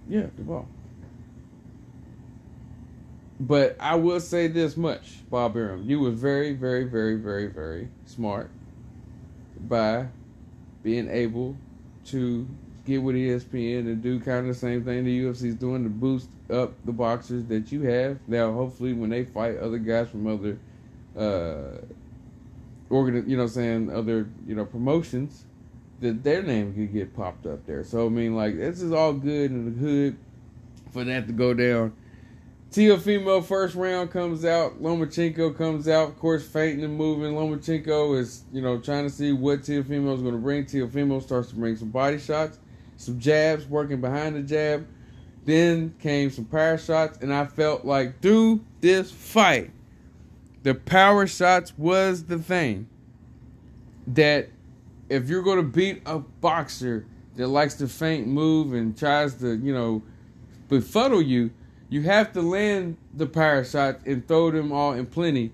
yeah, 0.10 0.26
Duvall. 0.36 0.68
But 3.40 3.78
I 3.80 3.94
will 3.94 4.20
say 4.20 4.48
this 4.48 4.76
much, 4.76 5.30
Bob 5.30 5.56
Arum, 5.56 5.84
you 5.88 6.00
were 6.00 6.12
very, 6.12 6.54
very, 6.54 6.86
very, 6.86 7.16
very, 7.16 7.46
very 7.46 7.90
smart 8.06 8.50
by 9.60 10.08
being 10.88 11.10
able 11.10 11.54
to 12.06 12.48
get 12.86 13.04
with 13.04 13.14
ESPN 13.14 13.80
and 13.80 14.02
do 14.02 14.22
kind 14.22 14.40
of 14.40 14.48
the 14.48 14.54
same 14.54 14.86
thing 14.86 15.04
the 15.04 15.22
UFC 15.26 15.48
is 15.48 15.56
doing 15.56 15.84
to 15.84 15.90
boost 15.90 16.30
up 16.50 16.72
the 16.86 16.94
boxers 16.94 17.44
that 17.48 17.74
you 17.74 17.82
have. 17.82 18.18
Now, 18.26 18.54
hopefully, 18.54 18.94
when 18.94 19.10
they 19.10 19.26
fight 19.26 19.58
other 19.58 19.80
guys 19.80 20.08
from 20.08 20.28
other, 20.28 20.58
uh, 21.18 21.82
organ, 22.90 23.30
you 23.30 23.36
know, 23.36 23.48
saying 23.48 23.94
other, 23.94 24.30
you 24.48 24.56
know, 24.56 24.64
promotions, 24.64 25.44
that 26.00 26.24
their 26.24 26.42
name 26.42 26.74
could 26.74 26.94
get 26.94 27.14
popped 27.14 27.46
up 27.46 27.66
there. 27.66 27.84
So 27.84 28.06
I 28.06 28.10
mean, 28.10 28.34
like 28.34 28.56
this 28.56 28.82
is 28.82 28.94
all 28.94 29.12
good 29.12 29.52
the 29.52 29.78
hood 29.78 30.18
for 30.94 31.04
that 31.04 31.28
to 31.28 31.34
go 31.34 31.54
down. 31.54 31.98
Teofimo 32.72 33.44
first 33.44 33.76
round 33.76 34.12
comes 34.12 34.44
out. 34.44 34.82
Lomachenko 34.82 35.58
comes 35.58 35.88
out. 35.88 36.10
Of 36.10 36.20
course, 36.20 36.46
fainting 36.46 36.84
and 36.84 36.96
moving. 36.96 37.34
Lomachenko 37.34 38.18
is, 38.18 38.44
you 38.52 38.62
know, 38.62 38.78
trying 38.80 39.06
to 39.06 39.10
see 39.10 39.32
what 39.32 39.62
Teofimo 39.62 40.14
is 40.14 40.22
going 40.22 40.34
to 40.34 40.40
bring. 40.40 40.66
Teofimo 40.66 41.22
starts 41.22 41.50
to 41.50 41.56
bring 41.56 41.78
some 41.78 41.90
body 41.90 42.20
shots, 42.20 42.60
some 42.98 43.20
jabs, 43.20 43.66
working 43.68 44.02
behind 44.02 44.36
the 44.36 44.42
jab. 44.42 44.86
Then 45.46 45.96
came 46.02 46.30
some 46.30 46.44
power 46.44 46.78
shots, 46.78 47.20
and 47.22 47.34
I 47.34 47.46
felt 47.46 47.86
like 47.86 48.22
through 48.22 48.66
this 48.82 49.10
fight, 49.10 49.72
the 50.64 50.76
power 50.76 51.26
shots 51.26 51.74
was 51.78 52.26
the 52.26 52.38
thing 52.38 52.90
that 54.08 54.50
if 55.08 55.30
you're 55.30 55.44
going 55.44 55.58
to 55.58 55.64
beat 55.64 56.02
a 56.06 56.20
boxer 56.20 57.06
that 57.38 57.48
likes 57.48 57.76
to 57.76 57.88
feint, 57.88 58.28
move, 58.28 58.74
and 58.74 58.98
tries 58.98 59.36
to, 59.36 59.56
you 59.56 59.74
know, 59.74 60.04
befuddle 60.68 61.22
you, 61.22 61.52
you 61.90 62.02
have 62.04 62.34
to 62.34 62.42
land 62.42 62.98
the 63.14 63.28
shots 63.70 64.04
and 64.06 64.28
throw 64.28 64.52
them 64.52 64.72
all 64.72 64.94
in 64.94 65.06
plenty. 65.06 65.52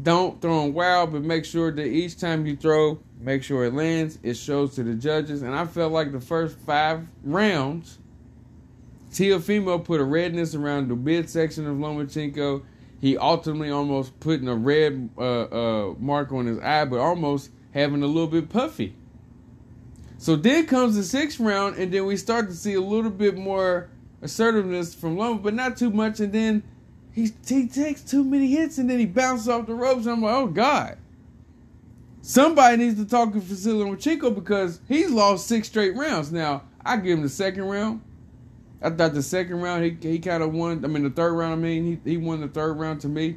Don't 0.00 0.40
throw 0.40 0.62
them 0.62 0.74
wild, 0.74 1.12
but 1.12 1.22
make 1.22 1.44
sure 1.44 1.70
that 1.70 1.86
each 1.86 2.18
time 2.18 2.46
you 2.46 2.56
throw, 2.56 2.98
make 3.20 3.42
sure 3.42 3.64
it 3.64 3.74
lands. 3.74 4.18
It 4.22 4.34
shows 4.34 4.74
to 4.74 4.82
the 4.82 4.94
judges. 4.94 5.42
And 5.42 5.54
I 5.54 5.66
felt 5.66 5.92
like 5.92 6.12
the 6.12 6.20
first 6.20 6.58
five 6.58 7.06
rounds, 7.22 7.98
Teofimo 9.12 9.84
put 9.84 10.00
a 10.00 10.04
redness 10.04 10.54
around 10.54 10.88
the 10.88 10.96
midsection 10.96 11.66
of 11.66 11.76
Lomachenko. 11.76 12.64
He 13.00 13.16
ultimately 13.16 13.70
almost 13.70 14.18
putting 14.18 14.48
a 14.48 14.54
red 14.54 15.10
uh, 15.18 15.42
uh, 15.42 15.94
mark 15.98 16.32
on 16.32 16.46
his 16.46 16.58
eye, 16.58 16.84
but 16.86 16.98
almost 16.98 17.50
having 17.72 18.02
a 18.02 18.06
little 18.06 18.28
bit 18.28 18.48
puffy. 18.48 18.94
So 20.18 20.36
then 20.36 20.66
comes 20.66 20.96
the 20.96 21.02
sixth 21.02 21.40
round, 21.40 21.76
and 21.76 21.92
then 21.92 22.06
we 22.06 22.16
start 22.16 22.48
to 22.48 22.54
see 22.54 22.74
a 22.74 22.80
little 22.80 23.10
bit 23.10 23.36
more 23.36 23.90
assertiveness 24.22 24.94
from 24.94 25.18
Loma, 25.18 25.40
but 25.40 25.54
not 25.54 25.76
too 25.76 25.90
much. 25.90 26.20
And 26.20 26.32
then 26.32 26.62
he 27.12 27.30
he 27.46 27.68
takes 27.68 28.02
too 28.02 28.24
many 28.24 28.46
hits, 28.46 28.78
and 28.78 28.88
then 28.88 28.98
he 28.98 29.06
bounces 29.06 29.48
off 29.48 29.66
the 29.66 29.74
ropes. 29.74 30.06
I'm 30.06 30.22
like, 30.22 30.34
oh 30.34 30.46
god. 30.46 30.98
Somebody 32.24 32.76
needs 32.76 33.02
to 33.02 33.04
talk 33.04 33.32
to 33.32 33.40
Vasily 33.40 33.84
Lomachenko 33.84 34.32
because 34.32 34.80
he's 34.86 35.10
lost 35.10 35.48
six 35.48 35.66
straight 35.66 35.96
rounds. 35.96 36.30
Now 36.30 36.62
I 36.84 36.96
give 36.96 37.18
him 37.18 37.22
the 37.22 37.28
second 37.28 37.64
round. 37.64 38.00
I 38.80 38.90
thought 38.90 39.12
the 39.12 39.22
second 39.22 39.60
round 39.60 39.84
he 39.84 39.96
he 40.00 40.18
kind 40.20 40.42
of 40.42 40.54
won. 40.54 40.84
I 40.84 40.88
mean 40.88 41.02
the 41.02 41.10
third 41.10 41.32
round. 41.34 41.52
I 41.52 41.56
mean 41.56 42.00
he 42.04 42.10
he 42.12 42.16
won 42.16 42.40
the 42.40 42.48
third 42.48 42.74
round 42.74 43.00
to 43.02 43.08
me, 43.08 43.36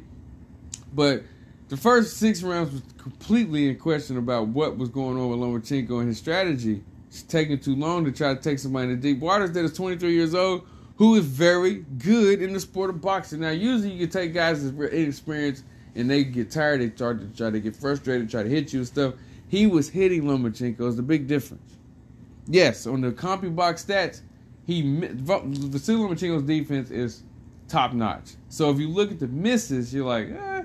but 0.94 1.24
the 1.68 1.76
first 1.76 2.16
six 2.18 2.44
rounds 2.44 2.72
was 2.72 2.82
completely 2.96 3.68
in 3.68 3.76
question 3.76 4.18
about 4.18 4.48
what 4.48 4.78
was 4.78 4.88
going 4.88 5.18
on 5.18 5.30
with 5.30 5.40
Lomachenko 5.40 5.98
and 5.98 6.08
his 6.08 6.18
strategy. 6.18 6.84
It's 7.08 7.22
taking 7.22 7.58
too 7.58 7.74
long 7.74 8.04
to 8.04 8.12
try 8.12 8.34
to 8.34 8.40
take 8.40 8.60
somebody 8.60 8.92
in 8.92 9.00
the 9.00 9.14
deep 9.14 9.20
waters 9.20 9.50
that 9.52 9.64
is 9.64 9.72
23 9.72 10.12
years 10.12 10.34
old 10.34 10.64
who 10.96 11.14
is 11.14 11.24
very 11.24 11.84
good 11.98 12.42
in 12.42 12.52
the 12.52 12.60
sport 12.60 12.90
of 12.90 13.00
boxing. 13.00 13.40
Now, 13.40 13.50
usually 13.50 13.92
you 13.92 14.06
can 14.06 14.10
take 14.10 14.34
guys 14.34 14.64
that's 14.64 14.92
inexperienced 14.92 15.64
and 15.94 16.10
they 16.10 16.24
get 16.24 16.50
tired, 16.50 16.80
they 16.80 16.90
start 16.90 17.20
to 17.20 17.36
try 17.36 17.50
to 17.50 17.60
get 17.60 17.76
frustrated, 17.76 18.30
try 18.30 18.42
to 18.42 18.48
hit 18.48 18.72
you 18.72 18.80
and 18.80 18.88
stuff. 18.88 19.14
He 19.48 19.66
was 19.66 19.88
hitting 19.88 20.22
Lomachenko. 20.22 20.80
It's 20.80 20.96
the 20.96 21.02
big 21.02 21.26
difference. 21.26 21.76
Yes, 22.46 22.86
on 22.86 23.00
the 23.00 23.12
CompuBox 23.12 23.86
stats, 23.86 24.20
he 24.66 24.82
Vasily 24.82 25.96
Lomachenko's 25.96 26.42
defense 26.42 26.90
is 26.90 27.22
top 27.68 27.92
notch. 27.92 28.34
So 28.48 28.70
if 28.70 28.78
you 28.78 28.88
look 28.88 29.10
at 29.10 29.20
the 29.20 29.28
misses, 29.28 29.92
you're 29.92 30.06
like, 30.06 30.28
eh, 30.30 30.64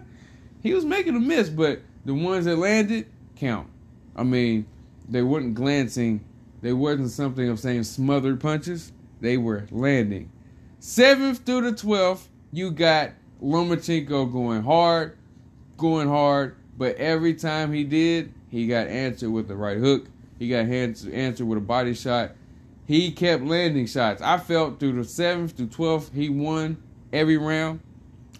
he 0.62 0.74
was 0.74 0.86
making 0.86 1.16
a 1.16 1.20
miss, 1.20 1.50
but 1.50 1.82
the 2.06 2.14
ones 2.14 2.46
that 2.46 2.58
landed 2.58 3.08
count. 3.36 3.68
I 4.16 4.24
mean, 4.24 4.66
they 5.08 5.22
weren't 5.22 5.54
glancing. 5.54 6.24
They 6.62 6.74
wasn't 6.74 7.12
something 7.12 7.48
of 7.50 7.60
saying 7.60 7.84
smothered 7.84 8.40
punches 8.40 8.92
they 9.22 9.38
were 9.38 9.68
landing. 9.72 10.32
Seventh 10.80 11.46
through 11.46 11.70
the 11.70 11.78
twelfth, 11.78 12.28
you 12.52 12.72
got 12.72 13.12
Lomachenko 13.42 14.32
going 14.32 14.64
hard, 14.64 15.18
going 15.78 16.08
hard, 16.08 16.56
but 16.78 16.96
every 16.98 17.34
time 17.34 17.72
he 17.72 17.84
did, 17.84 18.34
he 18.50 18.68
got 18.68 18.88
answered 18.88 19.30
with 19.30 19.48
the 19.48 19.56
right 19.56 19.78
hook. 19.78 20.08
He 20.38 20.50
got 20.50 20.66
answered 20.66 21.48
with 21.48 21.58
a 21.58 21.62
body 21.62 21.94
shot. 21.94 22.32
He 22.88 23.12
kept 23.12 23.44
landing 23.44 23.86
shots. 23.86 24.22
I 24.22 24.38
felt 24.38 24.80
through 24.80 24.94
the 24.94 25.04
seventh 25.04 25.56
to 25.58 25.68
twelfth, 25.68 26.12
he 26.14 26.30
won 26.30 26.82
every 27.14 27.38
round. 27.38 27.80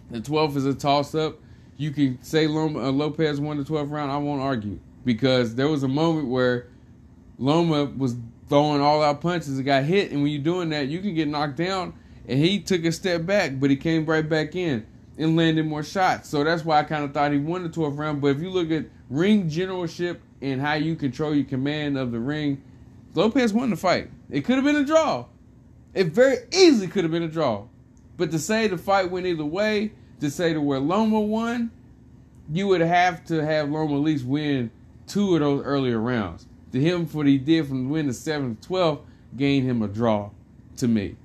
The 0.10 0.20
twelfth 0.20 0.58
is 0.58 0.66
a 0.66 0.74
toss 0.74 1.16
up. 1.16 1.40
You 1.78 1.92
can 1.92 2.22
say 2.22 2.48
Loma, 2.48 2.80
uh, 2.80 2.92
Lopez 2.92 3.40
won 3.40 3.58
the 3.58 3.64
twelfth 3.64 3.90
round. 3.92 4.12
I 4.12 4.18
won't 4.18 4.42
argue 4.42 4.80
because 5.06 5.56
there 5.56 5.68
was 5.68 5.84
a 5.84 5.88
moment 5.88 6.28
where 6.28 6.68
Loma 7.38 7.86
was 7.86 8.16
throwing 8.52 8.82
all 8.82 9.02
out 9.02 9.22
punches 9.22 9.56
and 9.56 9.66
got 9.66 9.86
hit. 9.86 10.12
And 10.12 10.22
when 10.22 10.32
you're 10.32 10.44
doing 10.44 10.70
that, 10.70 10.90
you 10.90 11.00
can 11.00 11.16
get 11.16 11.30
knocked 11.30 11.56
down. 11.56 11.94
And 12.28 12.38
he 12.38 12.60
took 12.60 12.84
a 12.84 12.92
step 12.92 13.26
back, 13.26 13.60
but 13.60 13.70
he 13.70 13.78
came 13.78 14.06
right 14.06 14.28
back 14.28 14.56
in 14.56 14.86
and 15.18 15.38
landed 15.38 15.66
more 15.66 15.84
shots. 15.84 16.30
So 16.30 16.44
that's 16.44 16.66
why 16.66 16.80
I 16.80 16.84
kind 16.84 17.06
of 17.06 17.14
thought 17.14 17.32
he 17.32 17.38
won 17.38 17.64
the 17.64 17.70
12th 17.70 17.98
round. 17.98 18.22
But 18.22 18.28
if 18.36 18.42
you 18.42 18.50
look 18.50 18.70
at 18.70 18.86
ring 19.10 19.50
generalship 19.50 20.22
and 20.42 20.60
how 20.60 20.74
you 20.74 20.96
control 20.98 21.34
your 21.34 21.46
command 21.46 21.98
of 21.98 22.12
the 22.12 22.20
ring, 22.20 22.62
Lopez 23.16 23.54
won 23.54 23.70
the 23.70 23.78
fight. 23.78 24.10
It 24.30 24.42
could 24.42 24.56
have 24.56 24.66
been 24.66 24.76
a 24.76 24.86
draw. 24.86 25.26
It 25.94 26.08
very 26.08 26.38
easily 26.52 26.88
could 26.88 27.06
have 27.06 27.12
been 27.12 27.24
a 27.24 27.30
draw. 27.30 27.68
But 28.18 28.32
to 28.32 28.40
say 28.40 28.68
the 28.68 28.78
fight 28.78 29.10
went 29.10 29.26
either 29.26 29.46
way, 29.46 29.94
to 30.20 30.30
say 30.30 30.54
to 30.54 30.62
where 30.62 30.80
Loma 30.80 31.22
won, 31.22 31.72
you 32.52 32.68
would 32.68 32.82
have 32.82 33.24
to 33.26 33.44
have 33.46 33.70
Loma 33.70 33.96
at 33.96 34.02
least 34.02 34.26
win 34.26 34.72
two 35.08 35.36
of 35.36 35.40
those 35.40 35.64
earlier 35.64 36.00
rounds 36.00 36.48
to 36.72 36.80
him 36.80 37.06
for 37.06 37.18
what 37.18 37.28
he 37.28 37.38
did 37.38 37.68
from 37.68 37.90
win 37.90 38.08
the 38.08 38.14
seventh, 38.14 38.62
twelfth, 38.62 39.04
gained 39.36 39.68
him 39.68 39.82
a 39.82 39.88
draw 39.88 40.30
to 40.78 40.88
me. 40.88 41.16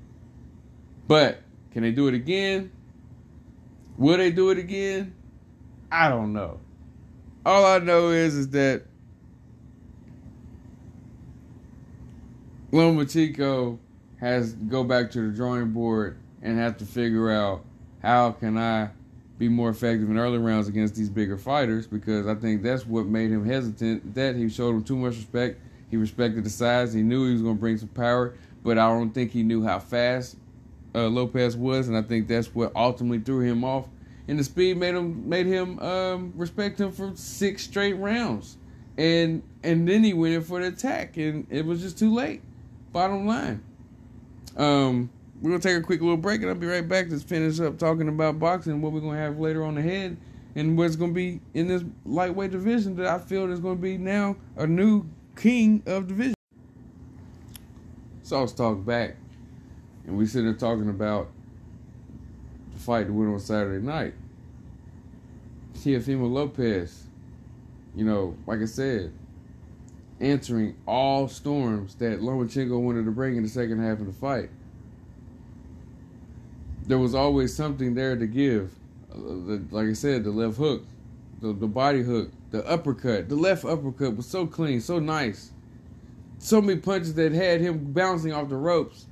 But 1.09 1.43
can 1.73 1.83
they 1.83 1.93
do 1.93 2.09
it 2.09 2.15
again? 2.15 2.73
Will 3.97 4.19
they 4.19 4.31
do 4.31 4.51
it 4.51 4.59
again? 4.59 5.15
I 5.91 6.09
don't 6.09 6.33
know. 6.33 6.61
All 7.45 7.65
I 7.65 7.79
know 7.79 8.11
is 8.11 8.35
is 8.35 8.49
that 8.51 8.83
Lomachenko 12.73 13.79
has 14.19 14.53
to 14.53 14.59
go 14.59 14.83
back 14.85 15.11
to 15.13 15.31
the 15.31 15.35
drawing 15.35 15.71
board 15.71 16.19
and 16.43 16.59
have 16.59 16.77
to 16.79 16.85
figure 16.85 17.31
out 17.31 17.65
how 18.03 18.33
can 18.33 18.59
I 18.59 18.91
be 19.39 19.49
more 19.49 19.69
effective 19.69 20.09
in 20.09 20.19
early 20.19 20.39
rounds 20.39 20.69
against 20.69 20.95
these 20.95 21.11
bigger 21.11 21.37
fighters 21.37 21.87
because 21.87 22.27
I 22.27 22.35
think 22.35 22.63
that's 22.63 22.87
what 22.87 23.07
made 23.07 23.31
him 23.31 23.45
hesitant. 23.45 24.15
That 24.15 24.37
he 24.37 24.49
showed 24.49 24.71
him 24.71 24.85
too 24.85 24.97
much 24.97 25.17
respect. 25.17 25.61
He 25.91 25.97
respected 25.97 26.45
the 26.45 26.51
size. 26.51 26.93
He 26.93 27.03
knew 27.03 27.27
he 27.27 27.33
was 27.33 27.43
going 27.43 27.57
to 27.57 27.61
bring 27.61 27.77
some 27.77 27.89
power, 27.89 28.35
but 28.63 28.79
I 28.79 28.89
don't 28.89 29.11
think 29.11 29.31
he 29.31 29.43
knew 29.43 29.65
how 29.65 29.79
fast 29.79 30.37
uh, 30.95 31.09
Lopez 31.09 31.57
was, 31.57 31.89
and 31.89 31.97
I 31.97 32.03
think 32.03 32.27
that's 32.27 32.55
what 32.55 32.73
ultimately 32.75 33.21
threw 33.21 33.41
him 33.41 33.63
off. 33.63 33.87
And 34.29 34.39
the 34.39 34.45
speed 34.45 34.79
made 34.79 34.95
him 34.95 35.29
made 35.29 35.47
him 35.47 35.79
um, 35.79 36.33
respect 36.35 36.81
him 36.81 36.91
for 36.91 37.13
six 37.15 37.63
straight 37.63 37.93
rounds, 37.93 38.57
and 38.99 39.43
and 39.63 39.87
then 39.87 40.03
he 40.03 40.15
went 40.15 40.35
in 40.35 40.43
for 40.43 40.61
the 40.61 40.69
attack, 40.69 41.17
and 41.17 41.47
it 41.51 41.65
was 41.65 41.83
just 41.83 41.99
too 41.99 42.13
late. 42.13 42.43
Bottom 42.93 43.27
line. 43.27 43.63
Um, 44.57 45.11
we're 45.41 45.51
gonna 45.51 45.63
take 45.63 45.77
a 45.77 45.83
quick 45.83 46.01
little 46.01 46.17
break, 46.17 46.41
and 46.41 46.51
I'll 46.51 46.57
be 46.57 46.67
right 46.67 46.87
back 46.87 47.09
to 47.11 47.19
finish 47.19 47.61
up 47.61 47.79
talking 47.79 48.09
about 48.09 48.39
boxing, 48.39 48.81
what 48.81 48.93
we're 48.93 49.01
gonna 49.01 49.19
have 49.19 49.39
later 49.39 49.65
on 49.65 49.77
ahead, 49.79 50.17
and 50.55 50.79
what's 50.79 50.97
gonna 50.97 51.13
be 51.13 51.41
in 51.55 51.69
this 51.69 51.85
lightweight 52.05 52.51
division 52.51 52.97
that 52.97 53.07
I 53.07 53.19
feel 53.19 53.51
is 53.51 53.61
gonna 53.61 53.77
be 53.77 53.99
now 53.99 54.37
a 54.57 54.67
new 54.67 55.05
king 55.37 55.83
of 55.87 56.09
division. 56.09 56.35
So 58.23 58.41
let's 58.41 58.53
talk 58.53 58.85
back, 58.85 59.17
and 60.07 60.17
we 60.17 60.27
sit 60.27 60.43
there 60.43 60.55
talking 60.55 60.89
about 60.89 61.29
the 62.73 62.79
fight 62.81 63.07
that 63.07 63.13
went 63.13 63.33
on 63.33 63.39
Saturday 63.39 63.85
night. 63.85 64.15
Teofimo 65.75 66.31
Lopez, 66.31 67.05
you 67.95 68.05
know, 68.05 68.37
like 68.47 68.61
I 68.61 68.65
said, 68.65 69.13
answering 70.19 70.75
all 70.87 71.29
storms 71.29 71.95
that 71.97 72.21
Lomachenko 72.21 72.81
wanted 72.81 73.05
to 73.05 73.11
bring 73.11 73.37
in 73.37 73.43
the 73.43 73.49
second 73.49 73.81
half 73.81 74.01
of 74.01 74.07
the 74.07 74.13
fight. 74.13 74.49
There 76.87 76.99
was 76.99 77.15
always 77.15 77.55
something 77.55 77.95
there 77.95 78.17
to 78.17 78.27
give. 78.27 78.71
Uh, 79.13 79.59
like 79.71 79.89
I 79.89 79.93
said, 79.93 80.25
the 80.25 80.31
left 80.31 80.57
hook, 80.57 80.85
the, 81.41 81.53
the 81.53 81.67
body 81.67 82.03
hook, 82.03 82.31
the 82.51 82.67
uppercut. 82.67 83.29
The 83.29 83.35
left 83.35 83.65
uppercut 83.65 84.17
was 84.17 84.27
so 84.27 84.47
clean, 84.47 84.81
so 84.81 84.99
nice. 84.99 85.51
So 86.39 86.61
many 86.61 86.81
punches 86.81 87.15
that 87.15 87.33
had 87.33 87.61
him 87.61 87.93
bouncing 87.93 88.33
off 88.33 88.49
the 88.49 88.57
ropes. 88.57 89.07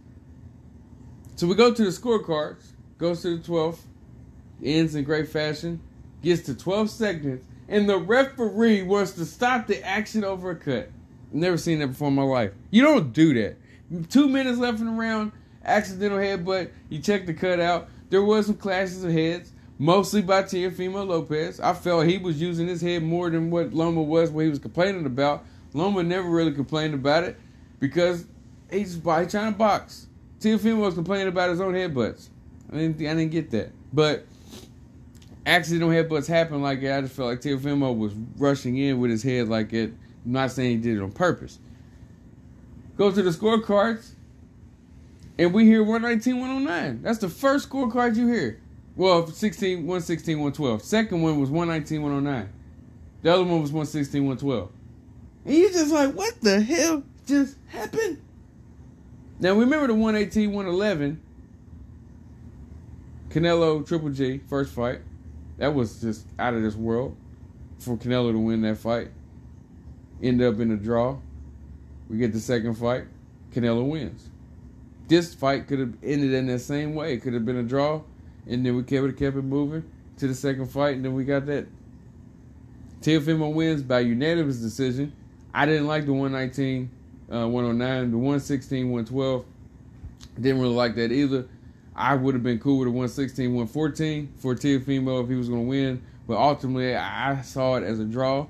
So 1.37 1.47
we 1.47 1.55
go 1.57 1.73
to 1.73 1.85
the 1.85 1.91
scorecards, 1.91 2.65
goes 2.99 3.23
to 3.23 3.39
the 3.39 3.43
12th, 3.43 3.81
ends 4.63 4.95
in 4.95 5.05
great 5.05 5.29
fashion, 5.29 5.81
gets 6.23 6.43
to 6.43 6.55
12 6.55 6.91
seconds, 6.91 7.45
and 7.69 7.89
the 7.89 7.99
referee 7.99 8.83
wants 8.83 9.13
to 9.13 9.25
stop 9.25 9.67
the 9.67 9.83
action 9.85 10.23
over 10.23 10.51
a 10.51 10.57
cut. 10.57 10.91
Never 11.33 11.57
seen 11.57 11.81
that 11.81 11.89
before 11.89 12.09
in 12.09 12.15
my 12.15 12.23
life. 12.23 12.53
You 12.71 12.83
don't 12.83 13.13
do 13.13 13.35
that. 13.35 13.57
Two 14.11 14.29
minutes 14.29 14.59
left 14.59 14.79
in 14.79 14.87
the 14.87 14.93
round, 14.93 15.33
accidental 15.65 16.19
headbutt. 16.19 16.71
You 16.89 17.01
check 17.01 17.27
the 17.27 17.35
cut 17.35 17.61
out. 17.61 17.89
There 18.11 18.23
was 18.23 18.47
some 18.47 18.57
clashes 18.57 19.05
of 19.05 19.13
heads, 19.13 19.53
mostly 19.79 20.23
by 20.23 20.43
Teofimo 20.43 21.07
Lopez. 21.07 21.61
I 21.61 21.73
felt 21.73 22.07
he 22.07 22.19
was 22.19 22.41
using 22.41 22.69
his 22.69 22.81
head 22.81 23.03
more 23.03 23.31
than 23.31 23.51
what 23.51 23.73
Loma 23.73 24.03
was, 24.03 24.31
what 24.31 24.45
he 24.45 24.51
was 24.51 24.59
complaining 24.59 25.07
about. 25.07 25.45
Loma 25.73 26.03
never 26.03 26.29
really 26.29 26.53
complained 26.53 26.95
about 26.95 27.25
it 27.25 27.37
because 27.81 28.27
he's, 28.71 28.95
he's 28.95 29.03
trying 29.03 29.29
to 29.29 29.59
box. 29.59 30.07
Teofimo 30.41 30.79
was 30.79 30.95
complaining 30.95 31.29
about 31.29 31.51
his 31.51 31.61
own 31.61 31.75
headbutts. 31.75 32.29
I 32.73 32.77
didn't, 32.77 32.97
I 33.01 33.15
didn't 33.15 33.31
get 33.31 33.51
that. 33.51 33.73
But 33.93 34.27
accidental 35.47 35.89
headbutts 35.89 36.27
happen 36.27 36.63
like 36.63 36.81
that. 36.83 36.99
I 36.99 37.01
just 37.03 37.15
felt 37.15 37.29
like 37.29 37.41
Teofimo 37.41 37.97
was 37.97 38.13
rushing 38.37 38.77
in 38.77 39.01
with 39.01 39.11
his 39.11 39.23
head 39.23 39.49
like 39.49 39.73
it 39.73 39.93
I'm 40.25 40.33
not 40.33 40.51
saying 40.51 40.71
he 40.71 40.77
did 40.79 40.99
it 40.99 41.03
on 41.03 41.13
purpose. 41.13 41.59
Go 42.97 43.11
to 43.11 43.23
the 43.23 43.31
scorecards, 43.31 44.13
and 45.39 45.53
we 45.53 45.65
hear 45.65 45.83
119, 45.83 46.41
109. 46.41 47.03
That's 47.03 47.19
the 47.19 47.29
first 47.29 47.69
scorecard 47.69 48.17
you 48.17 48.29
hear. 48.29 48.61
Well, 48.97 49.27
16, 49.27 49.79
116, 49.79 50.37
112. 50.37 50.83
Second 50.83 51.23
one 51.23 51.41
was 51.41 51.51
119, 51.51 52.03
109. 52.03 52.53
The 53.23 53.33
other 53.33 53.43
one 53.43 53.63
was 53.63 53.73
116, 53.73 54.25
112. 54.25 54.71
And 55.47 55.55
you're 55.55 55.71
just 55.71 55.93
like, 55.93 56.15
what 56.15 56.41
the 56.41 56.61
hell 56.61 57.03
just 57.27 57.57
happened? 57.69 58.23
Now, 59.41 59.55
remember 59.55 59.89
the 59.89 59.95
118, 59.95 60.53
111. 60.53 61.21
Canelo 63.31 63.87
Triple 63.87 64.11
G, 64.11 64.39
first 64.49 64.73
fight. 64.73 65.01
That 65.59 65.75
was 65.75 66.01
just 66.01 66.27
out 66.39 66.55
of 66.55 66.63
this 66.63 66.77
world 66.77 67.17
for 67.79 67.97
Canelo 67.97 68.33
to 68.33 68.39
win 68.39 68.63
that 68.63 68.79
fight 68.79 69.09
end 70.23 70.43
up 70.43 70.61
in 70.61 70.71
a 70.73 70.77
draw. 70.77 71.19
We 72.09 72.19
get 72.19 72.33
the 72.33 72.41
second 72.41 72.75
fight. 72.75 73.05
Canelo 73.53 73.89
wins. 73.89 74.29
This 75.07 75.35
fight 75.35 75.67
could 75.67 75.79
have 75.79 75.95
ended 76.03 76.33
in 76.33 76.47
that 76.47 76.61
same 76.61 76.95
way. 76.95 77.15
It 77.15 77.23
could 77.23 77.35
have 77.35 77.45
been 77.45 77.57
a 77.57 77.63
draw, 77.63 78.03
and 78.47 78.65
then 78.65 78.77
we 78.77 78.83
kept 78.83 79.07
it, 79.07 79.19
kept 79.19 79.37
it 79.37 79.43
moving 79.43 79.85
to 80.19 80.27
the 80.27 80.35
second 80.35 80.67
fight, 80.67 80.97
and 80.97 81.05
then 81.05 81.15
we 81.15 81.25
got 81.25 81.47
that. 81.47 81.67
Teofimo 83.01 83.53
wins 83.53 83.83
by 83.83 84.01
unanimous 84.01 84.57
decision. 84.57 85.13
I 85.53 85.67
didn't 85.67 85.87
like 85.87 86.07
the 86.07 86.13
119, 86.13 86.91
uh, 87.31 87.47
109, 87.47 88.11
the 88.11 88.17
116, 88.17 88.91
112. 88.91 89.45
Didn't 90.41 90.61
really 90.61 90.75
like 90.75 90.95
that 90.95 91.13
either. 91.13 91.47
I 91.95 92.15
would 92.15 92.35
have 92.35 92.43
been 92.43 92.59
cool 92.59 92.79
with 92.79 92.89
a 92.89 92.91
116, 92.91 93.55
114 93.55 94.33
for 94.39 94.55
Teofimo 94.55 95.23
if 95.23 95.29
he 95.29 95.37
was 95.37 95.49
going 95.49 95.63
to 95.63 95.69
win, 95.69 96.03
but 96.27 96.39
ultimately 96.39 96.97
I 96.97 97.43
saw 97.43 97.77
it 97.77 97.85
as 97.85 98.01
a 98.01 98.05
draw. 98.05 98.47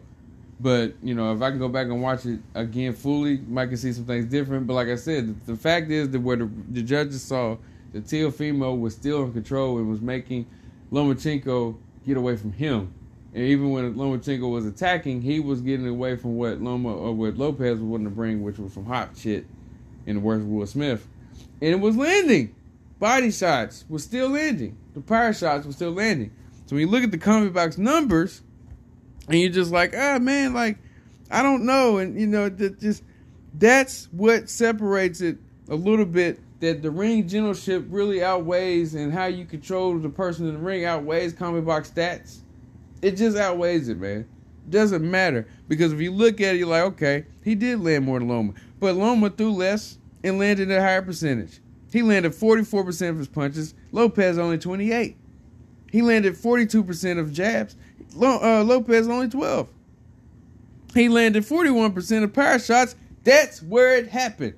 But 0.61 0.95
you 1.03 1.15
know, 1.15 1.35
if 1.35 1.43
I 1.43 1.51
can 1.51 1.59
go 1.59 1.69
back 1.69 1.87
and 1.87 2.01
watch 2.01 2.27
it 2.27 2.41
again 2.55 2.93
fully, 2.93 3.39
might 3.39 3.67
can 3.67 3.77
see 3.77 3.93
some 3.93 4.05
things 4.05 4.27
different. 4.27 4.67
But 4.67 4.75
like 4.75 4.89
I 4.89 4.97
said, 4.97 5.47
the, 5.47 5.57
fact 5.57 5.91
is 5.91 6.11
that 6.11 6.21
where 6.21 6.37
the, 6.37 6.51
the 6.71 6.83
judges 6.83 7.23
saw 7.23 7.57
that 7.93 8.05
Teofimo 8.05 8.79
was 8.79 8.95
still 8.95 9.25
in 9.25 9.33
control 9.33 9.79
and 9.79 9.89
was 9.91 10.01
making 10.01 10.47
Lomachenko 10.93 11.77
get 12.07 12.17
away 12.17 12.37
from 12.37 12.53
him. 12.53 12.93
And 13.33 13.43
even 13.43 13.71
when 13.71 13.95
Lomachenko 13.95 14.51
was 14.51 14.65
attacking, 14.65 15.23
he 15.23 15.41
was 15.41 15.61
getting 15.61 15.89
away 15.89 16.17
from 16.17 16.37
what 16.37 16.61
Loma 16.61 16.95
or 16.95 17.13
what 17.13 17.37
Lopez 17.37 17.81
was 17.81 17.83
wanting 17.83 18.07
to 18.07 18.15
bring, 18.15 18.43
which 18.43 18.59
was 18.59 18.73
from 18.73 18.87
hot 18.87 19.11
shit 19.19 19.47
in 20.07 20.17
the 20.17 20.21
words 20.21 20.43
of 20.43 20.49
Will 20.49 20.67
Smith. 20.67 21.07
And 21.61 21.71
it 21.71 21.81
was 21.81 21.97
landing. 21.97 22.55
Body 23.01 23.33
shots 23.33 23.85
was 23.89 24.05
still 24.05 24.29
landing. 24.29 24.77
The 24.95 25.01
power 25.01 25.33
shots 25.33 25.67
were 25.67 25.73
still 25.73 25.91
landing. 25.91 26.31
So 26.67 26.77
when 26.77 26.81
you 26.81 26.91
look 26.91 27.03
at 27.03 27.11
the 27.11 27.19
CompuBox 27.19 27.77
numbers, 27.77 28.43
and 29.29 29.39
you're 29.39 29.51
just 29.51 29.73
like, 29.73 29.95
ah, 29.97 30.19
man, 30.19 30.55
like 30.55 30.79
I 31.31 31.43
don't 31.43 31.65
know, 31.65 31.99
and 31.99 32.19
you 32.19 32.27
know, 32.27 32.49
that 32.49 32.81
just 32.81 33.03
that's 33.55 34.09
what 34.13 34.49
separates 34.49 35.21
it 35.21 35.39
a 35.69 35.75
little 35.75 36.05
bit. 36.05 36.41
That 36.61 36.83
the 36.83 36.91
ring 36.91 37.29
generalship 37.29 37.85
really 37.89 38.23
outweighs, 38.23 38.95
and 38.95 39.13
how 39.13 39.27
you 39.27 39.45
control 39.45 39.99
the 39.99 40.09
person 40.09 40.47
in 40.49 40.55
the 40.55 40.61
ring 40.61 40.85
outweighs 40.85 41.35
CompuBox 41.35 41.93
stats. 41.93 42.39
It 43.03 43.13
just 43.13 43.37
outweighs 43.37 43.89
it, 43.89 43.99
man. 43.99 44.27
Doesn't 44.71 45.09
matter 45.09 45.47
because 45.69 45.93
if 45.93 46.01
you 46.01 46.11
look 46.11 46.41
at 46.41 46.55
it, 46.55 46.59
you're 46.59 46.69
like, 46.69 46.85
okay, 46.85 47.27
he 47.43 47.55
did 47.55 47.81
land 47.81 48.05
more 48.05 48.19
than 48.19 48.29
Loma, 48.29 48.55
but 48.81 48.95
Loma 48.95 49.29
threw 49.29 49.53
less 49.53 49.99
and 50.23 50.39
landed 50.39 50.71
a 50.71 50.81
higher 50.81 51.03
percentage. 51.03 51.61
He 51.93 52.03
landed 52.03 52.33
44% 52.33 53.11
of 53.11 53.19
his 53.19 53.29
punches. 53.29 53.75
Lopez 53.93 54.39
only 54.39 54.59
28. 54.59 55.17
He 55.93 56.03
landed 56.03 56.35
42% 56.35 57.19
of 57.21 57.33
jabs 57.33 57.77
uh, 58.21 58.65
Lopez 58.65 59.09
only 59.09 59.29
12. 59.29 59.69
He 60.95 61.09
landed 61.09 61.45
41% 61.45 62.23
of 62.23 62.33
power 62.33 62.59
shots. 62.59 62.95
That's 63.25 63.63
where 63.63 63.97
it 63.97 64.09
happened. 64.09 64.55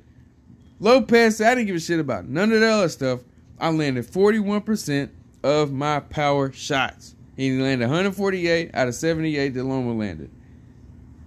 Lopez 0.78 1.40
I 1.40 1.54
didn't 1.54 1.68
give 1.68 1.76
a 1.76 1.80
shit 1.80 2.00
about 2.00 2.26
none 2.26 2.52
of 2.52 2.60
that 2.60 2.70
other 2.70 2.88
stuff. 2.88 3.20
I 3.58 3.70
landed 3.70 4.06
41% 4.06 5.10
of 5.42 5.72
my 5.72 6.00
power 6.00 6.52
shots. 6.52 7.14
He 7.36 7.58
landed 7.58 7.86
148 7.86 8.70
out 8.74 8.88
of 8.88 8.94
78 8.94 9.54
that 9.54 9.64
Loma 9.64 9.94
landed. 9.94 10.30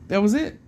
That 0.08 0.22
was 0.22 0.34
it. 0.34 0.60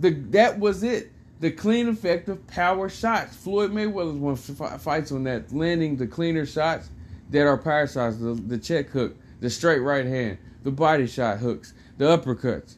The 0.00 0.10
that 0.30 0.58
was 0.58 0.82
it. 0.82 1.12
The 1.40 1.50
clean 1.50 1.88
effect 1.88 2.28
of 2.28 2.46
power 2.46 2.88
shots. 2.88 3.36
Floyd 3.36 3.70
Mayweather's 3.70 4.18
won 4.18 4.36
fights 4.36 5.12
on 5.12 5.24
that, 5.24 5.52
landing 5.52 5.96
the 5.96 6.06
cleaner 6.06 6.46
shots 6.46 6.90
that 7.30 7.46
are 7.46 7.58
power 7.58 7.86
shots. 7.86 8.16
The, 8.16 8.34
the 8.34 8.58
check 8.58 8.88
hook, 8.88 9.16
the 9.40 9.50
straight 9.50 9.80
right 9.80 10.06
hand, 10.06 10.38
the 10.66 10.72
body 10.72 11.06
shot 11.06 11.38
hooks, 11.38 11.74
the 11.96 12.04
uppercuts. 12.04 12.74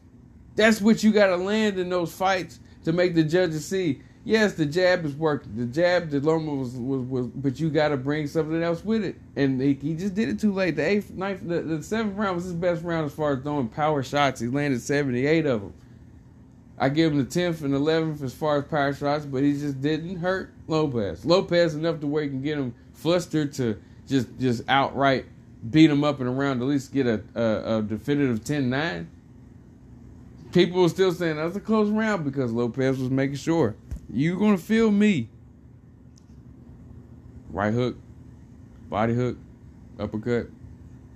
That's 0.57 0.79
what 0.83 1.03
you 1.03 1.11
got 1.11 1.29
to 1.29 1.37
land 1.37 1.79
in 1.79 1.89
those 1.89 2.13
fights 2.13 2.61
to 2.85 2.93
make 2.93 3.15
the 3.15 3.25
judges 3.25 3.67
see. 3.67 4.03
Yes, 4.25 4.53
the 4.53 4.67
jab 4.67 5.07
is 5.07 5.15
working. 5.15 5.57
The 5.57 5.65
jab, 5.65 6.11
the 6.11 6.21
Loma 6.21 6.55
was, 6.55 6.75
was, 6.75 7.01
was 7.07 7.27
but 7.29 7.59
you 7.59 7.71
got 7.71 7.89
to 7.89 7.97
bring 7.97 8.27
something 8.27 8.63
else 8.63 8.85
with 8.85 9.05
it. 9.05 9.17
And 9.37 9.59
he, 9.59 9.73
he, 9.73 9.95
just 9.95 10.15
did 10.15 10.29
it 10.29 10.39
too 10.39 10.53
late. 10.53 10.77
The 10.77 10.87
eighth, 10.87 11.13
ninth, 11.13 11.41
the, 11.43 11.63
the 11.63 11.83
seventh 11.83 12.15
round 12.19 12.37
was 12.37 12.45
his 12.45 12.53
best 12.53 12.85
round 12.85 13.07
as 13.07 13.15
far 13.15 13.33
as 13.33 13.43
throwing 13.43 13.69
power 13.69 14.03
shots. 14.03 14.39
He 14.39 14.49
landed 14.49 14.83
78 14.83 15.47
of 15.47 15.63
them. 15.63 15.73
I 16.77 16.91
give 16.91 17.13
him 17.13 17.19
the 17.19 17.25
10th 17.25 17.63
and 17.63 17.73
11th 17.73 18.23
as 18.23 18.35
far 18.35 18.59
as 18.59 18.65
power 18.65 18.93
shots, 18.93 19.25
but 19.25 19.43
he 19.43 19.53
just 19.55 19.81
didn't 19.81 20.19
hurt 20.19 20.53
Lopez. 20.67 21.25
Lopez 21.25 21.75
enough 21.75 22.01
to 22.01 22.07
where 22.07 22.25
he 22.25 22.29
can 22.29 22.43
get 22.43 22.59
him 22.59 22.75
flustered 22.93 23.55
to 23.55 23.81
just 24.07 24.29
just 24.39 24.63
outright 24.69 25.25
beat 25.71 25.91
him 25.91 26.05
up 26.05 26.21
in 26.21 26.27
a 26.27 26.31
round, 26.31 26.63
at 26.63 26.69
least 26.69 26.93
get 26.93 27.07
a, 27.07 27.23
a, 27.35 27.79
a 27.79 27.83
definitive 27.83 28.41
10-9. 28.41 29.07
People 30.53 30.83
were 30.83 30.89
still 30.89 31.13
saying 31.13 31.37
that's 31.37 31.57
a 31.57 31.61
close 31.61 31.89
round 31.91 32.25
because 32.25 32.53
Lopez 32.53 32.99
was 32.99 33.11
making 33.11 33.37
sure. 33.37 33.77
You're 34.11 34.39
gonna 34.39 34.57
feel 34.57 34.91
me. 34.91 35.29
Right 37.51 37.73
hook, 37.73 37.97
body 38.89 39.15
hook, 39.15 39.37
uppercut, 39.99 40.49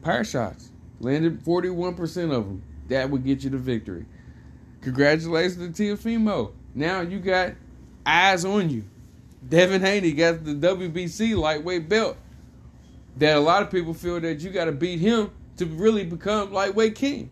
power 0.02 0.24
shots. 0.24 0.70
Landed 1.00 1.42
41% 1.42 2.00
of 2.32 2.44
them. 2.46 2.62
That 2.88 3.10
would 3.10 3.24
get 3.24 3.42
you 3.42 3.50
the 3.50 3.58
victory. 3.58 4.04
Congratulations 4.82 5.76
to 5.76 5.82
Teofimo. 5.82 6.52
Now 6.74 7.00
you 7.00 7.18
got 7.18 7.52
eyes 8.04 8.44
on 8.44 8.70
you. 8.70 8.84
Devin 9.48 9.80
Haney 9.80 10.12
got 10.12 10.44
the 10.44 10.54
WBC 10.54 11.36
lightweight 11.36 11.88
belt. 11.88 12.16
That 13.16 13.36
a 13.36 13.40
lot 13.40 13.62
of 13.62 13.70
people 13.70 13.94
feel 13.94 14.20
that 14.20 14.40
you 14.40 14.50
got 14.50 14.64
to 14.66 14.72
beat 14.72 15.00
him 15.00 15.30
to 15.56 15.66
really 15.66 16.04
become 16.04 16.52
lightweight 16.52 16.94
king. 16.94 17.30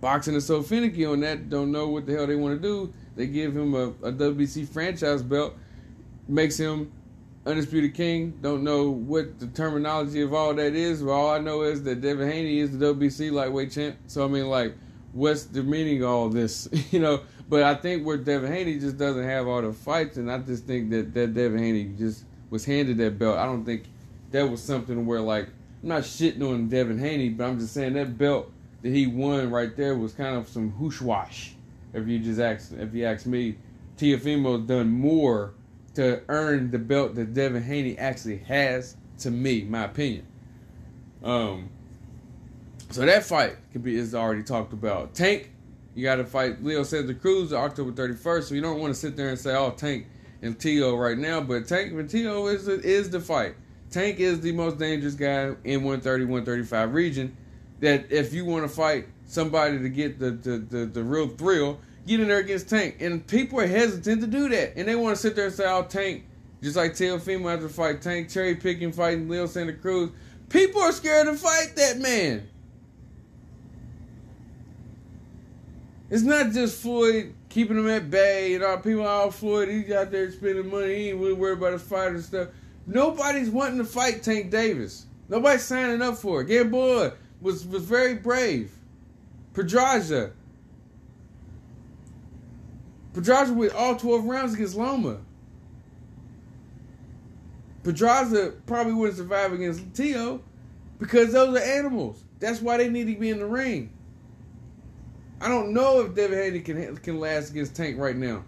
Boxing 0.00 0.34
is 0.34 0.46
so 0.46 0.62
finicky 0.62 1.04
on 1.04 1.20
that, 1.20 1.50
don't 1.50 1.72
know 1.72 1.88
what 1.88 2.06
the 2.06 2.12
hell 2.12 2.26
they 2.26 2.36
want 2.36 2.60
to 2.60 2.62
do. 2.62 2.92
They 3.16 3.26
give 3.26 3.56
him 3.56 3.74
a, 3.74 3.88
a 4.06 4.12
WBC 4.12 4.68
franchise 4.68 5.22
belt, 5.22 5.56
makes 6.28 6.56
him 6.56 6.92
undisputed 7.48 7.94
king. 7.94 8.38
Don't 8.40 8.62
know 8.62 8.90
what 8.90 9.40
the 9.40 9.48
terminology 9.48 10.22
of 10.22 10.32
all 10.32 10.54
that 10.54 10.74
is. 10.74 11.02
But 11.02 11.10
all 11.10 11.30
I 11.30 11.38
know 11.38 11.62
is 11.62 11.82
that 11.84 12.00
Devin 12.00 12.30
Haney 12.30 12.60
is 12.60 12.78
the 12.78 12.94
WBC 12.94 13.32
lightweight 13.32 13.72
champ. 13.72 13.96
So 14.06 14.24
I 14.24 14.28
mean, 14.28 14.46
like, 14.46 14.74
what's 15.12 15.44
the 15.44 15.62
meaning 15.62 16.02
of 16.02 16.10
all 16.10 16.28
this? 16.28 16.68
you 16.92 17.00
know. 17.00 17.22
But 17.48 17.62
I 17.62 17.74
think 17.74 18.06
where 18.06 18.18
Devin 18.18 18.52
Haney 18.52 18.78
just 18.78 18.98
doesn't 18.98 19.24
have 19.24 19.48
all 19.48 19.62
the 19.62 19.72
fights, 19.72 20.18
and 20.18 20.30
I 20.30 20.38
just 20.38 20.64
think 20.66 20.90
that 20.90 21.14
that 21.14 21.34
Devin 21.34 21.58
Haney 21.58 21.84
just 21.98 22.24
was 22.50 22.64
handed 22.64 22.98
that 22.98 23.18
belt. 23.18 23.38
I 23.38 23.46
don't 23.46 23.64
think 23.64 23.84
that 24.30 24.50
was 24.50 24.62
something 24.62 25.06
where 25.06 25.20
like 25.20 25.48
I'm 25.82 25.88
not 25.88 26.02
shitting 26.02 26.42
on 26.42 26.68
Devin 26.68 26.98
Haney, 26.98 27.30
but 27.30 27.46
I'm 27.46 27.58
just 27.58 27.74
saying 27.74 27.94
that 27.94 28.18
belt 28.18 28.50
that 28.82 28.90
he 28.90 29.06
won 29.06 29.50
right 29.50 29.76
there 29.76 29.96
was 29.96 30.12
kind 30.12 30.36
of 30.36 30.48
some 30.48 30.72
hooshwash. 30.72 31.50
If 31.92 32.06
you 32.06 32.18
just 32.18 32.40
ask, 32.40 32.72
if 32.72 32.94
you 32.94 33.04
ask 33.04 33.26
me, 33.26 33.56
Teofimo's 33.96 34.66
done 34.66 34.90
more 34.90 35.54
to 35.94 36.22
earn 36.28 36.70
the 36.70 36.78
belt 36.78 37.14
that 37.16 37.34
Devin 37.34 37.62
Haney 37.62 37.98
actually 37.98 38.38
has. 38.38 38.96
To 39.20 39.32
me, 39.32 39.62
my 39.62 39.84
opinion. 39.84 40.24
Um. 41.24 41.70
So 42.90 43.04
that 43.04 43.24
fight 43.24 43.56
could 43.72 43.82
be 43.82 43.96
is 43.96 44.14
already 44.14 44.44
talked 44.44 44.72
about. 44.72 45.12
Tank, 45.12 45.50
you 45.96 46.04
got 46.04 46.16
to 46.16 46.24
fight 46.24 46.62
Leo 46.62 46.84
Santa 46.84 47.14
Cruz 47.14 47.52
October 47.52 47.90
31st. 47.90 48.44
So 48.44 48.54
you 48.54 48.60
don't 48.60 48.78
want 48.78 48.94
to 48.94 48.98
sit 48.98 49.16
there 49.16 49.28
and 49.28 49.38
say, 49.38 49.56
"Oh, 49.56 49.72
Tank 49.72 50.06
and 50.42 50.58
Tio 50.58 50.96
right 50.96 51.18
now," 51.18 51.40
but 51.40 51.66
Tank 51.66 51.92
and 51.92 52.08
Tio 52.08 52.46
is 52.46 52.68
is 52.68 53.10
the 53.10 53.20
fight. 53.20 53.54
Tank 53.90 54.20
is 54.20 54.40
the 54.40 54.52
most 54.52 54.78
dangerous 54.78 55.14
guy 55.14 55.54
in 55.64 55.82
130, 55.82 56.24
135 56.24 56.92
region 56.92 57.36
that 57.80 58.10
if 58.10 58.34
you 58.34 58.44
want 58.44 58.64
to 58.64 58.68
fight 58.68 59.06
somebody 59.26 59.78
to 59.78 59.88
get 59.88 60.18
the, 60.18 60.30
the, 60.30 60.58
the, 60.58 60.86
the, 60.86 61.02
real 61.02 61.28
thrill, 61.28 61.78
get 62.06 62.20
in 62.20 62.28
there 62.28 62.38
against 62.38 62.68
Tank. 62.68 62.96
And 63.00 63.26
people 63.26 63.60
are 63.60 63.66
hesitant 63.66 64.20
to 64.22 64.26
do 64.26 64.48
that. 64.48 64.76
And 64.76 64.88
they 64.88 64.96
want 64.96 65.16
to 65.16 65.22
sit 65.22 65.36
there 65.36 65.46
and 65.46 65.54
say, 65.54 65.64
oh, 65.66 65.84
Tank, 65.84 66.24
just 66.62 66.76
like 66.76 66.92
Teofimo 66.92 67.60
to 67.60 67.68
fight 67.68 68.02
Tank, 68.02 68.30
cherry 68.30 68.56
picking, 68.56 68.92
fighting 68.92 69.28
Leo 69.28 69.46
Santa 69.46 69.72
Cruz. 69.72 70.10
People 70.48 70.82
are 70.82 70.92
scared 70.92 71.26
to 71.26 71.34
fight 71.34 71.74
that 71.76 71.98
man. 71.98 72.48
It's 76.10 76.22
not 76.22 76.52
just 76.52 76.80
Floyd 76.80 77.34
keeping 77.48 77.78
him 77.78 77.88
at 77.88 78.10
bay 78.10 78.54
and 78.54 78.64
all 78.64 78.78
people, 78.78 79.06
oh, 79.06 79.30
Floyd, 79.30 79.68
he's 79.68 79.90
out 79.90 80.10
there 80.10 80.30
spending 80.30 80.70
money. 80.70 80.94
He 80.94 81.08
ain't 81.10 81.18
really 81.18 81.32
worried 81.32 81.58
about 81.58 81.72
his 81.72 81.82
fight 81.82 82.08
and 82.08 82.22
stuff. 82.22 82.48
Nobody's 82.86 83.50
wanting 83.50 83.78
to 83.78 83.84
fight 83.84 84.22
Tank 84.22 84.50
Davis. 84.50 85.06
Nobody's 85.28 85.64
signing 85.64 86.00
up 86.02 86.16
for 86.16 86.40
it. 86.40 86.46
Gamboa 86.46 87.12
was 87.40 87.66
was 87.66 87.84
very 87.84 88.14
brave. 88.14 88.72
Pedraza. 89.52 90.32
Pedraza 93.12 93.52
with 93.52 93.74
all 93.74 93.96
12 93.96 94.24
rounds 94.24 94.54
against 94.54 94.76
Loma. 94.76 95.18
Pedraza 97.82 98.54
probably 98.66 98.92
wouldn't 98.92 99.18
survive 99.18 99.52
against 99.52 99.94
Tio 99.94 100.42
because 100.98 101.32
those 101.32 101.56
are 101.56 101.62
animals. 101.62 102.22
That's 102.38 102.60
why 102.60 102.76
they 102.76 102.88
need 102.88 103.06
to 103.06 103.18
be 103.18 103.30
in 103.30 103.38
the 103.38 103.46
ring. 103.46 103.92
I 105.40 105.48
don't 105.48 105.72
know 105.72 106.00
if 106.00 106.14
Devin 106.14 106.38
Haney 106.38 106.60
can 106.60 106.96
can 106.96 107.20
last 107.20 107.50
against 107.50 107.76
Tank 107.76 107.98
right 107.98 108.16
now, 108.16 108.44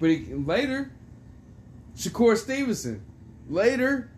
but 0.00 0.10
he, 0.10 0.32
later, 0.32 0.90
Shakur 1.96 2.36
Stevenson, 2.36 3.02
later, 3.48 4.10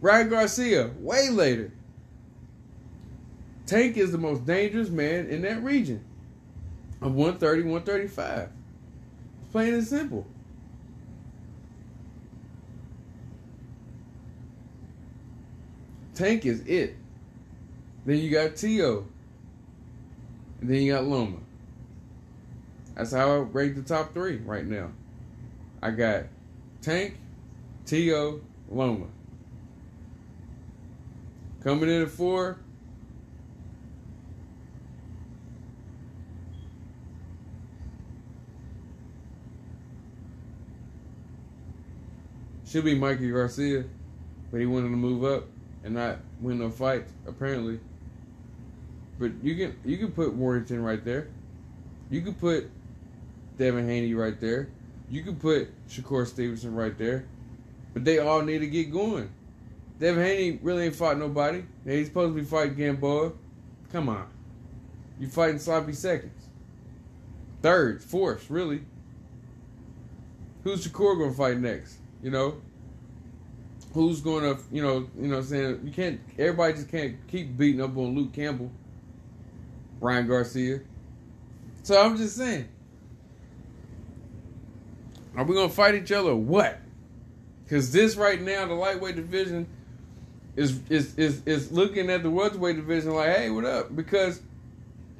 Ryan 0.00 0.28
Garcia, 0.28 0.90
way 1.00 1.28
later. 1.30 1.72
Tank 3.66 3.96
is 3.96 4.12
the 4.12 4.18
most 4.18 4.46
dangerous 4.46 4.90
man 4.90 5.26
in 5.26 5.42
that 5.42 5.62
region 5.62 6.04
of 7.02 7.14
130, 7.14 7.62
135. 7.62 8.48
Plain 9.50 9.74
and 9.74 9.84
simple. 9.84 10.26
Tank 16.14 16.46
is 16.46 16.60
it. 16.66 16.96
Then 18.06 18.18
you 18.18 18.30
got 18.30 18.56
Tio. 18.56 19.06
And 20.60 20.70
then 20.70 20.82
you 20.82 20.92
got 20.92 21.04
Loma. 21.04 21.38
That's 22.94 23.12
how 23.12 23.30
I 23.30 23.36
rate 23.36 23.76
the 23.76 23.82
top 23.82 24.14
three 24.14 24.36
right 24.38 24.66
now. 24.66 24.90
I 25.82 25.90
got 25.90 26.24
Tank, 26.80 27.18
Tio, 27.84 28.40
Loma. 28.70 29.06
Coming 31.62 31.90
in 31.90 32.02
at 32.02 32.10
four, 32.10 32.58
Should 42.66 42.84
be 42.84 42.96
Mikey 42.96 43.30
Garcia, 43.30 43.84
but 44.50 44.58
he 44.58 44.66
wanted 44.66 44.88
to 44.88 44.96
move 44.96 45.24
up 45.24 45.44
and 45.84 45.94
not 45.94 46.18
win 46.40 46.58
no 46.58 46.68
fights, 46.68 47.12
apparently. 47.26 47.78
But 49.18 49.32
you 49.42 49.56
can 49.56 49.78
you 49.84 49.96
can 49.96 50.12
put 50.12 50.34
Warrington 50.34 50.82
right 50.82 51.04
there. 51.04 51.28
You 52.10 52.20
can 52.20 52.34
put 52.34 52.70
Devin 53.58 53.88
Haney 53.88 54.14
right 54.14 54.38
there. 54.40 54.68
You 55.10 55.22
can 55.22 55.36
put 55.36 55.68
Shakur 55.88 56.26
Stevenson 56.26 56.74
right 56.74 56.96
there. 56.98 57.26
But 57.94 58.04
they 58.04 58.18
all 58.18 58.42
need 58.42 58.58
to 58.58 58.66
get 58.66 58.92
going. 58.92 59.30
Devin 59.98 60.22
Haney 60.22 60.58
really 60.62 60.84
ain't 60.84 60.94
fought 60.94 61.18
nobody. 61.18 61.64
He's 61.84 62.08
supposed 62.08 62.34
to 62.34 62.40
be 62.40 62.46
fighting 62.46 62.74
Gamboa. 62.74 63.32
Come 63.92 64.08
on. 64.08 64.28
You 65.18 65.28
fighting 65.28 65.58
sloppy 65.58 65.94
seconds. 65.94 66.48
Third, 67.62 68.02
fourth, 68.02 68.50
really. 68.50 68.82
Who's 70.64 70.86
Shakur 70.86 71.18
gonna 71.18 71.32
fight 71.32 71.58
next? 71.58 71.98
You 72.22 72.30
know, 72.30 72.60
who's 73.94 74.20
gonna, 74.20 74.58
you 74.70 74.82
know, 74.82 75.08
you 75.18 75.28
know, 75.28 75.36
what 75.36 75.44
I'm 75.44 75.48
saying 75.48 75.80
you 75.84 75.92
can't. 75.92 76.20
Everybody 76.38 76.74
just 76.74 76.90
can't 76.90 77.16
keep 77.28 77.56
beating 77.56 77.80
up 77.80 77.96
on 77.96 78.14
Luke 78.14 78.32
Campbell, 78.32 78.70
Ryan 80.00 80.26
Garcia. 80.26 80.80
So 81.82 82.00
I'm 82.00 82.16
just 82.16 82.36
saying, 82.36 82.68
are 85.36 85.44
we 85.44 85.54
gonna 85.54 85.68
fight 85.68 85.94
each 85.94 86.12
other? 86.12 86.30
or 86.30 86.36
What? 86.36 86.78
Because 87.64 87.92
this 87.92 88.16
right 88.16 88.40
now, 88.40 88.66
the 88.66 88.74
lightweight 88.74 89.16
division 89.16 89.66
is 90.56 90.80
is 90.88 91.16
is 91.16 91.42
is 91.46 91.70
looking 91.70 92.10
at 92.10 92.22
the 92.22 92.30
welterweight 92.30 92.76
division 92.76 93.12
like, 93.12 93.36
hey, 93.36 93.50
what 93.50 93.64
up? 93.64 93.94
Because 93.94 94.40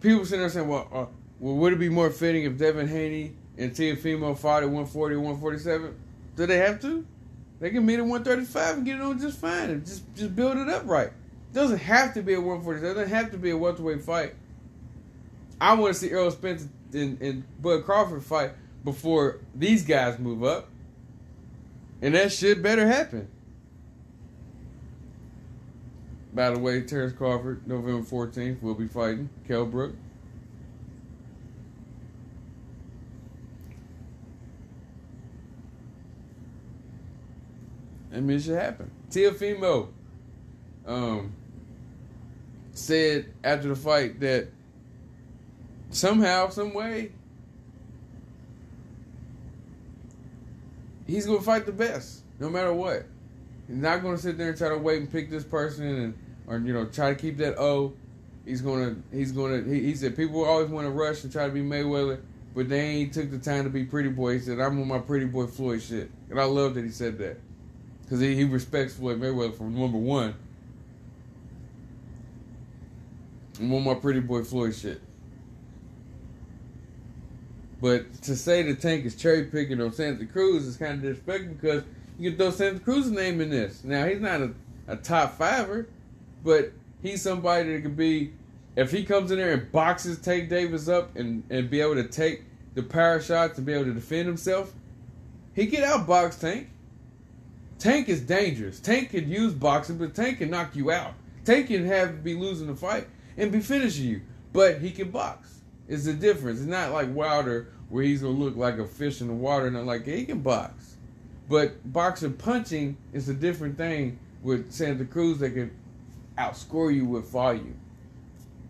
people 0.00 0.24
sitting 0.24 0.40
there 0.40 0.48
saying, 0.48 0.68
well, 0.68 0.88
uh, 0.92 1.06
well, 1.38 1.56
would 1.56 1.72
it 1.72 1.78
be 1.78 1.88
more 1.88 2.10
fitting 2.10 2.44
if 2.44 2.56
Devin 2.56 2.88
Haney 2.88 3.34
and 3.58 3.72
Teofimo 3.72 4.36
fought 4.36 4.62
at 4.62 4.66
140, 4.70 5.16
147? 5.16 5.94
Do 6.36 6.46
they 6.46 6.58
have 6.58 6.80
to? 6.82 7.06
They 7.60 7.70
can 7.70 7.84
meet 7.84 7.98
at 7.98 8.04
135 8.04 8.76
and 8.76 8.86
get 8.86 8.96
it 8.96 9.02
on 9.02 9.18
just 9.18 9.38
fine 9.38 9.82
just 9.84 10.02
just 10.14 10.34
build 10.34 10.56
it 10.56 10.68
up 10.68 10.82
right. 10.86 11.08
It 11.08 11.54
doesn't 11.54 11.78
have 11.78 12.14
to 12.14 12.22
be 12.22 12.34
a 12.34 12.40
140. 12.40 12.78
It 12.80 12.94
doesn't 12.94 13.08
have 13.08 13.30
to 13.32 13.38
be 13.38 13.50
a 13.50 13.56
welterweight 13.56 14.02
fight. 14.02 14.34
I 15.60 15.74
want 15.74 15.94
to 15.94 16.00
see 16.00 16.10
Errol 16.10 16.30
Spence 16.30 16.68
and, 16.92 17.20
and 17.20 17.44
Bud 17.60 17.84
Crawford 17.84 18.22
fight 18.22 18.52
before 18.84 19.40
these 19.54 19.84
guys 19.84 20.18
move 20.18 20.44
up. 20.44 20.68
And 22.02 22.14
that 22.14 22.32
shit 22.32 22.62
better 22.62 22.86
happen. 22.86 23.28
By 26.34 26.50
the 26.50 26.58
way, 26.58 26.82
Terrence 26.82 27.14
Crawford, 27.14 27.66
November 27.66 28.06
14th, 28.06 28.60
will 28.60 28.74
be 28.74 28.86
fighting 28.86 29.30
Kell 29.48 29.64
Brook. 29.64 29.94
I 38.12 38.20
mean, 38.20 38.36
it 38.36 38.42
should 38.42 38.58
happen. 38.58 38.90
Teofimo 39.10 39.88
um, 40.86 41.32
said 42.72 43.32
after 43.42 43.68
the 43.68 43.76
fight 43.76 44.20
that 44.20 44.48
somehow, 45.96 46.48
some 46.48 46.74
way, 46.74 47.10
he's 51.06 51.26
gonna 51.26 51.40
fight 51.40 51.66
the 51.66 51.72
best, 51.72 52.22
no 52.38 52.50
matter 52.50 52.72
what. 52.72 53.06
He's 53.66 53.76
not 53.76 54.02
gonna 54.02 54.18
sit 54.18 54.38
there 54.38 54.50
and 54.50 54.58
try 54.58 54.68
to 54.68 54.78
wait 54.78 55.00
and 55.00 55.10
pick 55.10 55.30
this 55.30 55.44
person 55.44 55.84
and 55.84 56.14
or 56.46 56.58
you 56.58 56.72
know 56.72 56.86
try 56.86 57.12
to 57.12 57.16
keep 57.20 57.38
that 57.38 57.58
O. 57.58 57.94
He's 58.44 58.60
gonna 58.60 58.96
he's 59.12 59.32
gonna 59.32 59.62
he, 59.62 59.80
he 59.80 59.94
said 59.94 60.16
people 60.16 60.44
always 60.44 60.68
want 60.68 60.86
to 60.86 60.90
rush 60.90 61.24
and 61.24 61.32
try 61.32 61.46
to 61.46 61.52
be 61.52 61.62
Mayweather. 61.62 62.20
but 62.54 62.68
they 62.68 62.80
ain't 62.80 63.12
took 63.12 63.30
the 63.30 63.38
time 63.38 63.64
to 63.64 63.70
be 63.70 63.84
pretty 63.84 64.08
boy. 64.08 64.34
He 64.34 64.38
said, 64.40 64.60
I'm 64.60 64.80
on 64.80 64.88
my 64.88 64.98
pretty 64.98 65.26
boy 65.26 65.46
Floyd 65.46 65.82
shit. 65.82 66.10
And 66.30 66.40
I 66.40 66.44
love 66.44 66.74
that 66.74 66.84
he 66.84 66.90
said 66.90 67.18
that. 67.18 67.38
Because 68.02 68.20
he, 68.20 68.34
he 68.34 68.44
respects 68.44 68.94
Floyd 68.94 69.20
Mayweather 69.20 69.56
from 69.56 69.78
number 69.78 69.98
one. 69.98 70.34
I'm 73.58 73.74
on 73.74 73.84
my 73.84 73.94
pretty 73.94 74.20
boy 74.20 74.44
Floyd 74.44 74.74
shit. 74.74 75.00
But 77.86 78.20
to 78.22 78.34
say 78.34 78.64
the 78.64 78.74
tank 78.74 79.04
is 79.04 79.14
cherry 79.14 79.44
picking 79.44 79.80
on 79.80 79.92
Santa 79.92 80.26
Cruz 80.26 80.66
is 80.66 80.76
kind 80.76 80.94
of 80.94 81.02
disrespectful 81.02 81.54
because 81.54 81.84
you 82.18 82.30
can 82.30 82.36
throw 82.36 82.50
Santa 82.50 82.80
Cruz's 82.80 83.12
name 83.12 83.40
in 83.40 83.48
this. 83.48 83.84
Now 83.84 84.06
he's 84.06 84.20
not 84.20 84.40
a, 84.40 84.52
a 84.88 84.96
top 84.96 85.38
fiver, 85.38 85.86
but 86.42 86.72
he's 87.00 87.22
somebody 87.22 87.72
that 87.72 87.82
could 87.82 87.96
be 87.96 88.32
if 88.74 88.90
he 88.90 89.04
comes 89.04 89.30
in 89.30 89.38
there 89.38 89.52
and 89.52 89.70
boxes 89.70 90.18
Tank 90.18 90.48
Davis 90.48 90.88
up 90.88 91.14
and, 91.14 91.44
and 91.48 91.70
be 91.70 91.80
able 91.80 91.94
to 91.94 92.08
take 92.08 92.42
the 92.74 92.82
power 92.82 93.20
shots 93.20 93.54
to 93.54 93.62
be 93.62 93.72
able 93.72 93.84
to 93.84 93.94
defend 93.94 94.26
himself, 94.26 94.72
he 95.54 95.66
get 95.66 95.84
outbox 95.84 96.40
Tank. 96.40 96.68
Tank 97.78 98.08
is 98.08 98.20
dangerous. 98.20 98.80
Tank 98.80 99.10
can 99.10 99.30
use 99.30 99.52
boxing, 99.52 99.96
but 99.96 100.12
Tank 100.12 100.38
can 100.38 100.50
knock 100.50 100.74
you 100.74 100.90
out. 100.90 101.12
Tank 101.44 101.68
can 101.68 101.86
have 101.86 102.24
be 102.24 102.34
losing 102.34 102.66
the 102.66 102.74
fight 102.74 103.06
and 103.36 103.52
be 103.52 103.60
finishing 103.60 104.06
you, 104.06 104.22
but 104.52 104.80
he 104.80 104.90
can 104.90 105.12
box. 105.12 105.52
It's 105.88 106.06
the 106.06 106.14
difference. 106.14 106.58
It's 106.58 106.68
not 106.68 106.90
like 106.90 107.14
Wilder 107.14 107.68
where 107.88 108.04
he's 108.04 108.22
gonna 108.22 108.34
look 108.34 108.56
like 108.56 108.78
a 108.78 108.86
fish 108.86 109.20
in 109.20 109.28
the 109.28 109.34
water 109.34 109.66
and 109.66 109.76
I'm 109.76 109.86
like 109.86 110.06
he 110.06 110.24
can 110.24 110.40
box. 110.40 110.96
But 111.48 111.92
boxing 111.92 112.34
punching 112.34 112.96
is 113.12 113.28
a 113.28 113.34
different 113.34 113.76
thing 113.76 114.18
with 114.42 114.72
Santa 114.72 115.04
Cruz 115.04 115.38
that 115.38 115.50
can 115.50 115.70
outscore 116.38 116.94
you 116.94 117.04
with 117.04 117.28
volume. 117.30 117.76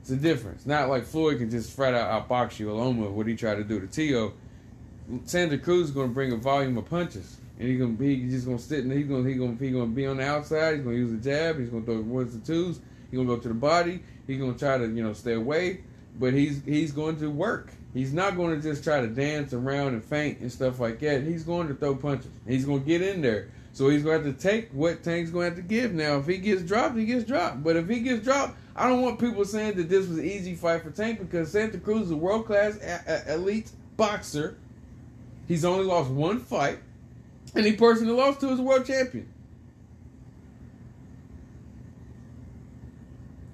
It's 0.00 0.10
a 0.10 0.16
difference. 0.16 0.66
Not 0.66 0.88
like 0.88 1.04
Floyd 1.04 1.38
can 1.38 1.50
just 1.50 1.72
flat 1.72 1.94
out 1.94 2.28
outbox 2.28 2.58
you 2.58 2.70
alone 2.70 2.98
with 2.98 3.10
what 3.10 3.26
he 3.26 3.34
tried 3.34 3.56
to 3.56 3.64
do 3.64 3.80
to 3.80 3.86
Tio. 3.86 4.34
Santa 5.24 5.58
Cruz 5.58 5.88
is 5.88 5.94
to 6.08 6.14
bring 6.14 6.32
a 6.32 6.36
volume 6.36 6.78
of 6.78 6.88
punches, 6.88 7.38
and 7.58 7.68
he's 7.68 7.78
to 7.96 7.98
be 7.98 8.28
just 8.28 8.46
going 8.46 8.58
to 8.58 8.62
sit 8.62 8.84
and 8.84 8.92
he's 8.92 9.06
to 9.24 9.28
he's 9.28 9.38
he's 9.58 9.72
going 9.72 9.88
to 9.88 9.94
be 9.94 10.06
on 10.06 10.18
the 10.18 10.24
outside. 10.24 10.76
He's 10.76 10.84
to 10.84 11.00
use 11.00 11.10
the 11.10 11.18
jab. 11.18 11.58
He's 11.58 11.70
to 11.84 11.92
throw 11.92 12.00
ones 12.02 12.34
and 12.34 12.44
twos. 12.44 12.80
He's 13.10 13.18
to 13.18 13.36
go 13.36 13.36
to 13.36 13.48
the 13.48 13.54
body. 13.54 14.02
He's 14.26 14.38
to 14.52 14.58
try 14.58 14.78
to 14.78 14.84
you 14.84 15.02
know 15.02 15.12
stay 15.12 15.34
away, 15.34 15.80
but 16.18 16.32
he's 16.32 16.62
he's 16.64 16.92
going 16.92 17.16
to 17.18 17.28
work. 17.28 17.72
He's 17.96 18.12
not 18.12 18.36
going 18.36 18.54
to 18.54 18.60
just 18.60 18.84
try 18.84 19.00
to 19.00 19.06
dance 19.06 19.54
around 19.54 19.94
and 19.94 20.04
feint 20.04 20.40
and 20.40 20.52
stuff 20.52 20.80
like 20.80 21.00
that. 21.00 21.22
He's 21.22 21.44
going 21.44 21.66
to 21.68 21.74
throw 21.74 21.96
punches. 21.96 22.30
He's 22.46 22.66
going 22.66 22.80
to 22.80 22.86
get 22.86 23.00
in 23.00 23.22
there. 23.22 23.48
So 23.72 23.88
he's 23.88 24.02
going 24.02 24.20
to 24.20 24.26
have 24.26 24.36
to 24.36 24.42
take 24.42 24.68
what 24.72 25.02
Tank's 25.02 25.30
going 25.30 25.48
to 25.50 25.56
have 25.56 25.66
to 25.66 25.66
give. 25.66 25.94
Now, 25.94 26.18
if 26.18 26.26
he 26.26 26.36
gets 26.36 26.60
dropped, 26.60 26.98
he 26.98 27.06
gets 27.06 27.24
dropped. 27.24 27.64
But 27.64 27.76
if 27.76 27.88
he 27.88 28.00
gets 28.00 28.22
dropped, 28.22 28.54
I 28.76 28.86
don't 28.86 29.00
want 29.00 29.18
people 29.18 29.46
saying 29.46 29.78
that 29.78 29.88
this 29.88 30.06
was 30.06 30.18
an 30.18 30.26
easy 30.26 30.54
fight 30.54 30.82
for 30.82 30.90
Tank 30.90 31.20
because 31.20 31.50
Santa 31.50 31.78
Cruz 31.78 32.02
is 32.02 32.10
a 32.10 32.16
world 32.16 32.44
class 32.44 32.76
a- 32.82 33.30
a- 33.30 33.34
elite 33.36 33.70
boxer. 33.96 34.58
He's 35.48 35.64
only 35.64 35.86
lost 35.86 36.10
one 36.10 36.38
fight, 36.40 36.80
and 37.54 37.64
he 37.64 37.72
personally 37.72 38.12
lost 38.12 38.40
to 38.40 38.50
his 38.50 38.60
world 38.60 38.84
champion. 38.84 39.26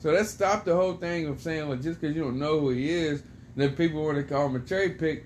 So 0.00 0.10
that 0.10 0.26
stopped 0.26 0.64
the 0.64 0.74
whole 0.74 0.94
thing 0.94 1.28
of 1.28 1.40
saying 1.40 1.68
like 1.68 1.80
just 1.80 2.00
because 2.00 2.16
you 2.16 2.24
don't 2.24 2.40
know 2.40 2.58
who 2.58 2.70
he 2.70 2.90
is, 2.90 3.22
then 3.56 3.74
people 3.74 4.04
want 4.04 4.16
to 4.16 4.24
call 4.24 4.46
him 4.46 4.56
a 4.56 4.60
cherry 4.60 4.90
pick. 4.90 5.24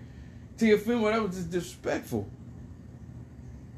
Teofimo, 0.59 1.13
that 1.13 1.23
was 1.23 1.37
just 1.37 1.51
disrespectful. 1.51 2.29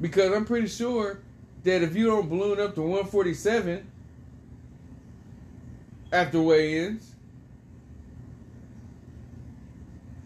Because 0.01 0.33
I'm 0.33 0.45
pretty 0.45 0.69
sure 0.69 1.21
that 1.65 1.83
if 1.83 1.97
you 1.97 2.07
don't 2.07 2.29
balloon 2.29 2.61
up 2.61 2.75
to 2.77 2.83
147 2.83 3.91
after 6.13 6.41
weigh-ins, 6.41 7.15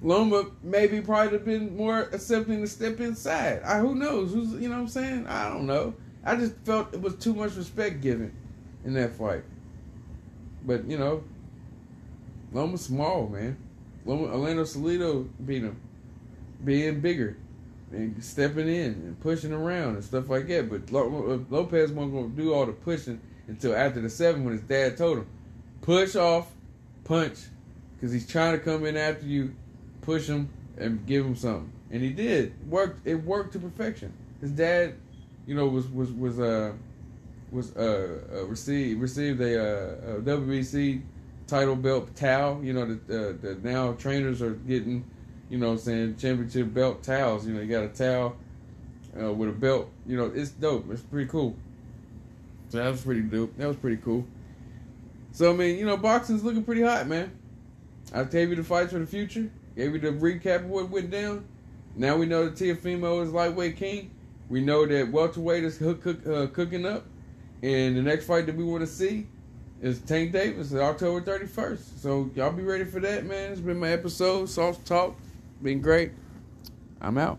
Loma 0.02 0.46
maybe 0.62 1.00
probably 1.00 1.32
have 1.32 1.44
been 1.44 1.76
more 1.76 2.02
accepting 2.12 2.60
to 2.60 2.66
step 2.66 3.00
inside. 3.00 3.62
I 3.62 3.78
who 3.78 3.94
knows? 3.94 4.32
Who's 4.32 4.52
you 4.60 4.68
know 4.68 4.74
what 4.74 4.82
I'm 4.82 4.88
saying? 4.88 5.26
I 5.28 5.48
don't 5.48 5.66
know. 5.66 5.94
I 6.24 6.36
just 6.36 6.56
felt 6.64 6.92
it 6.92 7.00
was 7.00 7.14
too 7.16 7.34
much 7.34 7.54
respect 7.54 8.00
given 8.00 8.34
in 8.84 8.94
that 8.94 9.12
fight. 9.12 9.44
But 10.64 10.86
you 10.86 10.98
know, 10.98 11.22
Loma's 12.52 12.82
small, 12.82 13.28
man. 13.28 13.56
Orlando 14.06 14.64
Salido 14.64 15.28
beat 15.44 15.62
him, 15.62 15.80
being 16.64 17.00
bigger 17.00 17.36
and 17.92 18.22
stepping 18.24 18.68
in 18.68 18.92
and 18.92 19.20
pushing 19.20 19.52
around 19.52 19.94
and 19.94 20.04
stuff 20.04 20.28
like 20.28 20.48
that. 20.48 20.68
But 20.68 20.90
Lopez 20.90 21.92
wasn't 21.92 22.12
going 22.12 22.30
to 22.30 22.36
do 22.36 22.52
all 22.54 22.66
the 22.66 22.72
pushing 22.72 23.20
until 23.48 23.74
after 23.74 24.00
the 24.00 24.10
seven 24.10 24.44
when 24.44 24.54
his 24.54 24.62
dad 24.62 24.96
told 24.96 25.18
him, 25.18 25.26
push 25.82 26.16
off, 26.16 26.50
punch, 27.04 27.38
because 27.94 28.12
he's 28.12 28.26
trying 28.26 28.58
to 28.58 28.64
come 28.64 28.86
in 28.86 28.96
after 28.96 29.26
you, 29.26 29.54
push 30.00 30.26
him 30.26 30.48
and 30.76 31.04
give 31.06 31.24
him 31.24 31.36
something. 31.36 31.70
And 31.90 32.02
he 32.02 32.10
did. 32.10 32.54
Worked. 32.68 33.06
It 33.06 33.16
worked 33.16 33.52
to 33.52 33.58
perfection. 33.58 34.12
His 34.40 34.50
dad, 34.50 34.94
you 35.46 35.54
know, 35.54 35.66
was 35.66 35.86
was 35.88 36.10
was 36.10 36.40
uh 36.40 36.72
was 37.50 37.76
uh, 37.76 38.20
uh 38.32 38.44
received 38.46 39.00
received 39.00 39.40
a, 39.42 39.60
uh, 39.60 40.16
a 40.16 40.20
WBC 40.22 41.02
title 41.52 41.76
belt 41.76 42.16
towel. 42.16 42.64
You 42.64 42.72
know, 42.72 42.86
the, 42.86 42.94
uh, 42.94 43.32
the 43.40 43.58
now 43.62 43.92
trainers 43.92 44.40
are 44.40 44.54
getting 44.54 45.04
you 45.50 45.58
know 45.58 45.72
I'm 45.72 45.78
saying, 45.78 46.16
championship 46.16 46.72
belt 46.72 47.02
towels. 47.02 47.46
You 47.46 47.52
know, 47.52 47.60
you 47.60 47.68
got 47.68 47.84
a 47.84 47.88
towel 47.88 48.36
uh, 49.20 49.32
with 49.32 49.50
a 49.50 49.52
belt. 49.52 49.90
You 50.06 50.16
know, 50.16 50.32
it's 50.34 50.50
dope. 50.50 50.90
It's 50.90 51.02
pretty 51.02 51.28
cool. 51.28 51.54
So 52.70 52.78
that 52.78 52.90
was 52.90 53.02
pretty 53.02 53.20
dope. 53.20 53.54
That 53.58 53.68
was 53.68 53.76
pretty 53.76 53.98
cool. 53.98 54.26
So 55.32 55.52
I 55.52 55.54
mean, 55.54 55.78
you 55.78 55.84
know, 55.84 55.98
boxing's 55.98 56.42
looking 56.42 56.64
pretty 56.64 56.82
hot, 56.82 57.06
man. 57.06 57.30
I 58.14 58.24
gave 58.24 58.48
you 58.48 58.56
the 58.56 58.64
fights 58.64 58.92
for 58.92 58.98
the 58.98 59.06
future. 59.06 59.50
Gave 59.76 59.92
you 59.92 60.00
the 60.00 60.08
recap 60.08 60.56
of 60.56 60.70
what 60.70 60.88
went 60.88 61.10
down. 61.10 61.44
Now 61.96 62.16
we 62.16 62.24
know 62.24 62.48
that 62.48 62.54
Teofimo 62.54 63.22
is 63.22 63.30
lightweight 63.30 63.76
king. 63.76 64.10
We 64.48 64.62
know 64.62 64.86
that 64.86 65.12
welterweight 65.12 65.64
is 65.64 65.76
cook, 65.76 66.02
cook, 66.02 66.26
uh, 66.26 66.46
cooking 66.46 66.86
up. 66.86 67.04
And 67.62 67.96
the 67.96 68.02
next 68.02 68.24
fight 68.24 68.46
that 68.46 68.56
we 68.56 68.64
want 68.64 68.80
to 68.80 68.86
see 68.86 69.26
is 69.82 70.00
Tank 70.00 70.32
Davis, 70.32 70.72
October 70.72 71.20
31st. 71.20 71.98
So 71.98 72.30
y'all 72.36 72.52
be 72.52 72.62
ready 72.62 72.84
for 72.84 73.00
that, 73.00 73.26
man. 73.26 73.50
It's 73.50 73.60
been 73.60 73.78
my 73.78 73.90
episode, 73.90 74.48
Soss 74.48 74.78
Talk. 74.78 75.16
Been 75.60 75.82
great. 75.82 76.12
I'm 77.00 77.18
out. 77.18 77.38